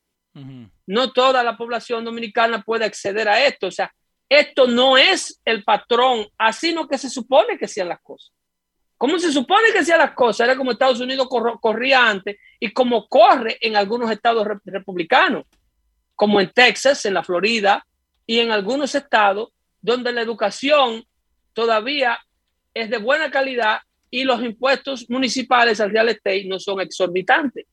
no 0.87 1.11
toda 1.13 1.43
la 1.43 1.55
población 1.57 2.03
dominicana 2.03 2.61
puede 2.61 2.83
acceder 2.85 3.27
a 3.29 3.45
esto. 3.45 3.67
O 3.67 3.71
sea, 3.71 3.93
esto 4.27 4.67
no 4.67 4.97
es 4.97 5.39
el 5.45 5.63
patrón, 5.63 6.27
así 6.37 6.73
no 6.73 6.87
que 6.87 6.97
se 6.97 7.09
supone 7.09 7.57
que 7.57 7.67
sean 7.69 7.87
las 7.89 8.01
cosas. 8.01 8.31
¿Cómo 8.97 9.17
se 9.19 9.31
supone 9.31 9.71
que 9.73 9.83
sean 9.85 9.99
las 9.99 10.11
cosas? 10.13 10.45
Era 10.47 10.57
como 10.57 10.71
Estados 10.71 10.99
Unidos 10.99 11.27
corro- 11.29 11.59
corría 11.59 12.07
antes 12.09 12.37
y 12.59 12.71
como 12.73 13.07
corre 13.07 13.57
en 13.61 13.75
algunos 13.77 14.09
estados 14.11 14.45
re- 14.45 14.59
republicanos, 14.65 15.45
como 16.15 16.39
en 16.41 16.49
Texas, 16.51 17.05
en 17.05 17.13
la 17.13 17.23
Florida 17.23 17.85
y 18.27 18.39
en 18.39 18.51
algunos 18.51 18.95
estados 18.95 19.49
donde 19.81 20.11
la 20.11 20.21
educación 20.21 21.05
todavía 21.53 22.19
es 22.73 22.89
de 22.89 22.97
buena 22.97 23.29
calidad 23.31 23.79
y 24.09 24.23
los 24.23 24.41
impuestos 24.41 25.09
municipales 25.09 25.79
al 25.79 25.91
real 25.91 26.09
estate 26.09 26.45
no 26.45 26.59
son 26.59 26.81
exorbitantes. 26.81 27.65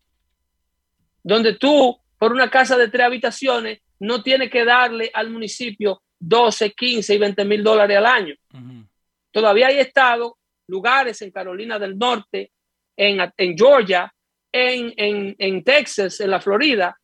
Donde 1.23 1.55
tú, 1.55 1.99
por 2.19 2.33
una 2.33 2.51
casa 2.51 2.77
de 2.77 2.89
tres 2.89 3.07
habitaciones, 3.07 3.81
no 4.01 4.23
tienes 4.23 4.51
que 4.51 4.65
darle 4.65 5.11
al 5.15 5.31
municipio 5.31 6.03
12, 6.19 6.73
15 6.73 7.15
y 7.15 7.19
20 7.19 7.45
mil 7.45 7.63
dólares 7.63 7.97
al 7.97 8.07
año. 8.07 8.35
Ujú. 8.53 8.87
Todavía 9.31 9.69
hay 9.69 9.79
estados, 9.79 10.33
lugares 10.67 11.21
en 11.23 11.31
Carolina 11.31 11.79
del 11.79 11.97
Norte, 11.97 12.53
en, 12.97 13.19
en 13.37 13.57
Georgia, 13.57 14.13
en, 14.51 14.93
en, 14.97 15.35
en 15.39 15.65
Texas, 15.65 16.21
en 16.21 16.31
la 16.31 16.41
Florida, 16.41 16.99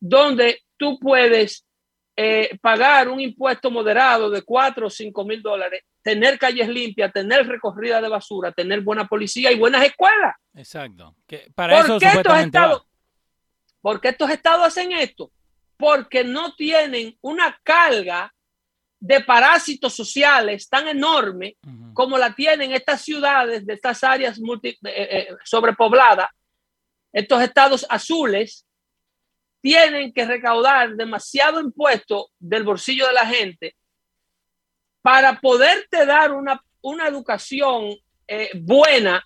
donde 0.00 0.60
tú 0.76 0.98
puedes 0.98 1.64
eh, 2.20 2.58
pagar 2.60 3.08
un 3.08 3.20
impuesto 3.20 3.70
moderado 3.70 4.28
de 4.28 4.42
4 4.42 4.88
o 4.88 4.90
5 4.90 5.24
mil 5.24 5.40
dólares, 5.40 5.84
tener 6.02 6.36
calles 6.36 6.68
limpias, 6.68 7.12
tener 7.12 7.46
recorrida 7.46 8.00
de 8.00 8.08
basura, 8.08 8.50
tener 8.50 8.80
buena 8.80 9.06
policía 9.06 9.52
y 9.52 9.56
buenas 9.56 9.84
escuelas. 9.84 10.34
Exacto. 10.52 11.14
Que 11.28 11.48
para 11.54 11.78
eso 11.78 11.92
¿Por 11.92 12.00
qué 12.00 12.06
estos 12.08 12.38
estados. 12.38 12.82
¿Por 13.80 14.00
qué 14.00 14.08
estos 14.08 14.30
estados 14.30 14.66
hacen 14.66 14.90
esto? 14.90 15.30
Porque 15.76 16.24
no 16.24 16.56
tienen 16.56 17.16
una 17.20 17.56
carga 17.62 18.34
de 18.98 19.20
parásitos 19.20 19.94
sociales 19.94 20.68
tan 20.68 20.88
enorme 20.88 21.56
como 21.94 22.18
la 22.18 22.34
tienen 22.34 22.72
estas 22.72 23.02
ciudades 23.02 23.64
de 23.64 23.74
estas 23.74 24.02
áreas 24.02 24.40
multi- 24.40 24.76
eh, 24.82 25.28
eh, 25.28 25.28
sobrepobladas, 25.44 26.30
estos 27.12 27.40
estados 27.42 27.86
azules, 27.88 28.66
tienen 29.60 30.12
que 30.12 30.24
recaudar 30.24 30.94
demasiado 30.94 31.60
impuesto 31.60 32.30
del 32.38 32.64
bolsillo 32.64 33.06
de 33.06 33.12
la 33.12 33.26
gente 33.26 33.76
para 35.02 35.40
poderte 35.40 36.06
dar 36.06 36.32
una, 36.32 36.62
una 36.80 37.08
educación 37.08 37.96
eh, 38.26 38.50
buena 38.54 39.24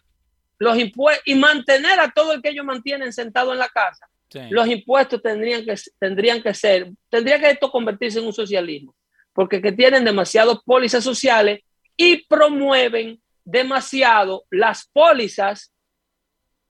los 0.58 0.78
impuestos 0.78 1.22
y 1.26 1.34
mantener 1.34 1.98
a 1.98 2.10
todo 2.10 2.32
el 2.32 2.40
que 2.40 2.50
ellos 2.50 2.64
mantienen 2.64 3.12
sentado 3.12 3.52
en 3.52 3.58
la 3.58 3.68
casa. 3.68 4.08
Sí. 4.30 4.40
Los 4.48 4.68
impuestos 4.68 5.20
tendrían 5.20 5.64
que, 5.64 5.74
tendrían 5.98 6.40
que 6.40 6.54
ser, 6.54 6.90
tendría 7.10 7.38
que 7.40 7.50
esto 7.50 7.70
convertirse 7.70 8.20
en 8.20 8.26
un 8.26 8.32
socialismo, 8.32 8.94
porque 9.32 9.60
que 9.60 9.72
tienen 9.72 10.04
demasiadas 10.04 10.58
pólizas 10.64 11.02
sociales 11.02 11.60
y 11.96 12.24
promueven 12.26 13.20
demasiado 13.44 14.44
las 14.50 14.86
pólizas 14.86 15.72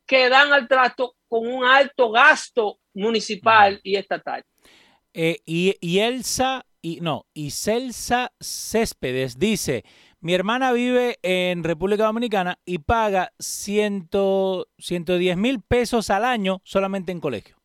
que 0.07 0.29
dan 0.29 0.53
al 0.53 0.67
trato 0.67 1.15
con 1.29 1.47
un 1.47 1.65
alto 1.65 2.11
gasto 2.11 2.79
municipal 2.95 3.81
y 3.83 3.97
estatal. 3.97 4.45
Eh, 5.15 5.41
y, 5.45 5.77
y 5.81 5.99
Elsa, 5.99 6.65
y 6.81 7.01
no, 7.01 7.27
y 7.35 7.51
Celsa 7.51 8.33
Céspedes 8.41 9.39
dice, 9.39 9.85
mi 10.21 10.35
hermana 10.35 10.73
vive 10.73 11.19
en 11.23 11.65
República 11.65 12.05
Dominicana 12.05 12.59
y 12.65 12.79
paga 12.79 13.33
ciento, 13.39 14.69
110 14.79 15.37
mil 15.37 15.61
pesos 15.61 16.11
al 16.11 16.25
año 16.25 16.61
solamente 16.65 17.13
en 17.13 17.21
colegio. 17.21 17.57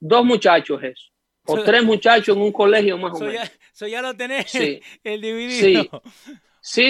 Dos 0.00 0.24
muchachos 0.24 0.82
eso, 0.82 1.08
o 1.44 1.56
So- 1.56 1.64
tres 1.64 1.82
muchachos 1.84 2.36
en 2.36 2.42
un 2.42 2.52
colegio 2.52 2.96
más 2.98 3.12
o 3.20 3.24
menos. 3.24 3.34
ya, 3.34 3.52
so 3.72 3.86
ya 3.86 4.00
lo 4.02 4.16
tenés, 4.16 4.50
Sí. 4.50 4.80
el 5.04 5.20
dividido. 5.20 5.82
Sí, 5.82 5.90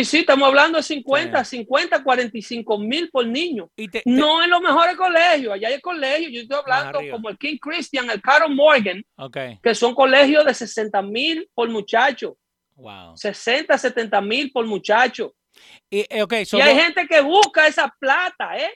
sí, 0.05 0.19
estamos 0.19 0.49
hablando 0.49 0.79
de 0.79 0.83
50, 0.83 1.45
Sí. 1.45 1.59
50, 1.59 2.03
45 2.03 2.79
mil 2.79 3.11
por 3.11 3.27
niño. 3.27 3.71
Y 3.77 3.89
te- 3.89 4.01
te- 4.03 4.11
No 4.11 4.43
en 4.43 4.51
los 4.51 4.61
mejores 4.61 4.97
colegios, 4.97 5.53
allá 5.55 5.69
hay 5.69 5.81
colegios, 5.81 6.33
yo 6.33 6.41
estoy 6.43 6.59
hablando 6.59 7.01
como 7.11 7.29
el 7.29 7.39
King 7.39 7.59
Christian, 7.61 8.11
el 8.11 8.21
Carol 8.21 8.55
Morgan, 8.55 9.05
que 9.63 9.75
son 9.75 9.95
colegios 9.95 10.45
de 10.45 10.55
60 10.55 11.01
mil 11.03 11.49
por 11.55 11.69
muchacho, 11.69 12.37
wow. 12.75 13.17
60, 13.17 13.77
70 13.79 14.21
mil 14.21 14.51
por 14.51 14.67
muchacho. 14.67 15.35
Y, 15.91 16.07
eh, 16.09 16.23
okay, 16.23 16.45
so 16.45 16.59
y 16.59 16.61
hay 16.61 16.77
gente 16.77 17.07
que 17.07 17.21
busca 17.21 17.67
esa 17.67 17.93
plata, 17.99 18.57
¿eh? 18.57 18.73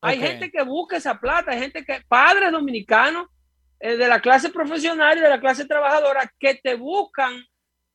Hay 0.00 0.18
gente 0.18 0.50
que 0.50 0.62
busca 0.62 0.96
esa 0.96 1.18
plata, 1.18 1.50
hay 1.52 1.58
gente 1.58 1.84
que, 1.84 2.00
padres 2.06 2.52
dominicanos 2.52 3.26
eh, 3.80 3.96
de 3.96 4.08
la 4.08 4.20
clase 4.20 4.48
profesional 4.50 5.18
y 5.18 5.20
de 5.20 5.28
la 5.28 5.40
clase 5.40 5.64
trabajadora 5.66 6.32
que 6.38 6.54
te 6.54 6.74
buscan 6.74 7.44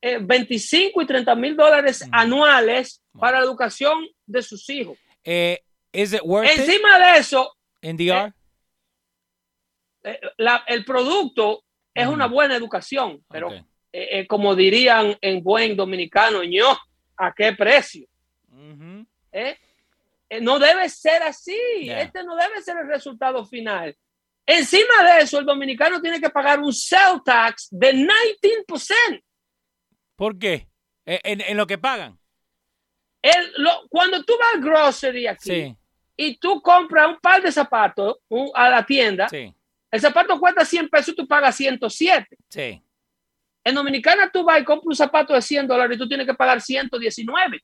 eh, 0.06 0.18
25 0.22 1.02
y 1.02 1.06
30 1.06 1.34
mil 1.36 1.56
dólares 1.56 2.06
Mm. 2.06 2.10
anuales 2.14 3.02
Wow. 3.14 3.22
para 3.22 3.40
la 3.40 3.46
educación 3.46 4.06
de 4.26 4.42
sus 4.42 4.70
hijos. 4.70 4.98
eh, 5.24 5.62
is 5.94 6.12
it 6.12 6.20
worth 6.26 6.52
it 6.52 6.60
Encima 6.60 7.00
de 7.00 7.18
eso, 7.20 7.56
in 7.82 7.96
DR? 7.96 8.34
eh, 10.04 10.20
la- 10.38 10.64
el 10.68 10.84
producto 10.84 11.64
es 11.94 12.06
Ujú. 12.06 12.14
una 12.16 12.26
buena 12.28 12.56
educación, 12.58 13.24
pero 13.30 13.48
Ok. 13.48 13.54
eh, 13.94 14.08
eh, 14.20 14.28
como 14.28 14.56
dirían 14.56 15.16
en 15.22 15.42
buen 15.42 15.76
dominicano, 15.78 16.44
ño, 16.44 16.78
¿a 17.18 17.34
qué 17.34 17.54
precio? 17.54 18.06
¿eh? 19.32 19.58
Eh, 20.30 20.42
No 20.42 20.58
debe 20.60 20.90
ser 20.90 21.22
así. 21.24 21.56
Yeah. 21.84 22.02
Este 22.02 22.24
no 22.24 22.36
debe 22.36 22.60
ser 22.62 22.76
el 22.78 22.88
resultado 22.88 23.46
final. 23.46 23.96
Encima 24.46 25.04
de 25.04 25.22
eso, 25.22 25.40
el 25.40 25.46
dominicano 25.46 26.02
tiene 26.02 26.20
que 26.20 26.30
pagar 26.30 26.60
un 26.60 26.74
sell 26.74 27.22
tax 27.24 27.68
de 27.72 27.94
19%. 27.94 29.24
¿Por 30.16 30.38
qué? 30.38 30.68
Eh, 31.06 31.20
En, 31.24 31.42
en 31.42 31.58
lo 31.58 31.68
que 31.68 31.78
pagan. 31.78 32.18
El- 33.22 33.54
lo- 33.58 33.88
cuando 33.90 34.24
tú 34.24 34.34
vas 34.40 34.54
al 34.56 34.62
grocery 34.62 35.28
aquí 35.28 35.50
Sí, 35.50 35.78
y 36.18 36.38
tú 36.38 36.62
compras 36.62 37.08
un 37.08 37.20
par 37.20 37.42
de 37.42 37.52
zapatos 37.52 38.18
un- 38.30 38.52
a 38.54 38.70
la 38.70 38.86
tienda, 38.86 39.28
sí, 39.30 39.54
el 39.92 40.02
zapato 40.02 40.40
cuesta 40.40 40.66
100 40.66 40.90
pesos, 40.90 41.16
tú 41.16 41.28
pagas 41.28 41.56
107. 41.56 42.38
sí. 42.50 42.82
En 43.66 43.76
Dominicana 43.76 44.30
tú 44.30 44.44
vas 44.44 44.60
y 44.60 44.66
compras 44.66 44.88
un 44.88 44.96
zapato 44.96 45.34
de 45.34 45.42
100 45.42 45.66
dólares 45.68 45.96
y 45.96 46.00
tú 46.00 46.06
tienes 46.06 46.28
que 46.28 46.34
pagar 46.34 46.60
119. 46.60 47.62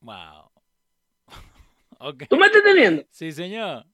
Wow. 0.00 0.48
¿Tú 2.28 2.36
me 2.36 2.46
estás 2.46 2.60
entendiendo? 2.60 3.02
Sí, 3.10 3.32
señor. 3.32 3.84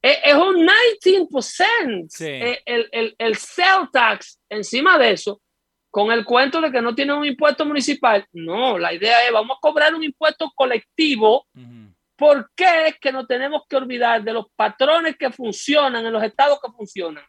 Es, 0.00 0.18
es 0.24 0.34
un 0.34 0.64
19% 0.64 2.06
Sí. 2.10 2.26
eh, 2.26 2.62
el, 2.64 2.88
el, 2.92 3.14
el 3.18 3.36
sell 3.36 3.88
tax 3.92 4.38
encima 4.48 4.98
de 4.98 5.10
eso, 5.12 5.40
con 5.92 6.10
el 6.10 6.24
cuento 6.24 6.58
de 6.62 6.72
que 6.72 6.80
no 6.80 6.94
tiene 6.94 7.12
un 7.12 7.26
impuesto 7.26 7.66
municipal. 7.66 8.26
No, 8.32 8.78
la 8.78 8.94
idea 8.94 9.26
es 9.26 9.30
vamos 9.30 9.58
a 9.58 9.60
cobrar 9.60 9.94
un 9.94 10.02
impuesto 10.02 10.50
colectivo. 10.54 11.46
Ujú. 11.54 11.92
¿Por 12.16 12.50
qué 12.56 12.86
es 12.86 12.98
que 12.98 13.12
no 13.12 13.26
tenemos 13.26 13.62
que 13.68 13.76
olvidar 13.76 14.22
de 14.22 14.32
los 14.32 14.46
patrones 14.56 15.16
que 15.18 15.30
funcionan 15.30 16.06
en 16.06 16.12
los 16.12 16.22
estados 16.22 16.58
que 16.64 16.72
funcionan? 16.72 17.24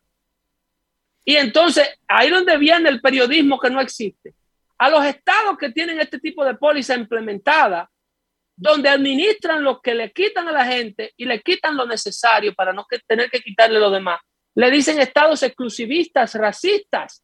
Y 1.26 1.36
entonces, 1.36 1.90
ahí 2.08 2.30
donde 2.30 2.58
viene 2.58 2.88
el 2.90 3.02
periodismo 3.02 3.60
que 3.60 3.70
no 3.70 3.82
existe. 3.82 4.34
A 4.78 4.90
los 4.90 5.04
estados 5.04 5.58
que 5.58 5.70
tienen 5.72 6.00
este 6.00 6.20
tipo 6.20 6.46
de 6.46 6.56
póliza 6.56 6.96
implementada, 6.96 7.90
donde 8.56 8.88
administran 8.88 9.62
lo 9.62 9.82
que 9.82 9.94
le 9.94 10.12
quitan 10.14 10.48
a 10.48 10.52
la 10.54 10.66
gente 10.66 11.12
y 11.18 11.26
le 11.26 11.42
quitan 11.42 11.76
lo 11.76 11.86
necesario 11.86 12.54
para 12.54 12.72
no 12.72 12.86
que- 12.86 13.00
tener 13.00 13.30
que 13.30 13.42
quitarle 13.42 13.80
lo 13.80 13.90
demás, 13.90 14.22
le 14.56 14.72
dicen 14.72 15.00
estados 15.00 15.44
exclusivistas, 15.44 16.36
racistas, 16.36 17.23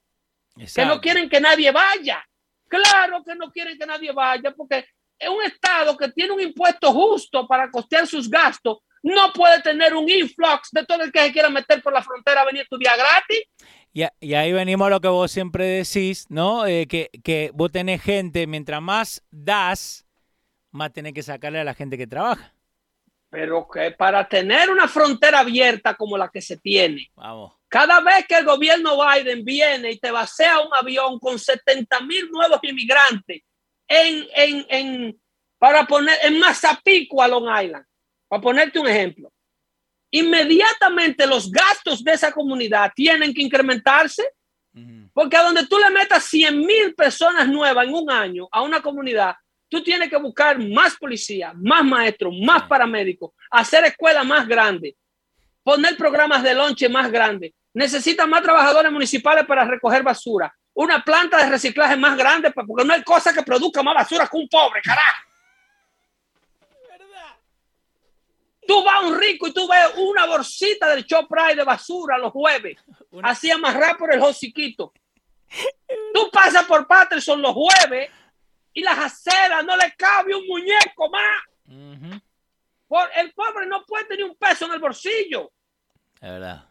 que 0.74 0.86
no 0.86 1.00
quieren 1.00 1.30
que 1.30 1.40
nadie 1.40 1.72
vaya. 1.72 2.24
Claro 2.68 3.24
que 3.24 3.36
no 3.36 3.52
quieren 3.52 3.78
que 3.78 3.86
nadie 3.86 4.12
vaya, 4.12 4.52
porque 4.56 4.86
es 5.18 5.30
un 5.30 5.44
estado 5.44 5.98
que 5.98 6.10
tiene 6.10 6.34
un 6.34 6.40
impuesto 6.40 6.92
justo 6.92 7.48
para 7.48 7.70
costear 7.70 8.08
sus 8.08 8.30
gastos. 8.30 8.78
No 9.02 9.32
puede 9.34 9.62
tener 9.62 9.94
un 9.94 10.10
influx 10.10 10.70
de 10.72 10.86
todo 10.86 11.04
el 11.04 11.12
que 11.12 11.20
se 11.20 11.32
quiera 11.32 11.50
meter 11.50 11.82
por 11.82 11.94
la 11.94 12.04
frontera 12.04 12.42
a 12.42 12.46
venir 12.46 12.62
a 12.62 12.64
estudiar 12.64 12.98
gratis. 12.98 13.44
Y, 13.94 14.04
y 14.20 14.34
ahí 14.34 14.54
venimos 14.54 14.88
a 14.88 14.90
lo 14.90 15.02
que 15.02 15.08
vos 15.08 15.32
siempre 15.32 15.66
decís, 15.66 16.26
¿no? 16.30 16.66
Eh, 16.68 16.86
que, 16.88 17.10
que 17.24 17.52
vos 17.54 17.72
tenés 17.72 18.02
gente, 18.02 18.46
mientras 18.46 18.82
más 18.82 19.24
das, 19.32 20.06
más 20.72 20.94
tenés 20.94 21.14
que 21.14 21.24
sacarle 21.24 21.60
a 21.60 21.64
la 21.64 21.74
gente 21.74 21.98
que 21.98 22.08
trabaja. 22.08 22.54
Pero 23.30 23.68
que 23.72 23.92
para 23.92 24.28
tener 24.28 24.70
una 24.70 24.88
frontera 24.88 25.40
abierta 25.40 25.96
como 25.96 26.18
la 26.18 26.30
que 26.30 26.42
se 26.42 26.58
tiene, 26.58 27.12
Vamos. 27.16 27.54
cada 27.68 28.02
vez 28.02 28.26
que 28.28 28.36
el 28.36 28.46
gobierno 28.46 28.98
Biden 28.98 29.46
viene 29.46 29.92
y 29.92 30.00
te 30.00 30.10
vacía 30.10 30.60
un 30.60 30.74
avión 30.74 31.20
con 31.20 31.38
70 31.38 32.02
mil 32.02 32.30
nuevos 32.32 32.60
inmigrantes 32.64 33.44
en, 33.88 34.28
en, 34.36 34.66
en, 34.70 35.22
para 35.58 35.86
poner 35.86 36.18
en 36.24 36.40
Mazapico 36.40 37.22
a 37.22 37.28
Long 37.28 37.48
Island, 37.64 37.86
para 38.28 38.42
ponerte 38.42 38.80
un 38.80 38.88
ejemplo, 38.88 39.32
inmediatamente 40.12 41.28
los 41.28 41.52
gastos 41.52 42.04
de 42.04 42.14
esa 42.14 42.32
comunidad 42.32 42.92
tienen 42.96 43.34
que 43.34 43.44
incrementarse 43.44 44.24
porque 45.14 45.36
a 45.36 45.44
donde 45.44 45.68
tú 45.68 45.78
le 45.78 45.90
metas 45.90 46.24
100 46.26 46.58
mil 46.60 46.96
personas 46.96 47.48
nuevas 47.48 47.86
en 47.86 47.94
un 47.94 48.10
año 48.10 48.48
a 48.52 48.62
una 48.62 48.82
comunidad, 48.82 49.36
tú 49.70 49.82
tienes 49.84 50.10
que 50.10 50.18
buscar 50.18 50.58
más 50.60 50.96
policía, 50.98 51.54
más 51.56 51.84
maestros, 51.86 52.34
más 52.42 52.64
paramédicos, 52.64 53.32
hacer 53.52 53.86
escuelas 53.86 54.26
más 54.26 54.48
grandes, 54.48 54.96
poner 55.64 55.96
programas 55.96 56.44
de 56.44 56.54
lonche 56.54 56.90
más 56.90 57.12
grandes. 57.12 57.54
Necesitas 57.74 58.28
más 58.28 58.42
trabajadores 58.42 58.92
municipales 58.92 59.46
para 59.46 59.64
recoger 59.64 60.02
basura, 60.04 60.54
una 60.74 61.04
planta 61.04 61.38
de 61.38 61.50
reciclaje 61.50 61.96
más 61.96 62.18
grande, 62.18 62.52
porque 62.52 62.84
no 62.84 62.94
hay 62.94 63.04
cosa 63.04 63.32
que 63.34 63.44
produzca 63.44 63.84
más 63.84 63.94
basura 63.96 64.28
que 64.28 64.38
un 64.38 64.50
pobre, 64.50 64.82
carajo. 64.82 65.24
Tú 68.68 68.84
vas 68.84 68.96
a 69.04 69.08
un 69.08 69.18
rico 69.20 69.48
y 69.48 69.54
tú 69.54 69.68
ves 69.68 69.80
una 69.98 70.26
bolsita 70.28 70.90
del 70.90 71.04
Shoprite 71.04 71.56
de 71.56 71.64
basura 71.64 72.18
los 72.20 72.32
jueves, 72.32 72.78
Una- 73.10 73.30
así 73.32 73.50
amarrada 73.50 73.96
por 73.98 74.14
el 74.14 74.22
hociquito. 74.22 74.94
Tú 76.14 76.30
pasas 76.32 76.66
por 76.66 76.86
Patterson 76.88 77.42
los 77.42 77.54
jueves 77.54 78.12
y 78.74 78.82
las 78.82 78.98
aceras 78.98 79.66
no 79.66 79.76
le 79.76 79.94
cabe 79.98 80.36
un 80.36 80.46
muñeco 80.48 81.10
más. 81.10 82.22
Por, 82.88 83.10
el 83.16 83.32
pobre 83.34 83.68
no 83.68 83.84
puede 83.86 84.06
tener 84.06 84.26
un 84.26 84.36
peso 84.36 84.66
en 84.66 84.74
el 84.74 84.80
bolsillo. 84.80 85.52
Es 86.16 86.30
verdad. 86.30 86.66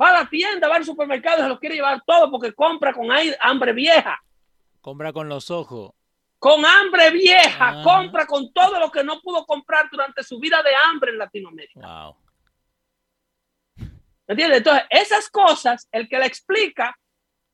Va 0.00 0.10
a 0.10 0.22
la 0.24 0.28
tienda, 0.28 0.68
va 0.68 0.76
al 0.76 0.84
supermercado 0.84 1.38
y 1.38 1.42
se 1.42 1.48
lo 1.48 1.58
quiere 1.58 1.76
llevar 1.76 2.02
todo 2.06 2.30
porque 2.30 2.52
compra 2.52 2.92
con 2.92 3.08
hambre 3.40 3.72
vieja. 3.72 4.20
Compra 4.80 5.12
con 5.12 5.28
los 5.28 5.50
ojos. 5.50 5.92
Con 6.38 6.64
hambre 6.66 7.10
vieja, 7.10 7.80
Ah. 7.80 7.82
compra 7.82 8.26
con 8.26 8.52
todo 8.52 8.78
lo 8.78 8.90
que 8.90 9.02
no 9.02 9.20
pudo 9.20 9.46
comprar 9.46 9.88
durante 9.90 10.22
su 10.22 10.38
vida 10.38 10.62
de 10.62 10.74
hambre 10.74 11.10
en 11.12 11.18
Latinoamérica. 11.18 11.80
Wow. 11.80 12.16
¿Me 13.76 14.32
entiendes? 14.32 14.58
Entonces, 14.58 14.84
esas 14.90 15.28
cosas, 15.30 15.88
el 15.92 16.08
que 16.08 16.18
la 16.18 16.26
explica 16.26 16.96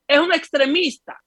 es 0.06 0.18
un 0.18 0.32
extremista. 0.32 1.20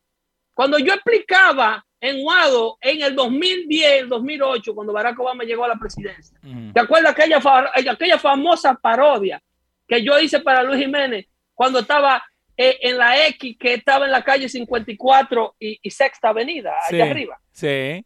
Cuando 0.54 0.78
yo 0.78 0.94
explicaba 0.94 1.86
en 2.04 2.22
Guado 2.22 2.78
en 2.82 3.02
el 3.02 3.16
2010, 3.16 4.02
el 4.02 4.10
2008, 4.10 4.76
cuando 4.76 4.92
Barack 4.92 5.18
Obama 5.20 5.44
llegó 5.46 5.64
a 5.64 5.70
la 5.70 5.76
presidencia. 5.76 6.38
¿te 6.74 6.80
acuerdas 6.80 7.14
aquella, 7.14 7.40
fa- 7.40 7.72
aquella 7.74 8.18
famosa 8.20 8.74
parodia 8.76 9.42
que 9.88 10.04
yo 10.04 10.20
hice 10.20 10.42
para 10.42 10.64
Luis 10.64 10.82
Jiménez 10.82 11.28
cuando 11.54 11.80
estaba 11.80 12.22
eh, 12.58 12.78
en 12.82 12.98
la 12.98 13.26
X, 13.28 13.56
que 13.58 13.76
estaba 13.76 14.06
en 14.06 14.12
la 14.12 14.22
calle 14.24 14.50
54 14.50 15.56
y, 15.60 15.80
y 15.82 15.90
Sexta 15.92 16.30
Avenida, 16.30 16.74
Sí. 16.90 16.96
allá 17.02 17.12
arriba? 17.12 17.40
Sí. 17.52 18.06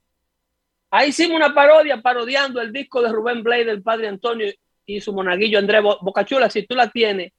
Ahí 0.92 1.10
hicimos 1.10 1.36
una 1.36 1.54
parodia 1.54 2.02
parodiando 2.02 2.62
el 2.62 2.72
disco 2.72 3.02
de 3.02 3.10
Rubén 3.12 3.42
Blade, 3.44 3.66
del 3.66 3.82
padre 3.82 4.08
Antonio 4.08 4.48
y 4.86 5.02
su 5.02 5.12
monaguillo 5.12 5.60
Andrés 5.60 5.82
Bo- 5.82 5.98
Bocachula. 6.02 6.50
Si 6.50 6.66
tú 6.66 6.76
la 6.76 6.90
tienes, 6.90 7.34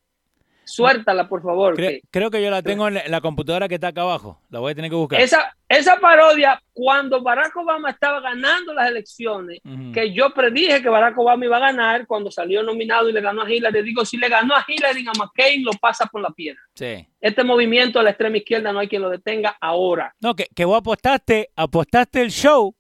suéltala, 0.69 1.29
por 1.29 1.43
favor. 1.43 1.77
Que- 1.77 2.01
creo 2.11 2.31
que 2.31 2.43
yo 2.43 2.51
la 2.51 2.63
tengo 2.63 2.87
en 2.89 2.95
la, 3.11 3.21
computadora 3.21 3.69
que 3.69 3.75
está 3.77 3.89
acá 3.89 4.03
abajo. 4.03 4.41
La 4.51 4.61
voy 4.61 4.73
a 4.73 4.75
tener 4.75 4.91
que 4.91 4.97
buscar. 4.97 5.21
esa, 5.21 5.55
esa 5.69 5.99
parodia, 5.99 6.63
cuando 6.73 7.23
Barack 7.23 7.57
Obama 7.57 7.91
estaba 7.91 8.21
ganando 8.21 8.73
las 8.75 8.89
elecciones, 8.89 9.61
que 9.93 10.13
yo 10.13 10.31
predije 10.35 10.81
que 10.83 10.89
Barack 10.89 11.19
Obama 11.19 11.45
iba 11.45 11.57
a 11.57 11.61
ganar 11.61 12.07
cuando 12.07 12.31
salió 12.31 12.63
nominado 12.63 13.09
y 13.09 13.13
le 13.13 13.21
ganó 13.21 13.43
a 13.43 13.51
Hillary. 13.51 13.83
Digo, 13.83 14.05
si 14.05 14.17
le 14.17 14.29
ganó 14.29 14.55
a 14.55 14.65
Hillary 14.67 15.05
a 15.09 15.13
McCain, 15.19 15.65
lo 15.65 15.73
pasa 15.73 16.07
por 16.07 16.21
la 16.21 16.31
piedra. 16.31 16.61
Sí. 16.75 17.07
Este 17.21 17.43
movimiento 17.45 17.99
de 17.99 18.05
la 18.05 18.11
extrema 18.11 18.37
izquierda 18.37 18.73
no 18.73 18.79
hay 18.79 18.89
quien 18.89 19.03
lo 19.03 19.11
detenga 19.11 19.57
ahora. 19.61 20.15
No, 20.21 20.35
que, 20.37 20.47
que 20.55 20.65
vos 20.65 20.79
apostaste, 20.79 21.51
apostaste 21.57 22.23
el 22.23 22.31
show. 22.31 22.75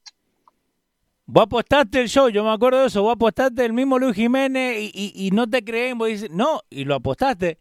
Vos 1.30 1.43
apostaste 1.45 2.01
el 2.01 2.09
show, 2.09 2.28
yo 2.30 2.43
me 2.43 2.51
acuerdo 2.51 2.80
de 2.80 2.86
eso. 2.86 3.03
Vos 3.03 3.12
apostaste 3.12 3.62
el 3.64 3.74
mismo 3.74 3.99
Luis 3.99 4.14
Jiménez 4.16 4.78
y, 4.80 4.91
y- 4.95 5.26
y 5.26 5.30
no 5.30 5.47
te 5.47 5.62
creen. 5.62 5.99
Vos 5.99 6.09
dices, 6.09 6.30
no, 6.30 6.62
y 6.70 6.84
lo 6.84 6.95
apostaste. 6.95 7.59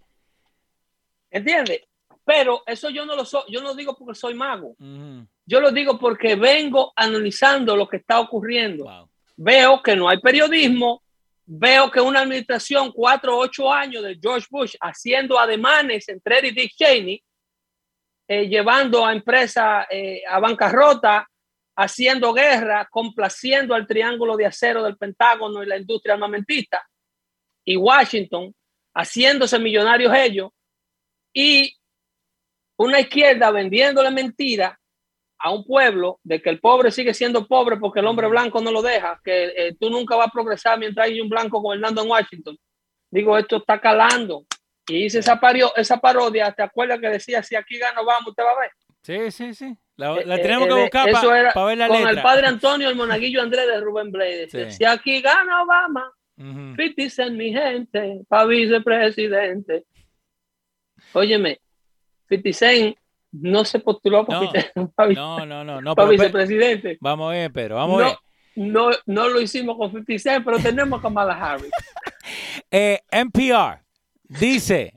¿Entiendes? 1.29 1.81
Pero 2.23 2.63
eso 2.65 2.89
yo 2.89 3.05
no 3.05 3.15
lo 3.15 3.23
soy, 3.23 3.43
yo 3.49 3.61
no 3.61 3.69
lo 3.69 3.75
digo 3.75 3.95
porque 3.95 4.19
soy 4.19 4.33
mago. 4.33 4.75
Ujú. 4.79 5.27
Yo 5.45 5.61
lo 5.61 5.71
digo 5.71 5.97
porque 5.97 6.35
vengo 6.35 6.91
analizando 6.95 7.75
lo 7.75 7.87
que 7.87 7.97
está 7.97 8.19
ocurriendo. 8.19 8.83
Wow. 8.83 9.09
Veo 9.37 9.81
que 9.81 9.95
no 9.95 10.09
hay 10.09 10.19
periodismo, 10.19 11.03
veo 11.45 11.89
que 11.89 12.01
una 12.01 12.21
administración, 12.21 12.91
cuatro 12.91 13.37
o 13.37 13.39
ocho 13.39 13.71
años 13.71 14.03
de 14.03 14.19
George 14.21 14.47
Bush, 14.49 14.75
haciendo 14.81 15.39
ademanes 15.39 16.09
entre 16.09 16.39
él 16.39 16.45
y 16.47 16.51
Dick 16.51 16.73
Cheney, 16.75 17.23
eh, 18.27 18.47
llevando 18.49 19.05
a 19.05 19.13
empresas 19.13 19.85
eh, 19.89 20.21
a 20.27 20.39
bancarrota, 20.39 21.25
haciendo 21.77 22.33
guerra, 22.33 22.87
complaciendo 22.91 23.73
al 23.73 23.87
triángulo 23.87 24.35
de 24.35 24.47
acero 24.47 24.83
del 24.83 24.97
Pentágono 24.97 25.63
y 25.63 25.67
la 25.67 25.77
industria 25.77 26.15
armamentista, 26.15 26.85
y 27.63 27.77
Washington, 27.77 28.53
haciéndose 28.93 29.59
millonarios 29.59 30.13
ellos, 30.13 30.49
y 31.39 31.71
una 32.77 32.99
izquierda 32.99 33.51
vendiéndole 33.51 34.09
mentiras 34.09 34.75
a 35.37 35.51
un 35.51 35.63
pueblo 35.63 36.19
de 36.23 36.41
que 36.41 36.49
el 36.49 36.59
pobre 36.59 36.89
sigue 36.89 37.13
siendo 37.13 37.47
pobre 37.47 37.77
porque 37.77 37.99
el 37.99 38.07
hombre 38.07 38.27
blanco 38.27 38.59
no 38.59 38.71
lo 38.71 38.81
deja, 38.81 39.21
que 39.23 39.53
eh, 39.55 39.75
tú 39.79 39.91
nunca 39.91 40.15
vas 40.15 40.29
a 40.29 40.31
progresar 40.31 40.79
mientras 40.79 41.05
hay 41.05 41.21
un 41.21 41.29
blanco 41.29 41.61
gobernando 41.61 42.01
en 42.01 42.09
Washington. 42.09 42.57
Digo, 43.11 43.37
esto 43.37 43.57
está 43.57 43.79
calando. 43.79 44.45
Y 44.87 45.05
hice 45.05 45.19
esa, 45.19 45.39
pario, 45.39 45.71
esa 45.75 45.97
parodia, 45.97 46.51
¿te 46.53 46.63
acuerdas 46.63 46.99
que 46.99 47.09
decía, 47.09 47.43
si 47.43 47.55
aquí 47.55 47.77
gano, 47.77 48.03
vamos, 48.03 48.29
usted 48.29 48.43
va 48.43 48.51
a 48.51 48.59
ver? 48.61 48.71
Sí, 49.03 49.31
sí, 49.31 49.53
sí. 49.53 49.77
La, 49.95 50.15
Eh, 50.15 50.25
la 50.25 50.37
eh, 50.37 50.41
tenemos 50.41 50.65
eh, 50.67 50.69
que 50.69 50.81
buscar 50.81 51.11
para 51.11 51.39
era 51.39 51.65
ver 51.65 51.77
la 51.77 51.87
Con 51.87 51.97
letra. 51.97 52.11
el 52.11 52.21
padre 52.23 52.47
Antonio, 52.47 52.89
el 52.89 52.95
monaguillo 52.95 53.43
Andrés 53.43 53.67
de 53.67 53.79
Rubén 53.79 54.11
Blades. 54.11 54.51
Sí. 54.51 54.71
Si 54.71 54.85
aquí 54.85 55.21
gana 55.21 55.61
Obama. 55.61 56.11
50 56.35 57.09
Cent, 57.09 57.35
mi 57.35 57.51
gente, 57.51 58.21
para 58.27 58.45
vicepresidente. 58.45 59.85
Óyeme, 61.13 61.59
50 62.29 62.53
Cent 62.57 62.97
no 63.31 63.65
se 63.65 63.79
postuló 63.79 64.25
para, 64.25 64.41
No, 64.41 64.51
vice- 64.51 64.71
para 64.95 65.13
No, 65.13 65.45
no, 65.45 65.63
no, 65.63 65.81
no. 65.81 65.95
para 65.95 66.07
pero 66.09 66.19
vicepresidente. 66.21 66.97
vamos 67.01 67.29
a 67.31 67.35
ver, 67.35 67.51
pero 67.51 67.75
vamos 67.75 68.01
a 68.01 68.05
ver. 68.07 68.15
No, 68.55 68.89
no, 69.05 69.27
lo 69.29 69.39
hicimos 69.39 69.77
con 69.77 69.91
50 69.91 70.19
Cent, 70.19 70.45
pero 70.45 70.57
tenemos 70.59 70.99
a 70.99 71.01
Kamala 71.01 71.33
Harris. 71.33 71.71
Eh, 72.69 72.99
NPR 73.09 73.79
dice, 74.27 74.93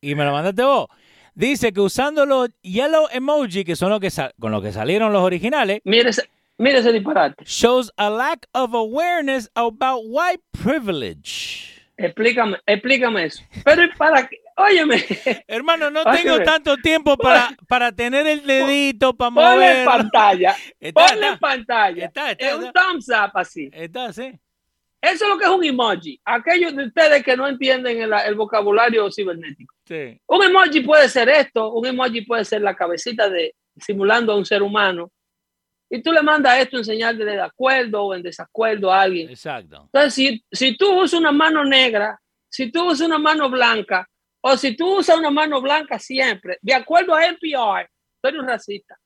y 0.00 0.14
me 0.14 0.24
lo 0.24 0.30
mandaste 0.30 0.62
vos, 0.62 0.86
dice 1.34 1.72
que 1.72 1.80
usando 1.80 2.24
los 2.24 2.50
yellow 2.62 3.08
emoji, 3.12 3.64
que 3.64 3.74
son 3.74 3.90
los 3.90 3.98
que 3.98 4.10
con 4.38 4.52
los 4.52 4.62
que 4.62 4.70
salieron 4.70 5.12
los 5.12 5.22
originales, 5.22 5.80
Mire 5.84 6.10
ese, 6.10 6.30
mire 6.56 6.78
ese 6.78 6.92
disparate. 6.92 7.42
shows 7.44 7.90
a 7.96 8.08
lack 8.08 8.46
of 8.52 8.72
awareness 8.74 9.50
about 9.56 10.02
white 10.06 10.40
privilege. 10.52 11.82
Explícame, 11.96 12.58
explícame 12.66 13.24
eso. 13.24 13.42
Pero 13.64 13.82
¿y 13.84 13.88
para 13.96 14.28
qué? 14.28 14.38
Óyeme, 14.56 15.04
Hermano, 15.48 15.90
no 15.90 16.02
Óyeme. 16.02 16.18
tengo 16.22 16.42
tanto 16.44 16.76
tiempo 16.76 17.16
para, 17.16 17.56
para 17.66 17.90
tener 17.90 18.24
el 18.26 18.46
dedito, 18.46 19.12
para 19.14 19.30
ponle 19.32 19.50
en 19.50 19.84
mover. 19.84 19.84
pantalla, 19.86 20.56
Está, 20.80 21.06
ponle 21.06 21.26
en 21.26 21.32
está, 21.34 21.38
pantalla. 21.40 22.04
está, 22.06 22.30
Es 22.32 22.54
un 22.54 22.72
thumbs 22.72 23.08
up 23.08 23.30
así. 23.34 23.68
Está, 23.72 24.12
sí. 24.12 24.32
Eso 25.02 25.24
es 25.24 25.28
lo 25.28 25.36
que 25.38 25.44
es 25.44 25.50
un 25.50 25.64
emoji. 25.64 26.20
Aquellos 26.24 26.74
de 26.74 26.86
ustedes 26.86 27.22
que 27.24 27.36
no 27.36 27.46
entienden 27.48 28.00
el, 28.00 28.12
el 28.12 28.34
vocabulario 28.36 29.10
cibernético. 29.10 29.74
sí. 29.86 30.18
Un 30.28 30.42
emoji 30.44 30.80
puede 30.80 31.08
ser 31.08 31.28
esto, 31.28 31.72
un 31.72 31.86
emoji 31.86 32.22
puede 32.22 32.44
ser 32.44 32.62
la 32.62 32.74
cabecita 32.76 33.28
de 33.28 33.54
simulando 33.76 34.32
a 34.32 34.36
un 34.36 34.46
ser 34.46 34.62
humano. 34.62 35.10
Y 35.90 36.00
tú 36.00 36.12
le 36.12 36.22
mandas 36.22 36.58
esto 36.58 36.78
en 36.78 36.84
señal 36.84 37.18
de 37.18 37.40
acuerdo 37.40 38.04
o 38.04 38.14
en 38.14 38.22
desacuerdo 38.22 38.90
a 38.92 39.02
alguien. 39.02 39.28
Exacto. 39.28 39.82
Entonces, 39.92 40.14
si, 40.14 40.44
si 40.50 40.76
tú 40.76 41.00
usas 41.00 41.20
una 41.20 41.32
mano 41.32 41.64
negra, 41.64 42.18
si 42.48 42.70
tú 42.72 42.88
usas 42.88 43.06
una 43.06 43.18
mano 43.18 43.50
blanca, 43.50 44.08
o 44.46 44.56
si 44.58 44.76
tú 44.76 44.98
usas 44.98 45.16
una 45.16 45.30
mano 45.30 45.60
blanca 45.62 45.98
siempre, 45.98 46.58
de 46.60 46.74
acuerdo 46.74 47.14
a 47.14 47.24
NPR, 47.24 47.88
tú 48.20 48.28
eres 48.28 48.40
un 48.40 48.46
racista. 48.48 48.96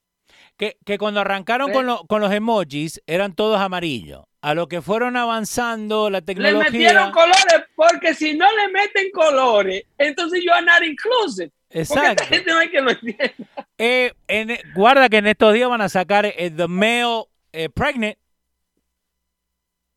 Que, 0.56 0.76
que 0.84 0.98
cuando 0.98 1.20
arrancaron 1.20 1.68
Ve. 1.68 1.72
con, 1.74 1.86
lo- 1.86 2.04
con 2.06 2.20
los 2.20 2.32
emojis 2.32 3.00
eran 3.06 3.34
todos 3.34 3.60
amarillos. 3.60 4.24
A 4.40 4.54
lo 4.54 4.66
que 4.66 4.82
fueron 4.82 5.16
avanzando 5.16 6.10
la 6.10 6.18
Le 6.18 6.22
tecnología. 6.22 6.70
metieron 6.70 7.12
colores, 7.12 7.64
porque 7.76 8.14
si 8.14 8.34
no 8.34 8.46
le 8.56 8.68
meten 8.72 9.10
colores, 9.12 9.84
entonces 9.96 10.42
you 10.44 10.52
are 10.52 10.64
not 10.66 10.82
inclusive. 10.82 11.50
Exacto. 11.70 12.24
gente 12.24 12.50
no 12.52 12.58
hay 12.58 12.70
que 12.70 12.80
lo 12.80 12.90
entienda. 12.90 13.24
Eh, 13.78 14.12
en- 14.26 14.58
guarda 14.74 15.08
que 15.08 15.18
en 15.18 15.28
estos 15.28 15.54
días 15.54 15.68
van 15.68 15.82
a 15.82 15.88
sacar 15.88 16.26
eh, 16.26 16.50
The 16.50 16.66
Male 16.66 17.24
eh, 17.52 17.68
Pregnant. 17.68 18.16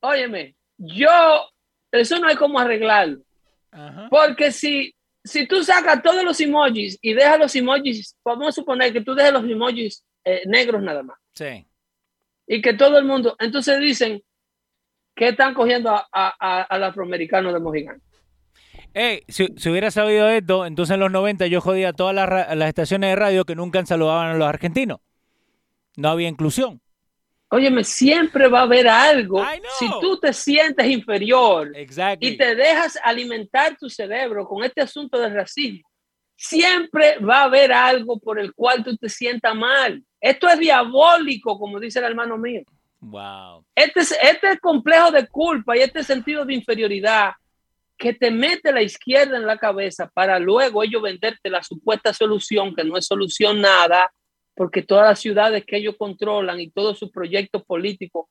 Óyeme, 0.01 0.55
yo, 0.77 1.49
eso 1.91 2.19
no 2.19 2.27
hay 2.27 2.35
como 2.35 2.59
arreglarlo. 2.59 3.21
Ajá. 3.71 4.07
Porque 4.09 4.51
si, 4.51 4.93
si 5.23 5.47
tú 5.47 5.63
sacas 5.63 6.01
todos 6.01 6.23
los 6.23 6.39
emojis 6.39 6.97
y 7.01 7.13
dejas 7.13 7.39
los 7.39 7.55
emojis, 7.55 8.15
vamos 8.25 8.47
a 8.47 8.51
suponer 8.51 8.91
que 8.93 9.01
tú 9.01 9.13
dejas 9.15 9.33
los 9.33 9.43
emojis 9.43 10.03
eh, 10.23 10.41
negros 10.45 10.81
nada 10.81 11.03
más, 11.03 11.17
Sí. 11.33 11.65
y 12.47 12.61
que 12.61 12.73
todo 12.73 12.97
el 12.97 13.05
mundo, 13.05 13.35
entonces 13.39 13.79
dicen 13.79 14.21
que 15.15 15.29
están 15.29 15.53
cogiendo 15.53 15.89
a- 15.91 16.07
a- 16.11 16.33
a- 16.39 16.61
al 16.63 16.83
afroamericano 16.83 17.51
de 17.53 17.59
Mojigán. 17.59 18.01
Ey, 18.93 19.23
si, 19.27 19.47
si 19.57 19.69
hubiera 19.69 19.89
sabido 19.91 20.27
esto, 20.29 20.65
entonces 20.65 20.93
en 20.95 20.99
los 20.99 21.11
90 21.11 21.47
yo 21.47 21.61
jodía 21.61 21.89
a 21.89 21.93
todas 21.93 22.13
las, 22.15 22.55
las 22.57 22.67
estaciones 22.67 23.09
de 23.11 23.15
radio 23.15 23.45
que 23.45 23.55
nunca 23.55 23.85
saludaban 23.85 24.31
a 24.31 24.33
los 24.37 24.47
argentinos. 24.47 24.99
No 25.97 26.09
había 26.09 26.27
inclusión. 26.29 26.81
Óyeme, 27.53 27.83
siempre 27.83 28.47
va 28.47 28.59
a 28.59 28.63
haber 28.63 28.87
algo. 28.87 29.45
Si 29.77 29.85
tú 29.99 30.17
te 30.17 30.31
sientes 30.31 30.85
inferior 30.87 31.71
Exacto. 31.75 32.25
y 32.25 32.37
te 32.37 32.55
dejas 32.55 32.97
alimentar 33.03 33.75
tu 33.77 33.89
cerebro 33.89 34.47
con 34.47 34.63
este 34.63 34.79
asunto 34.81 35.19
del 35.19 35.33
racismo, 35.33 35.81
siempre 36.35 37.17
va 37.19 37.41
a 37.41 37.43
haber 37.43 37.71
algo 37.73 38.17
por 38.19 38.39
el 38.39 38.53
cual 38.53 38.83
tú 38.83 38.95
te 38.95 39.09
sientas 39.09 39.53
mal. 39.53 40.01
Esto 40.19 40.47
es 40.47 40.59
diabólico, 40.59 41.59
como 41.59 41.79
dice 41.79 41.99
el 41.99 42.05
hermano 42.05 42.37
mío. 42.37 42.61
Wow. 43.01 43.65
Este, 43.75 43.99
es- 43.99 44.17
este 44.21 44.57
complejo 44.59 45.11
de 45.11 45.27
culpa 45.27 45.75
y 45.75 45.81
este 45.81 46.03
sentido 46.03 46.45
de 46.45 46.53
inferioridad 46.53 47.31
que 47.97 48.13
te 48.13 48.31
mete 48.31 48.71
la 48.71 48.81
izquierda 48.81 49.37
en 49.37 49.45
la 49.45 49.57
cabeza 49.57 50.09
para 50.13 50.39
luego 50.39 50.83
ellos 50.83 51.01
venderte 51.01 51.49
la 51.49 51.61
supuesta 51.61 52.13
solución, 52.13 52.73
que 52.73 52.83
no 52.83 52.97
es 52.97 53.05
solución 53.05 53.61
nada, 53.61 54.11
porque 54.61 54.83
todas 54.83 55.07
las 55.09 55.19
ciudades 55.19 55.65
que 55.65 55.77
ellos 55.77 55.95
controlan 55.97 56.59
y 56.59 56.69
todos 56.69 56.99
sus 56.99 57.09
proyectos 57.09 57.63
políticos 57.65 58.27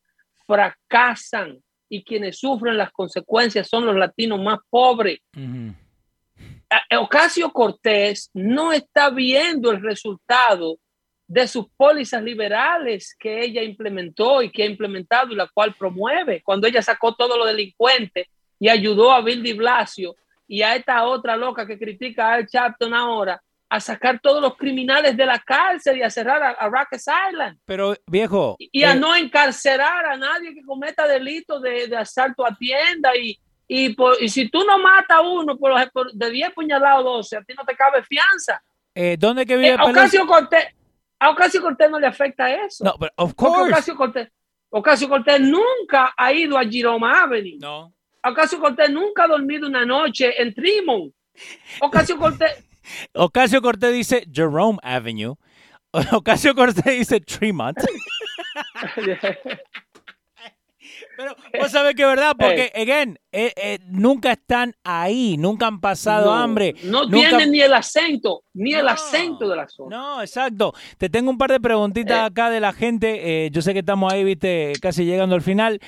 fracasan 0.46 1.58
y 1.88 2.04
quienes 2.04 2.38
sufren 2.38 2.76
las 2.78 2.92
consecuencias 2.92 3.66
son 3.68 3.84
los 3.84 3.96
latinos 3.96 4.40
más 4.40 4.60
pobres. 4.70 5.18
A- 6.70 7.00
Ocasio 7.00 7.50
Cortés 7.52 8.30
no 8.32 8.72
está 8.72 9.10
viendo 9.10 9.72
el 9.72 9.82
resultado 9.82 10.78
de 11.26 11.48
sus 11.48 11.66
pólizas 11.76 12.22
liberales 12.22 13.16
que 13.18 13.42
ella 13.42 13.64
implementó 13.64 14.40
y 14.40 14.52
que 14.52 14.62
ha 14.62 14.66
implementado 14.66 15.32
y 15.32 15.34
la 15.34 15.48
cual 15.52 15.74
promueve. 15.76 16.42
Cuando 16.44 16.68
ella 16.68 16.80
sacó 16.80 17.12
todos 17.12 17.36
los 17.36 17.48
delincuentes 17.48 18.28
y 18.60 18.68
ayudó 18.68 19.10
a 19.10 19.20
Bill 19.20 19.42
de 19.42 19.54
Blasio 19.54 20.14
y 20.46 20.62
a 20.62 20.76
esta 20.76 21.04
otra 21.08 21.36
loca 21.36 21.66
que 21.66 21.76
critica 21.76 22.28
a 22.28 22.34
Al 22.34 22.46
Chapton 22.46 22.94
ahora 22.94 23.42
a 23.72 23.80
sacar 23.80 24.18
todos 24.20 24.42
los 24.42 24.56
criminales 24.56 25.16
de 25.16 25.24
la 25.24 25.38
cárcel 25.38 25.96
y 25.98 26.02
a 26.02 26.10
cerrar 26.10 26.42
a, 26.42 26.50
a 26.50 26.68
Rikers 26.68 27.06
Island 27.30 27.58
Pero, 27.64 27.94
viejo. 28.06 28.56
y 28.58 28.82
a 28.82 28.92
eh, 28.92 28.96
no 28.98 29.14
encarcelar 29.14 30.04
a 30.06 30.16
nadie 30.16 30.52
que 30.54 30.62
cometa 30.64 31.06
delitos 31.06 31.62
de, 31.62 31.86
de 31.86 31.96
asalto 31.96 32.44
a 32.44 32.54
tienda 32.56 33.16
y, 33.16 33.38
y, 33.68 33.94
por- 33.94 34.20
y 34.20 34.28
si 34.28 34.48
tú 34.50 34.64
no 34.64 34.76
matas 34.78 35.18
a 35.18 35.20
uno 35.20 35.56
por, 35.56 35.70
los- 35.70 35.90
por- 35.90 36.12
de 36.12 36.30
10 36.30 36.50
puñalados 36.52 37.04
12, 37.04 37.36
a 37.36 37.42
ti 37.44 37.54
no 37.56 37.64
te 37.64 37.76
cabe 37.76 38.02
fianza. 38.02 38.60
eh, 38.94 39.16
¿Dónde 39.18 39.46
que 39.46 39.56
vive 39.56 39.68
Eh, 39.68 39.72
a 39.74 39.84
Pelosi? 39.84 39.98
Ocasio 40.18 40.26
Cortés, 40.26 40.66
a 41.20 41.30
Ocasio 41.30 41.62
Cortés 41.62 41.90
no 41.90 42.00
le 42.00 42.06
afecta 42.08 42.52
eso. 42.52 42.82
No, 42.84 42.94
pero 42.98 43.12
of 43.16 43.34
course. 43.34 43.70
Ocasio 43.72 43.94
Cortés, 43.96 44.28
Ocasio 44.70 45.08
Cortés 45.08 45.40
nunca 45.40 46.12
ha 46.16 46.32
ido 46.32 46.58
a 46.58 46.64
Jerome 46.64 47.06
Avenue. 47.08 47.58
No. 47.60 47.94
Ocasio 48.24 48.58
Cortés 48.58 48.90
nunca 48.90 49.24
ha 49.24 49.28
dormido 49.28 49.68
una 49.68 49.84
noche 49.86 50.42
en 50.42 50.52
Tremont. 50.54 51.14
Ocasio 51.80 52.18
Cortés, 52.18 52.64
Ocasio 53.14 53.62
Cortés 53.62 53.92
dice 53.92 54.26
Jerome 54.32 54.78
Avenue. 54.82 55.34
Ocasio 56.12 56.54
Cortés 56.54 56.98
dice 56.98 57.20
Tremont. 57.20 57.76
Pero 61.16 61.36
vos 61.58 61.70
sabés 61.70 61.94
que 61.94 62.02
es 62.02 62.08
verdad, 62.08 62.34
porque, 62.38 62.72
again, 62.74 63.18
eh, 63.32 63.52
eh, 63.56 63.78
nunca 63.88 64.32
están 64.32 64.74
ahí, 64.84 65.36
nunca 65.38 65.66
han 65.66 65.80
pasado 65.80 66.26
no, 66.26 66.36
hambre. 66.36 66.74
No 66.84 67.04
nunca- 67.04 67.28
tienen 67.28 67.50
ni 67.52 67.60
el 67.60 67.72
acento, 67.74 68.42
ni 68.54 68.74
el 68.74 68.84
No, 68.86 68.90
acento 68.92 69.48
de 69.48 69.56
la 69.56 69.68
zona. 69.68 69.96
No, 69.96 70.20
exacto. 70.22 70.72
Te 70.98 71.08
tengo 71.08 71.30
un 71.30 71.38
par 71.38 71.50
de 71.50 71.60
preguntitas 71.60 72.18
Eh. 72.18 72.24
acá 72.26 72.50
de 72.50 72.60
la 72.60 72.72
gente. 72.72 73.50
yo 73.52 73.62
sé 73.62 73.72
que 73.72 73.80
estamos 73.80 74.12
ahí, 74.12 74.24
viste, 74.24 74.72
casi 74.80 75.04
llegando 75.04 75.34
al 75.34 75.42
final. 75.42 75.80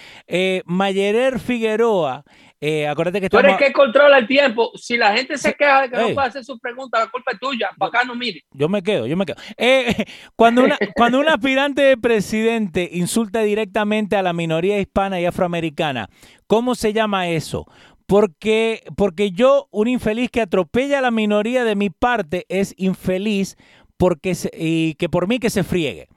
Mayerer 0.67 1.39
Figueroa, 1.41 2.25
eh, 2.61 2.87
acuérdate 2.87 3.21
que 3.21 3.29
Tú 3.29 3.39
estamos... 3.39 3.59
eres 3.59 3.69
que 3.69 3.73
controla 3.73 4.19
el 4.19 4.27
tiempo. 4.29 4.71
Si 4.77 4.97
la 4.97 5.13
gente 5.17 5.37
se 5.37 5.53
queja 5.55 5.83
de 5.83 5.91
que 5.91 5.97
Ey. 5.97 6.09
no 6.09 6.15
puede 6.15 6.29
hacer 6.29 6.45
sus 6.45 6.61
preguntas, 6.61 7.01
la 7.01 7.11
culpa 7.11 7.33
es 7.33 7.41
tuya. 7.41 7.71
Para 7.77 7.89
acá 7.89 8.05
no 8.05 8.15
mire. 8.15 8.45
Yo 8.53 8.69
me 8.69 8.83
quedo, 8.85 9.07
yo 9.09 9.17
me 9.17 9.27
quedo. 9.27 9.37
Eh, 9.57 10.05
cuando, 10.37 10.63
una, 10.63 10.79
cuando 10.95 11.19
un 11.19 11.29
aspirante 11.29 11.83
de 11.83 11.97
presidente 11.97 12.89
insulta 12.93 13.41
directamente 13.43 14.17
a 14.17 14.23
la 14.23 14.33
minoría 14.33 14.79
hispana 14.79 15.21
y 15.21 15.27
afroamericana, 15.27 16.09
¿cómo 16.53 16.75
se 16.75 16.93
llama 16.93 17.29
eso? 17.31 17.67
Porque, 18.05 18.83
porque 18.95 19.31
yo, 19.31 19.69
un 19.71 19.89
infeliz 19.89 20.31
que 20.31 20.43
atropella 20.43 20.99
a 20.99 21.01
la 21.01 21.11
minoría 21.11 21.65
de 21.65 21.77
mi 21.77 21.89
parte, 21.89 22.45
es 22.51 22.75
infeliz 22.77 23.57
porque 23.97 24.35
se- 24.35 24.51
y 24.55 24.93
que 24.97 25.09
por 25.09 25.27
mí 25.27 25.39
que 25.39 25.49
se 25.49 25.65
friegue. 25.65 26.09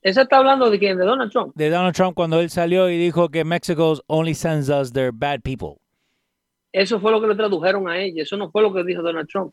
Eso 0.00 0.20
está 0.20 0.36
hablando 0.38 0.70
de 0.70 0.78
quién? 0.78 0.96
De 0.96 1.04
Donald 1.04 1.32
Trump. 1.32 1.56
De 1.56 1.70
Donald 1.70 1.92
Trump 1.92 2.14
cuando 2.14 2.38
él 2.38 2.50
salió 2.50 2.88
y 2.88 2.96
dijo 2.96 3.30
que 3.30 3.42
Mexico 3.44 4.00
only 4.06 4.32
sends 4.34 4.68
us 4.68 4.92
their 4.92 5.10
bad 5.12 5.40
people. 5.40 5.80
Eso 6.70 7.00
fue 7.00 7.10
lo 7.10 7.20
que 7.20 7.26
le 7.26 7.34
tradujeron 7.34 7.88
a 7.88 7.98
ella. 7.98 8.22
Eso 8.22 8.36
no 8.36 8.48
fue 8.48 8.62
lo 8.62 8.72
que 8.72 8.84
dijo 8.84 9.02
Donald 9.02 9.28
Trump. 9.28 9.52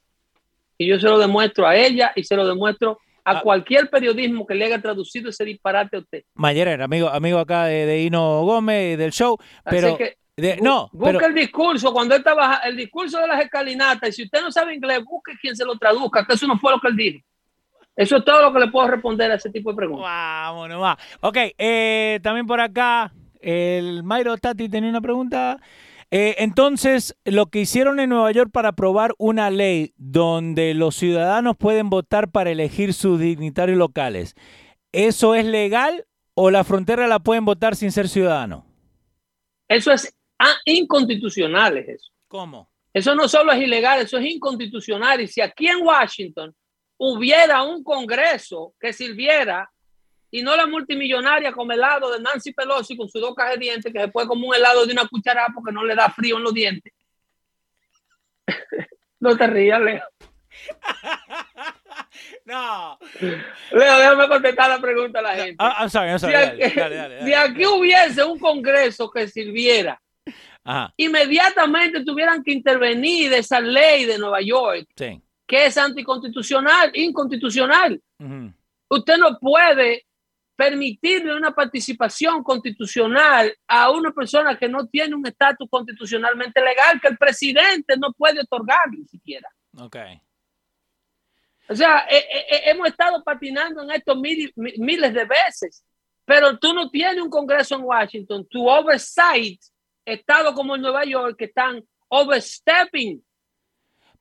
Y 0.77 0.85
yo 0.85 0.99
se 0.99 1.07
lo 1.07 1.17
demuestro 1.17 1.65
a 1.65 1.75
ella 1.75 2.11
y 2.15 2.23
se 2.25 2.35
lo 2.35 2.47
demuestro 2.47 2.99
a 3.25 3.31
Ah. 3.37 3.41
cualquier 3.41 3.89
periodismo 3.89 4.45
que 4.45 4.55
le 4.55 4.65
haya 4.65 4.81
traducido 4.81 5.29
ese 5.29 5.43
disparate 5.45 5.97
a 5.97 5.99
usted. 5.99 6.23
Mayerer, 6.35 6.81
amigo, 6.81 7.09
amigo 7.09 7.39
acá 7.39 7.65
de, 7.65 7.85
de 7.85 8.01
Hino 8.03 8.43
Gómez 8.43 8.97
del 8.97 9.11
show, 9.11 9.37
pero 9.63 9.87
Así 9.89 9.97
que 9.97 10.17
de- 10.37 10.57
no, 10.61 10.89
busque 10.93 11.13
pero 11.17 11.25
el 11.27 11.33
discurso 11.35 11.91
cuando 11.91 12.15
él 12.15 12.19
estaba 12.19 12.55
el 12.63 12.77
discurso 12.77 13.19
de 13.19 13.27
las 13.27 13.41
escalinatas 13.43 14.09
y 14.09 14.11
si 14.13 14.23
usted 14.23 14.41
no 14.41 14.51
sabe 14.51 14.73
inglés, 14.75 15.03
busque 15.03 15.33
quien 15.41 15.55
se 15.55 15.65
lo 15.65 15.77
traduzca, 15.77 16.25
que 16.25 16.33
eso 16.33 16.47
no 16.47 16.57
fue 16.57 16.71
lo 16.71 16.79
que 16.79 16.87
él 16.87 16.95
dijo. 16.95 17.19
Eso 17.95 18.17
es 18.17 18.23
todo 18.23 18.41
lo 18.43 18.53
que 18.53 18.59
le 18.59 18.67
puedo 18.71 18.87
responder 18.87 19.29
a 19.31 19.35
ese 19.35 19.49
tipo 19.49 19.71
de 19.71 19.75
preguntas. 19.75 20.03
Vámonos, 20.05 20.81
va. 20.81 20.97
Ok, 21.19 21.37
eh, 21.57 22.19
también 22.23 22.47
por 22.47 22.61
acá, 22.61 23.11
el 23.41 24.03
Mayro 24.03 24.37
Tati 24.37 24.69
tenía 24.69 24.89
una 24.89 25.01
pregunta. 25.01 25.59
Eh, 26.11 26.35
entonces, 26.39 27.15
lo 27.23 27.47
que 27.47 27.59
hicieron 27.59 27.99
en 27.99 28.09
Nueva 28.09 28.31
York 28.31 28.49
para 28.51 28.69
aprobar 28.69 29.13
una 29.19 29.51
ley 29.51 29.93
donde 29.97 30.73
los 30.73 30.95
ciudadanos 30.95 31.55
pueden 31.55 31.89
votar 31.89 32.31
para 32.31 32.49
elegir 32.49 32.93
sus 32.93 33.19
dignitarios 33.19 33.77
locales, 33.77 34.35
¿eso 34.91 35.35
es 35.35 35.45
legal 35.45 36.07
o 36.33 36.49
la 36.49 36.63
frontera 36.63 37.07
la 37.07 37.19
pueden 37.19 37.45
votar 37.45 37.75
sin 37.75 37.91
ser 37.91 38.09
ciudadano? 38.09 38.65
Eso 39.67 39.91
es 39.91 40.15
ah, 40.39 40.55
inconstitucional, 40.65 41.77
es 41.77 41.89
eso. 41.89 42.11
¿Cómo? 42.27 42.71
Eso 42.91 43.13
no 43.13 43.27
solo 43.27 43.51
es 43.51 43.61
ilegal, 43.61 44.01
eso 44.01 44.17
es 44.17 44.25
inconstitucional. 44.25 45.21
Y 45.21 45.27
si 45.27 45.41
aquí 45.41 45.67
en 45.67 45.85
Washington 45.85 46.55
hubiera 46.97 47.61
un 47.61 47.83
Congreso 47.83 48.73
que 48.79 48.93
sirviera 48.93 49.69
y 50.31 50.41
no 50.41 50.55
la 50.55 50.67
multimillonaria 50.67 51.51
como 51.51 51.71
helado 51.71 52.11
de 52.11 52.19
Nancy 52.19 52.53
Pelosi 52.53 52.95
con 52.95 53.09
sus 53.09 53.21
dos 53.21 53.33
cajas 53.35 53.53
de 53.53 53.59
dientes 53.65 53.91
que 53.91 53.99
se 53.99 54.07
puede 54.09 54.27
como 54.27 54.47
un 54.47 54.55
helado 54.55 54.85
de 54.85 54.93
una 54.93 55.07
cucharada 55.07 55.47
porque 55.53 55.71
no 55.71 55.83
le 55.83 55.95
da 55.95 56.09
frío 56.09 56.37
en 56.37 56.43
los 56.43 56.53
dientes. 56.53 56.93
no 59.19 59.35
te 59.37 59.47
rías, 59.47 59.81
Leo. 59.81 60.03
no. 62.45 62.97
Leo, 63.71 63.97
déjame 63.97 64.27
contestar 64.27 64.69
la 64.69 64.79
pregunta 64.79 65.19
a 65.19 65.21
la 65.21 65.35
gente. 65.35 65.55
Ah, 65.59 65.77
I'm 65.81 65.89
sorry, 65.89 66.09
I'm 66.09 66.19
sorry. 66.19 66.33
si, 66.33 66.39
Dale, 66.39 66.65
aquí, 66.65 66.79
dale, 66.79 66.95
dale, 66.95 67.23
si 67.23 67.31
dale. 67.31 67.51
aquí 67.51 67.65
hubiese 67.65 68.23
un 68.23 68.39
Congreso 68.39 69.09
que 69.09 69.27
sirviera, 69.27 69.99
Ajá, 70.63 70.93
inmediatamente 70.97 72.03
tuvieran 72.03 72.43
que 72.43 72.51
intervenir 72.51 73.33
esa 73.33 73.59
ley 73.59 74.05
de 74.05 74.17
Nueva 74.19 74.41
York 74.41 74.87
sí. 74.95 75.21
que 75.47 75.65
es 75.65 75.77
anticonstitucional, 75.77 76.91
inconstitucional. 76.93 77.99
Usted 78.89 79.17
no 79.17 79.39
puede 79.39 80.05
permitirle 80.59 81.33
una 81.33 81.51
participación 81.55 82.43
constitucional 82.43 83.55
a 83.65 83.89
una 83.91 84.11
persona 84.11 84.57
que 84.59 84.67
no 84.67 84.85
tiene 84.87 85.15
un 85.15 85.25
estatus 85.25 85.69
constitucionalmente 85.69 86.59
legal, 86.59 86.99
que 87.01 87.07
el 87.07 87.17
presidente 87.17 87.95
no 87.97 88.11
puede 88.11 88.41
otorgar 88.41 88.89
ni 88.91 89.05
siquiera. 89.07 89.47
Ok. 89.77 89.95
O 91.69 91.75
sea, 91.75 91.99
eh, 92.09 92.17
eh, 92.17 92.45
eh, 92.51 92.61
hemos 92.65 92.89
estado 92.89 93.23
patinando 93.23 93.83
en 93.83 93.91
esto 93.91 94.15
mil- 94.17 94.51
mi- 94.57 94.73
miles 94.79 95.13
de 95.13 95.23
veces, 95.23 95.85
pero 96.25 96.59
tú 96.59 96.73
no 96.73 96.89
tienes 96.89 97.21
un 97.23 97.29
Congreso 97.29 97.75
en 97.75 97.83
Washington, 97.83 98.45
tu 98.49 98.67
oversight, 98.69 99.61
estados 100.03 100.53
como 100.55 100.75
en 100.75 100.81
Nueva 100.81 101.05
York, 101.05 101.37
que 101.37 101.45
están 101.45 101.81
overstepping, 102.09 103.23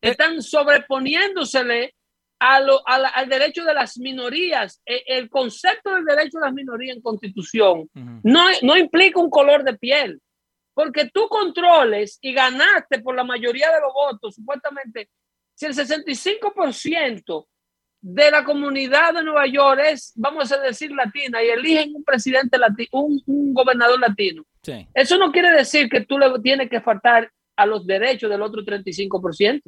están 0.01 0.41
sobreponiéndosele 0.41 1.97
a 2.41 2.61
lo- 2.61 2.87
a 2.87 2.99
la- 2.99 3.09
al 3.09 3.29
derecho 3.29 3.65
de 3.65 3.75
las 3.75 3.99
minorías. 3.99 4.81
E- 4.87 5.03
El 5.07 5.29
concepto 5.29 5.95
del 5.95 6.05
derecho 6.05 6.39
de 6.39 6.45
las 6.47 6.55
minorías 6.55 6.97
en 6.97 7.03
constitución 7.03 7.89
no, 8.23 8.47
no 8.63 8.77
implica 8.77 9.21
un 9.21 9.31
color 9.31 9.65
de 9.65 9.77
piel, 9.77 10.21
porque 10.75 11.11
tú 11.13 11.29
controles 11.29 12.19
y 12.21 12.33
ganaste 12.33 13.01
por 13.01 13.15
la 13.17 13.25
mayoría 13.25 13.71
de 13.73 13.81
los 13.81 13.93
votos, 13.93 14.35
supuestamente, 14.37 15.09
si 15.55 15.67
el 15.67 15.75
65% 15.75 17.47
de 18.01 18.31
la 18.31 18.45
comunidad 18.45 19.13
de 19.15 19.25
Nueva 19.25 19.47
York 19.49 19.81
es, 19.91 20.13
vamos 20.15 20.53
a 20.53 20.59
decir, 20.61 20.93
latina 20.93 21.43
y 21.43 21.49
eligen 21.49 21.97
un 21.97 22.05
presidente 22.05 22.57
latino, 22.57 22.89
un, 22.93 23.21
un 23.27 23.53
gobernador 23.55 23.99
latino, 23.99 24.45
Sí. 24.63 24.87
eso 24.95 25.17
no 25.19 25.33
quiere 25.33 25.51
decir 25.51 25.89
que 25.89 26.03
tú 26.03 26.17
le 26.19 26.27
tienes 26.41 26.71
que 26.71 26.81
faltar 26.81 27.31
a 27.57 27.67
los 27.67 27.85
derechos 27.87 28.31
del 28.31 28.43
otro 28.43 28.63
35%. 28.65 29.63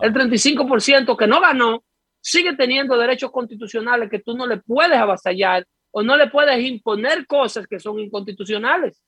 El 0.00 0.12
35% 0.12 1.16
que 1.16 1.26
no 1.26 1.40
ganó 1.40 1.84
sigue 2.20 2.54
teniendo 2.56 2.96
derechos 2.96 3.30
constitucionales 3.30 4.08
que 4.10 4.20
tú 4.20 4.36
no 4.36 4.46
le 4.46 4.58
puedes 4.58 4.96
avasallar 4.96 5.66
o 5.90 6.02
no 6.02 6.16
le 6.16 6.28
puedes 6.30 6.58
imponer 6.64 7.26
cosas 7.26 7.66
que 7.66 7.78
son 7.78 7.98
inconstitucionales. 7.98 9.02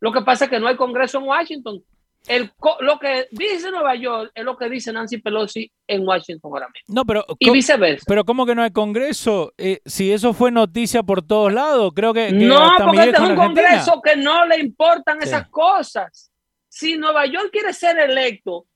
Lo 0.00 0.12
que 0.12 0.22
pasa 0.22 0.44
es 0.46 0.50
que 0.50 0.58
no 0.58 0.66
hay 0.66 0.76
Congreso 0.76 1.18
en 1.18 1.24
Washington. 1.24 1.82
El, 2.26 2.50
lo 2.80 2.98
que 2.98 3.28
dice 3.30 3.70
Nueva 3.70 3.94
York 3.94 4.32
es 4.34 4.42
lo 4.44 4.56
que 4.56 4.68
dice 4.68 4.92
Nancy 4.92 5.18
Pelosi 5.18 5.70
en 5.86 6.04
Washington 6.06 6.50
ahora 6.52 6.66
mismo. 6.74 6.92
No, 6.92 7.04
pero, 7.04 7.24
Y 7.38 7.50
viceversa. 7.50 8.04
pero 8.08 8.24
¿cómo 8.24 8.44
que 8.44 8.54
no 8.56 8.62
hay 8.62 8.72
Congreso? 8.72 9.52
Eh, 9.56 9.80
si 9.86 10.10
eso 10.10 10.32
fue 10.32 10.50
noticia 10.50 11.04
por 11.04 11.22
todos 11.24 11.52
lados, 11.52 11.92
creo 11.94 12.12
que, 12.12 12.26
que 12.28 12.32
No, 12.32 12.72
porque 12.82 12.98
este 12.98 13.10
es 13.12 13.18
un 13.20 13.24
Argentina. 13.26 13.46
Congreso 13.46 14.02
que 14.02 14.16
no 14.16 14.44
le 14.46 14.58
importan 14.58 15.20
Sí. 15.20 15.28
esas 15.28 15.48
cosas. 15.50 16.32
Si 16.68 16.96
Nueva 16.96 17.26
York 17.26 17.50
quiere 17.52 17.72
ser 17.72 17.96
electo, 18.00 18.66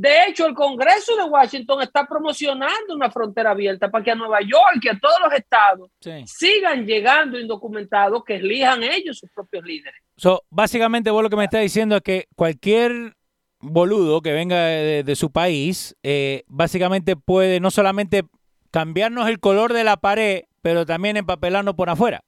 de 0.00 0.26
hecho, 0.28 0.46
el 0.46 0.54
Congreso 0.54 1.16
de 1.16 1.24
Washington 1.24 1.82
está 1.82 2.06
promocionando 2.06 2.94
una 2.94 3.10
frontera 3.10 3.50
abierta 3.50 3.90
para 3.90 4.04
que 4.04 4.12
a 4.12 4.14
Nueva 4.14 4.40
York 4.42 4.78
y 4.82 4.88
a 4.88 4.96
todos 4.96 5.16
los 5.24 5.32
estados 5.32 5.90
Sí. 6.00 6.22
sigan 6.24 6.86
llegando 6.86 7.36
indocumentados 7.36 8.22
que 8.24 8.36
elijan 8.36 8.84
ellos 8.84 9.18
sus 9.18 9.28
propios 9.32 9.64
líderes. 9.64 10.00
So, 10.16 10.44
básicamente 10.50 11.10
vos 11.10 11.20
lo 11.24 11.28
que 11.28 11.34
me 11.36 11.44
estás 11.44 11.62
diciendo 11.62 11.96
es 11.96 12.02
que 12.02 12.28
cualquier 12.36 13.16
boludo 13.58 14.20
que 14.20 14.32
venga 14.32 14.56
de, 14.66 15.02
de 15.02 15.16
su 15.16 15.32
país, 15.32 15.96
eh, 16.04 16.44
básicamente 16.46 17.16
puede 17.16 17.58
no 17.58 17.72
solamente 17.72 18.22
cambiarnos 18.70 19.28
el 19.28 19.40
color 19.40 19.72
de 19.72 19.82
la 19.82 19.96
pared, 19.96 20.42
pero 20.62 20.86
también 20.86 21.16
empapelarnos 21.16 21.74
por 21.74 21.90
afuera. 21.90 22.22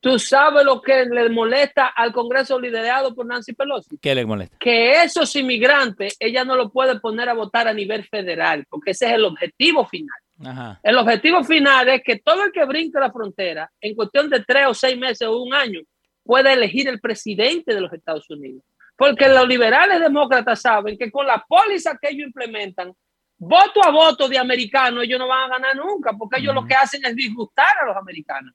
¿Tú 0.00 0.18
sabes 0.18 0.64
lo 0.64 0.80
que 0.80 1.06
le 1.06 1.28
molesta 1.28 1.86
al 1.88 2.12
Congreso 2.12 2.58
liderado 2.60 3.14
por 3.14 3.26
Nancy 3.26 3.52
Pelosi? 3.52 3.98
¿Qué 3.98 4.14
le 4.14 4.24
molesta? 4.24 4.56
Que 4.60 5.02
esos 5.02 5.34
inmigrantes 5.34 6.16
ella 6.20 6.44
no 6.44 6.54
lo 6.54 6.70
puede 6.70 7.00
poner 7.00 7.28
a 7.28 7.34
votar 7.34 7.66
a 7.66 7.72
nivel 7.72 8.04
federal, 8.04 8.64
porque 8.68 8.92
ese 8.92 9.06
es 9.06 9.12
el 9.12 9.24
objetivo 9.24 9.84
final. 9.86 10.16
Ajá. 10.44 10.80
El 10.84 10.96
objetivo 10.98 11.42
final 11.42 11.88
es 11.88 12.02
que 12.04 12.20
todo 12.20 12.44
el 12.44 12.52
que 12.52 12.64
brinque 12.64 13.00
la 13.00 13.10
frontera, 13.10 13.68
en 13.80 13.96
cuestión 13.96 14.30
de 14.30 14.44
tres 14.44 14.66
o 14.68 14.74
seis 14.74 14.96
meses 14.96 15.26
o 15.26 15.42
un 15.42 15.52
año, 15.52 15.80
pueda 16.22 16.52
elegir 16.52 16.88
el 16.88 17.00
presidente 17.00 17.74
de 17.74 17.80
los 17.80 17.92
Estados 17.92 18.28
Unidos. 18.30 18.62
Porque 18.96 19.28
los 19.28 19.48
liberales 19.48 19.98
demócratas 19.98 20.60
saben 20.60 20.96
que 20.96 21.10
con 21.10 21.26
la 21.26 21.44
póliza 21.48 21.98
que 22.00 22.10
ellos 22.10 22.26
implementan, 22.26 22.92
voto 23.36 23.84
a 23.84 23.90
voto 23.90 24.28
de 24.28 24.38
americanos, 24.38 25.04
ellos 25.04 25.18
no 25.18 25.26
van 25.26 25.44
a 25.44 25.58
ganar 25.58 25.76
nunca, 25.76 26.12
porque 26.12 26.40
ellos 26.40 26.54
lo 26.54 26.64
que 26.64 26.74
hacen 26.74 27.04
es 27.04 27.16
disgustar 27.16 27.78
a 27.80 27.86
los 27.86 27.96
americanos. 27.96 28.54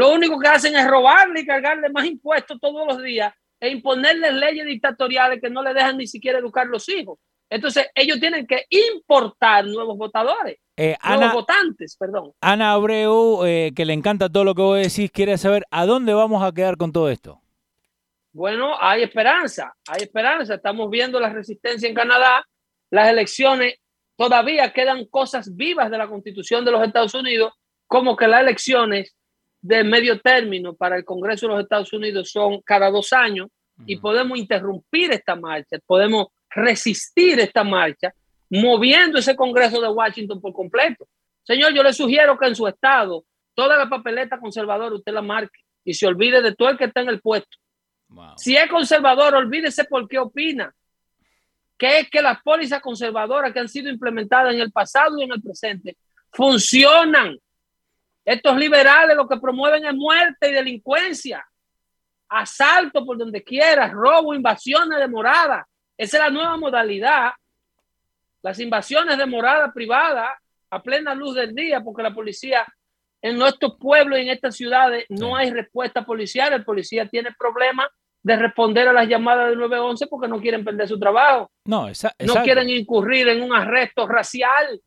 Lo 0.00 0.14
único 0.14 0.38
que 0.38 0.48
hacen 0.48 0.74
es 0.74 0.88
robarle 0.88 1.40
y 1.40 1.46
cargarle 1.46 1.90
más 1.90 2.06
impuestos 2.06 2.58
todos 2.58 2.86
los 2.86 3.02
días 3.02 3.34
e 3.60 3.68
imponerles 3.68 4.32
leyes 4.32 4.64
dictatoriales 4.64 5.42
que 5.42 5.50
no 5.50 5.62
le 5.62 5.74
dejan 5.74 5.98
ni 5.98 6.06
siquiera 6.06 6.38
educar 6.38 6.66
los 6.66 6.88
hijos. 6.88 7.18
Entonces, 7.50 7.86
ellos 7.94 8.18
tienen 8.18 8.46
que 8.46 8.64
importar 8.70 9.66
nuevos 9.66 9.98
votadores, 9.98 10.56
Eh, 10.74 10.96
nuevos 11.04 11.24
Ana, 11.24 11.34
votantes, 11.34 11.98
perdón. 11.98 12.32
Ana 12.40 12.72
Abreu, 12.72 13.44
eh, 13.44 13.72
que 13.76 13.84
le 13.84 13.92
encanta 13.92 14.30
todo 14.30 14.44
lo 14.44 14.54
que 14.54 14.62
vos 14.62 14.78
decís, 14.78 15.10
quiere 15.10 15.36
saber 15.36 15.66
a 15.70 15.84
dónde 15.84 16.14
vamos 16.14 16.42
a 16.42 16.50
quedar 16.50 16.78
con 16.78 16.92
todo 16.92 17.10
esto. 17.10 17.42
Bueno, 18.32 18.76
hay 18.80 19.02
esperanza, 19.02 19.74
hay 19.86 20.04
esperanza. 20.04 20.54
Estamos 20.54 20.88
viendo 20.88 21.20
la 21.20 21.28
resistencia 21.28 21.86
en 21.86 21.94
Canadá. 21.94 22.46
Las 22.88 23.10
elecciones 23.10 23.74
todavía 24.16 24.72
quedan 24.72 25.04
cosas 25.04 25.54
vivas 25.54 25.90
de 25.90 25.98
la 25.98 26.08
constitución 26.08 26.64
de 26.64 26.70
los 26.70 26.82
Estados 26.82 27.12
Unidos, 27.12 27.52
como 27.86 28.16
que 28.16 28.26
las 28.26 28.40
elecciones 28.40 29.14
de 29.62 29.84
medio 29.84 30.20
término 30.20 30.74
para 30.74 30.96
el 30.96 31.04
Congreso 31.04 31.46
de 31.46 31.54
los 31.54 31.62
Estados 31.62 31.92
Unidos 31.92 32.30
son 32.30 32.60
cada 32.62 32.90
dos 32.90 33.12
años 33.12 33.48
y 33.86 33.96
podemos 33.96 34.38
interrumpir 34.38 35.12
esta 35.12 35.34
marcha, 35.36 35.78
podemos 35.86 36.28
resistir 36.50 37.40
esta 37.40 37.64
marcha 37.64 38.12
moviendo 38.50 39.18
ese 39.18 39.36
Congreso 39.36 39.80
de 39.80 39.88
Washington 39.88 40.40
por 40.40 40.52
completo. 40.52 41.06
Señor, 41.42 41.72
yo 41.72 41.82
le 41.82 41.92
sugiero 41.92 42.36
que 42.38 42.46
en 42.46 42.56
su 42.56 42.66
estado 42.66 43.24
toda 43.54 43.76
la 43.76 43.88
papeleta 43.88 44.38
conservadora 44.38 44.94
usted 44.94 45.12
la 45.12 45.22
marque 45.22 45.60
y 45.84 45.94
se 45.94 46.06
olvide 46.06 46.42
de 46.42 46.54
todo 46.54 46.70
el 46.70 46.78
que 46.78 46.84
está 46.84 47.00
en 47.00 47.08
el 47.08 47.20
puesto. 47.20 47.56
Wow. 48.08 48.34
Si 48.36 48.56
es 48.56 48.68
conservador, 48.68 49.34
olvídese 49.34 49.84
por 49.84 50.08
qué 50.08 50.18
opina. 50.18 50.74
Que 51.78 52.00
es 52.00 52.10
que 52.10 52.20
las 52.20 52.42
pólizas 52.42 52.80
conservadoras 52.80 53.52
que 53.52 53.60
han 53.60 53.68
sido 53.68 53.88
implementadas 53.88 54.52
en 54.52 54.60
el 54.60 54.72
pasado 54.72 55.18
y 55.18 55.22
en 55.22 55.32
el 55.32 55.40
presente 55.40 55.96
funcionan. 56.32 57.38
Estos 58.32 58.56
liberales 58.56 59.16
lo 59.16 59.26
que 59.26 59.38
promueven 59.38 59.84
es 59.86 59.94
muerte 59.94 60.50
y 60.50 60.52
delincuencia, 60.52 61.44
asalto 62.28 63.04
por 63.04 63.18
donde 63.18 63.42
quiera, 63.42 63.88
robo, 63.88 64.34
invasiones 64.34 64.98
de 64.98 65.08
morada. 65.08 65.66
Esa 65.96 66.16
es 66.18 66.22
la 66.24 66.30
nueva 66.30 66.56
modalidad. 66.56 67.32
Las 68.42 68.58
invasiones 68.60 69.18
de 69.18 69.26
morada 69.26 69.72
privada 69.72 70.38
a 70.70 70.82
plena 70.82 71.14
luz 71.14 71.34
del 71.34 71.54
día, 71.54 71.80
porque 71.80 72.02
la 72.02 72.14
policía 72.14 72.64
en 73.20 73.36
nuestros 73.36 73.76
pueblos 73.78 74.18
y 74.18 74.22
en 74.22 74.28
estas 74.30 74.56
ciudades 74.56 75.04
no 75.08 75.36
hay 75.36 75.50
respuesta 75.50 76.04
policial. 76.06 76.52
El 76.52 76.64
policía 76.64 77.06
tiene 77.08 77.30
problemas 77.38 77.88
de 78.22 78.36
responder 78.36 78.86
a 78.88 78.92
las 78.92 79.08
llamadas 79.08 79.48
del 79.50 79.58
911 79.58 80.06
porque 80.06 80.28
no 80.28 80.40
quieren 80.40 80.64
perder 80.64 80.86
su 80.88 80.98
trabajo. 80.98 81.50
No, 81.64 81.88
esa- 81.88 82.14
No 82.20 82.34
quieren 82.44 82.70
incurrir 82.70 83.28
en 83.28 83.42
un 83.42 83.54
arresto 83.54 84.06
racial 84.06 84.80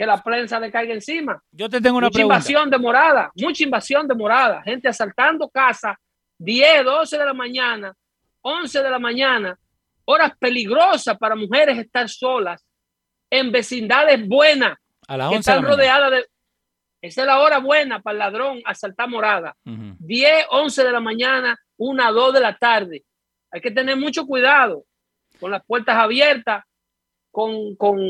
que 0.00 0.06
la 0.06 0.16
prensa 0.22 0.58
le 0.58 0.72
caiga 0.72 0.94
encima. 0.94 1.42
Yo 1.52 1.68
te 1.68 1.78
tengo 1.78 1.98
una 1.98 2.06
mucha 2.06 2.16
pregunta. 2.16 2.36
invasión 2.36 2.70
de 2.70 2.78
morada, 2.78 3.30
mucha 3.34 3.64
invasión 3.64 4.08
de 4.08 4.14
morada, 4.14 4.62
gente 4.62 4.88
asaltando 4.88 5.46
casas 5.50 5.94
10, 6.38 6.86
12 6.86 7.18
de 7.18 7.26
la 7.26 7.34
mañana, 7.34 7.92
11 8.40 8.82
de 8.82 8.88
la 8.90 8.98
mañana, 8.98 9.58
horas 10.06 10.32
peligrosas 10.38 11.18
para 11.18 11.36
mujeres 11.36 11.76
estar 11.76 12.08
solas 12.08 12.64
en 13.28 13.52
vecindades 13.52 14.26
buenas, 14.26 14.78
A 15.06 15.18
las 15.18 15.28
que 15.28 15.36
11 15.36 15.36
de 15.36 15.36
la 15.36 15.38
están 15.38 15.54
mañana. 15.56 15.76
rodeadas 15.76 16.10
de 16.12 16.26
Esa 17.02 17.20
es 17.20 17.26
la 17.26 17.38
hora 17.40 17.58
buena 17.58 18.00
para 18.00 18.12
el 18.14 18.18
ladrón 18.20 18.62
asaltar 18.64 19.06
morada. 19.06 19.54
10, 19.64 20.46
11 20.48 20.82
de 20.82 20.92
la 20.92 21.00
mañana, 21.00 21.58
1, 21.76 22.12
2 22.14 22.32
de 22.32 22.40
la 22.40 22.56
tarde. 22.56 23.04
Hay 23.50 23.60
que 23.60 23.70
tener 23.70 23.98
mucho 23.98 24.24
cuidado 24.24 24.82
con 25.38 25.50
las 25.50 25.62
puertas 25.66 25.96
abiertas, 25.98 26.64
con, 27.30 27.76
con, 27.76 28.00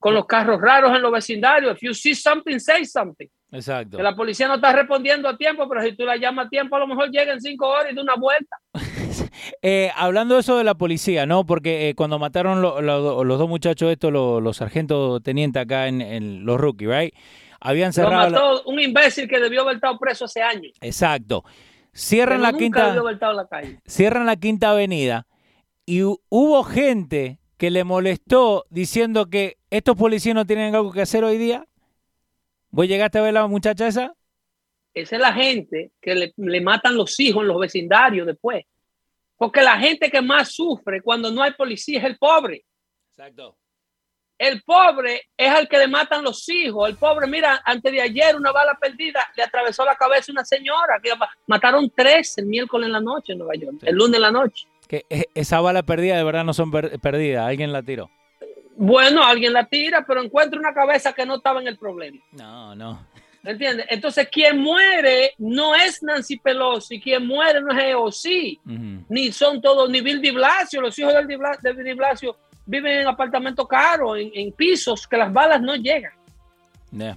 con 0.00 0.14
los 0.14 0.26
carros 0.26 0.60
raros 0.60 0.96
en 0.96 1.02
los 1.02 1.12
vecindarios. 1.12 1.76
If 1.76 1.82
you 1.82 1.94
see 1.94 2.14
something, 2.14 2.58
say 2.58 2.84
something. 2.84 3.28
Exacto. 3.52 3.98
Que 3.98 4.02
la 4.02 4.16
policía 4.16 4.48
no 4.48 4.54
está 4.54 4.72
respondiendo 4.72 5.28
a 5.28 5.36
tiempo, 5.36 5.68
pero 5.68 5.82
si 5.82 5.92
tú 5.92 6.04
la 6.04 6.16
llamas 6.16 6.46
a 6.46 6.48
tiempo, 6.48 6.76
a 6.76 6.78
lo 6.78 6.86
mejor 6.86 7.10
llega 7.10 7.32
en 7.32 7.40
cinco 7.40 7.68
horas 7.68 7.92
y 7.92 7.94
de 7.94 8.00
una 8.00 8.14
vuelta. 8.14 8.56
eh, 9.62 9.90
hablando 9.94 10.34
de 10.34 10.40
eso 10.40 10.56
de 10.56 10.64
la 10.64 10.74
policía, 10.74 11.26
¿no? 11.26 11.44
Porque 11.44 11.90
eh, 11.90 11.94
cuando 11.94 12.18
mataron 12.18 12.62
lo, 12.62 12.80
lo, 12.80 13.24
los 13.24 13.38
dos 13.38 13.48
muchachos 13.48 13.90
estos, 13.92 14.10
los, 14.12 14.42
los 14.42 14.56
sargentos 14.56 15.22
tenientes 15.22 15.62
acá 15.62 15.88
en, 15.88 16.00
en, 16.00 16.46
los 16.46 16.58
rookies, 16.58 16.88
¿right? 16.88 17.14
Habían 17.60 17.92
cerrado... 17.92 18.30
Lo 18.30 18.36
mató 18.36 18.54
la... 18.54 18.72
un 18.72 18.80
imbécil 18.80 19.28
que 19.28 19.38
debió 19.38 19.62
haber 19.62 19.76
estado 19.76 19.98
preso 19.98 20.24
hace 20.24 20.40
años. 20.40 20.72
Exacto. 20.80 21.44
Cierran 21.92 22.40
la 22.40 22.52
quinta... 22.54 22.94
La 22.94 23.48
cierran 23.84 24.24
la 24.24 24.36
quinta 24.36 24.70
avenida 24.70 25.26
y 25.84 26.02
hubo 26.02 26.62
gente 26.62 27.40
que 27.60 27.70
le 27.70 27.84
molestó 27.84 28.64
diciendo 28.70 29.28
que 29.28 29.58
estos 29.68 29.94
policías 29.94 30.34
no 30.34 30.46
tienen 30.46 30.74
algo 30.74 30.92
que 30.92 31.02
hacer 31.02 31.24
hoy 31.24 31.36
día. 31.36 31.66
¿Vos 32.70 32.88
llegaste 32.88 33.18
a 33.18 33.20
ver 33.20 33.36
a 33.36 33.42
la 33.42 33.48
muchacha 33.48 33.86
esa? 33.86 34.14
Esa 34.94 35.16
es 35.16 35.20
la 35.20 35.34
gente 35.34 35.92
que 36.00 36.14
le, 36.14 36.32
le, 36.38 36.60
matan 36.62 36.96
los 36.96 37.20
hijos 37.20 37.42
en 37.42 37.48
los 37.48 37.60
vecindarios 37.60 38.26
después. 38.26 38.64
Porque 39.36 39.60
la 39.60 39.78
gente 39.78 40.10
que 40.10 40.22
más 40.22 40.54
sufre 40.54 41.02
cuando 41.02 41.30
no 41.30 41.42
hay 41.42 41.52
policía 41.52 41.98
es 41.98 42.06
el 42.06 42.16
pobre. 42.16 42.64
Exacto. 43.10 43.58
El 44.38 44.62
pobre 44.62 45.28
es 45.36 45.50
al 45.50 45.68
que 45.68 45.76
le 45.76 45.86
matan 45.86 46.24
los 46.24 46.48
hijos. 46.48 46.88
El 46.88 46.96
pobre, 46.96 47.26
mira, 47.26 47.60
antes 47.62 47.92
de 47.92 48.00
ayer 48.00 48.36
una 48.36 48.52
bala 48.52 48.78
perdida 48.80 49.20
le 49.36 49.42
atravesó 49.42 49.84
la 49.84 49.96
cabeza 49.96 50.32
a 50.32 50.32
una 50.32 50.46
señora. 50.46 50.98
Que 51.02 51.10
mataron 51.46 51.92
tres 51.94 52.38
el 52.38 52.46
miércoles 52.46 52.86
en 52.86 52.92
la 52.92 53.02
noche 53.02 53.32
en 53.34 53.40
Nueva 53.40 53.54
York, 53.54 53.76
sí. 53.80 53.86
el 53.86 53.96
lunes 53.96 54.14
en 54.14 54.22
la 54.22 54.32
noche. 54.32 54.66
Que 54.90 55.06
esa 55.36 55.60
bala 55.60 55.84
perdida 55.84 56.16
de 56.16 56.24
verdad 56.24 56.42
no 56.42 56.52
son 56.52 56.72
per 56.72 56.98
perdidas. 56.98 57.46
Alguien 57.46 57.72
la 57.72 57.80
tiró. 57.80 58.10
Bueno, 58.74 59.22
alguien 59.22 59.52
la 59.52 59.66
tira, 59.66 60.04
pero 60.04 60.20
encuentra 60.20 60.58
una 60.58 60.74
cabeza 60.74 61.12
que 61.12 61.24
no 61.24 61.36
estaba 61.36 61.60
en 61.60 61.68
el 61.68 61.78
problema. 61.78 62.18
No, 62.32 62.74
no. 62.74 63.06
¿Entiendes? 63.44 63.86
Entonces, 63.88 64.28
quien 64.32 64.58
muere 64.58 65.34
no 65.38 65.76
es 65.76 66.02
Nancy 66.02 66.38
Pelosi, 66.38 67.00
quien 67.00 67.24
muere 67.24 67.60
no 67.60 67.70
es 67.70 67.84
EOC, 67.84 68.00
uh 68.02 68.68
-huh. 68.68 69.04
ni 69.08 69.30
son 69.30 69.62
todos, 69.62 69.88
ni 69.88 70.00
Bill 70.00 70.20
Di 70.20 70.32
Blasio, 70.32 70.80
los 70.80 70.98
hijos 70.98 71.14
del 71.14 71.28
de 71.28 71.84
Di 71.84 71.92
Blasio 71.92 72.36
viven 72.66 72.98
en 72.98 73.06
apartamentos 73.06 73.68
caros, 73.68 74.18
en, 74.18 74.32
en, 74.34 74.50
pisos 74.50 75.06
que 75.06 75.16
las 75.16 75.32
balas 75.32 75.62
no 75.62 75.76
llegan. 75.76 76.12
Yeah. 76.90 77.16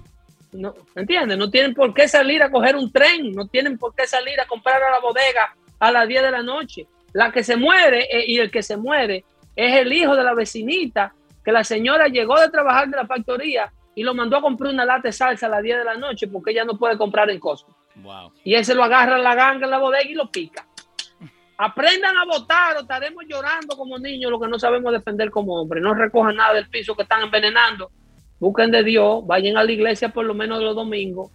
No, 0.52 0.76
¿Entiendes? 0.94 1.36
No 1.36 1.50
tienen 1.50 1.74
por 1.74 1.92
qué 1.92 2.06
salir 2.06 2.40
a 2.40 2.52
coger 2.52 2.76
un 2.76 2.92
tren, 2.92 3.32
no 3.32 3.48
tienen 3.48 3.76
por 3.78 3.92
qué 3.96 4.06
salir 4.06 4.40
a 4.40 4.46
comprar 4.46 4.80
a 4.80 4.92
la 4.92 5.00
bodega 5.00 5.56
a 5.80 5.90
las 5.90 6.06
10 6.06 6.22
de 6.22 6.30
la 6.30 6.42
noche. 6.42 6.86
La 7.14 7.32
que 7.32 7.42
se 7.42 7.56
muere 7.56 8.06
eh, 8.10 8.24
y 8.26 8.38
el 8.38 8.50
que 8.50 8.62
se 8.62 8.76
muere 8.76 9.24
es 9.56 9.74
el 9.76 9.92
hijo 9.92 10.14
de 10.14 10.24
la 10.24 10.34
vecinita 10.34 11.14
que 11.44 11.52
la 11.52 11.64
señora 11.64 12.08
llegó 12.08 12.38
de 12.38 12.50
trabajar 12.50 12.88
de 12.88 12.96
la 12.96 13.06
factoría 13.06 13.72
y 13.94 14.02
lo 14.02 14.14
mandó 14.14 14.36
a 14.36 14.42
comprar 14.42 14.72
una 14.72 14.84
lata 14.84 15.08
de 15.08 15.12
salsa 15.12 15.46
a 15.46 15.48
las 15.48 15.62
10 15.62 15.78
de 15.78 15.84
la 15.84 15.94
noche 15.94 16.26
porque 16.26 16.50
ella 16.50 16.64
no 16.64 16.76
puede 16.76 16.98
comprar 16.98 17.30
en 17.30 17.38
Costco. 17.38 17.74
Wow. 17.96 18.32
Y 18.42 18.54
él 18.54 18.64
se 18.64 18.74
lo 18.74 18.82
agarra 18.82 19.16
en 19.16 19.22
la 19.22 19.34
ganga 19.34 19.64
en 19.64 19.70
la 19.70 19.78
bodega 19.78 20.10
y 20.10 20.14
lo 20.14 20.30
pica. 20.30 20.66
Aprendan 21.56 22.16
a 22.16 22.24
votar 22.24 22.76
o 22.76 22.80
estaremos 22.80 23.24
llorando 23.28 23.76
como 23.76 23.96
niños 23.96 24.30
lo 24.30 24.40
que 24.40 24.48
no 24.48 24.58
sabemos 24.58 24.92
defender 24.92 25.30
como 25.30 25.60
hombres. 25.60 25.82
No 25.82 25.94
recojan 25.94 26.34
nada 26.34 26.54
del 26.54 26.68
piso 26.68 26.96
que 26.96 27.02
están 27.02 27.22
envenenando. 27.22 27.92
Busquen 28.40 28.72
de 28.72 28.82
Dios, 28.82 29.24
vayan 29.24 29.56
a 29.56 29.62
la 29.62 29.70
iglesia 29.70 30.08
por 30.08 30.24
lo 30.24 30.34
menos 30.34 30.60
los 30.60 30.74
domingos 30.74 31.30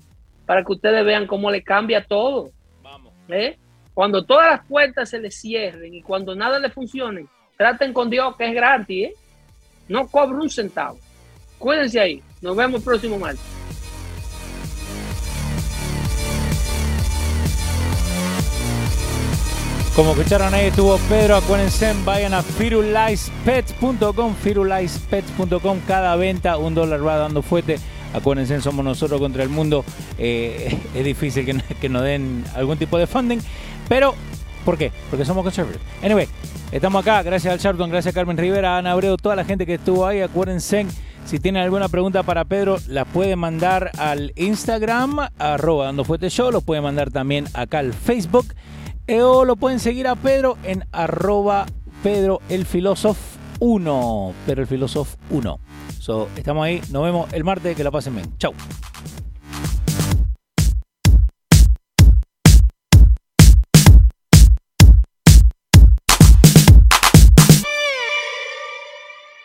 para 0.45 0.65
que 0.65 0.73
ustedes 0.73 1.05
vean 1.05 1.27
cómo 1.27 1.49
le 1.49 1.63
cambia 1.63 2.03
todo. 2.03 2.49
Vamos. 2.81 3.13
¿Eh? 3.29 3.57
Cuando 3.99 4.23
todas 4.23 4.49
las 4.49 4.65
puertas 4.65 5.09
se 5.09 5.19
les 5.19 5.35
cierren 5.35 5.93
y 5.93 6.01
cuando 6.01 6.33
nada 6.33 6.57
le 6.57 6.69
funcione, 6.69 7.25
traten 7.57 7.91
con 7.91 8.09
Dios 8.09 8.33
que 8.37 8.47
es 8.47 8.53
gratis. 8.53 9.07
¿eh? 9.09 9.13
No 9.89 10.07
cobro 10.07 10.41
un 10.41 10.49
centavo. 10.49 10.97
Cuídense 11.57 11.99
ahí. 11.99 12.23
Nos 12.41 12.55
vemos 12.55 12.79
el 12.79 12.85
próximo 12.85 13.19
martes. 13.19 13.43
Como 19.93 20.11
escucharon 20.11 20.53
ahí 20.53 20.67
estuvo 20.67 20.97
Pedro, 21.09 21.35
acuérdense, 21.35 21.93
vayan 22.05 22.33
a 22.33 22.41
firulaispets.com, 22.41 24.33
firulaispets.com, 24.33 25.79
cada 25.85 26.15
venta 26.15 26.55
un 26.55 26.73
dólar 26.73 27.05
va 27.05 27.17
dando 27.17 27.41
fuerte. 27.41 27.79
Acuérdense, 28.13 28.59
somos 28.61 28.83
nosotros 28.83 29.19
contra 29.19 29.43
el 29.43 29.49
mundo. 29.49 29.83
Eh, 30.17 30.79
es 30.95 31.03
difícil 31.03 31.45
que, 31.45 31.61
que 31.75 31.89
nos 31.89 32.03
den 32.03 32.43
algún 32.55 32.77
tipo 32.77 32.97
de 32.97 33.07
funding, 33.07 33.39
pero 33.89 34.15
¿por 34.63 34.77
qué? 34.77 34.93
Porque 35.09 35.25
somos 35.25 35.43
conservadores. 35.43 35.81
Anyway, 36.01 36.27
estamos 36.71 37.01
acá, 37.01 37.21
gracias 37.23 37.51
al 37.51 37.59
Charlton, 37.59 37.89
gracias 37.89 38.13
a 38.13 38.15
Carmen 38.15 38.37
Rivera, 38.37 38.75
a 38.75 38.77
Ana 38.77 38.93
Abreu, 38.93 39.17
toda 39.17 39.35
la 39.35 39.43
gente 39.43 39.65
que 39.65 39.73
estuvo 39.73 40.05
ahí. 40.05 40.21
Acuérdense, 40.21 40.85
si 41.25 41.39
tienen 41.39 41.63
alguna 41.63 41.89
pregunta 41.89 42.23
para 42.23 42.45
Pedro, 42.45 42.77
la 42.87 43.03
pueden 43.03 43.39
mandar 43.39 43.91
al 43.97 44.31
Instagram, 44.37 45.27
arroba 45.37 45.85
dando 45.85 46.05
fuerte 46.05 46.29
show, 46.29 46.51
lo 46.51 46.61
pueden 46.61 46.83
mandar 46.83 47.11
también 47.11 47.45
acá 47.53 47.79
al 47.79 47.93
Facebook. 47.93 48.45
O 49.11 49.43
lo 49.43 49.55
pueden 49.55 49.79
seguir 49.79 50.07
a 50.07 50.15
Pedro 50.15 50.57
en 50.63 50.85
arroba 50.91 51.65
Pedro 52.03 52.41
el 52.47 52.65
Filosof 52.65 53.17
1. 53.59 54.33
Pedro 54.45 54.61
el 54.61 54.67
Filosof 54.67 55.15
1. 55.31 55.59
So, 55.99 56.29
estamos 56.35 56.63
ahí. 56.63 56.81
Nos 56.91 57.03
vemos 57.03 57.33
el 57.33 57.43
martes. 57.43 57.75
Que 57.75 57.83
la 57.83 57.91
pasen 57.91 58.15
bien. 58.15 58.37
Chau. 58.37 58.53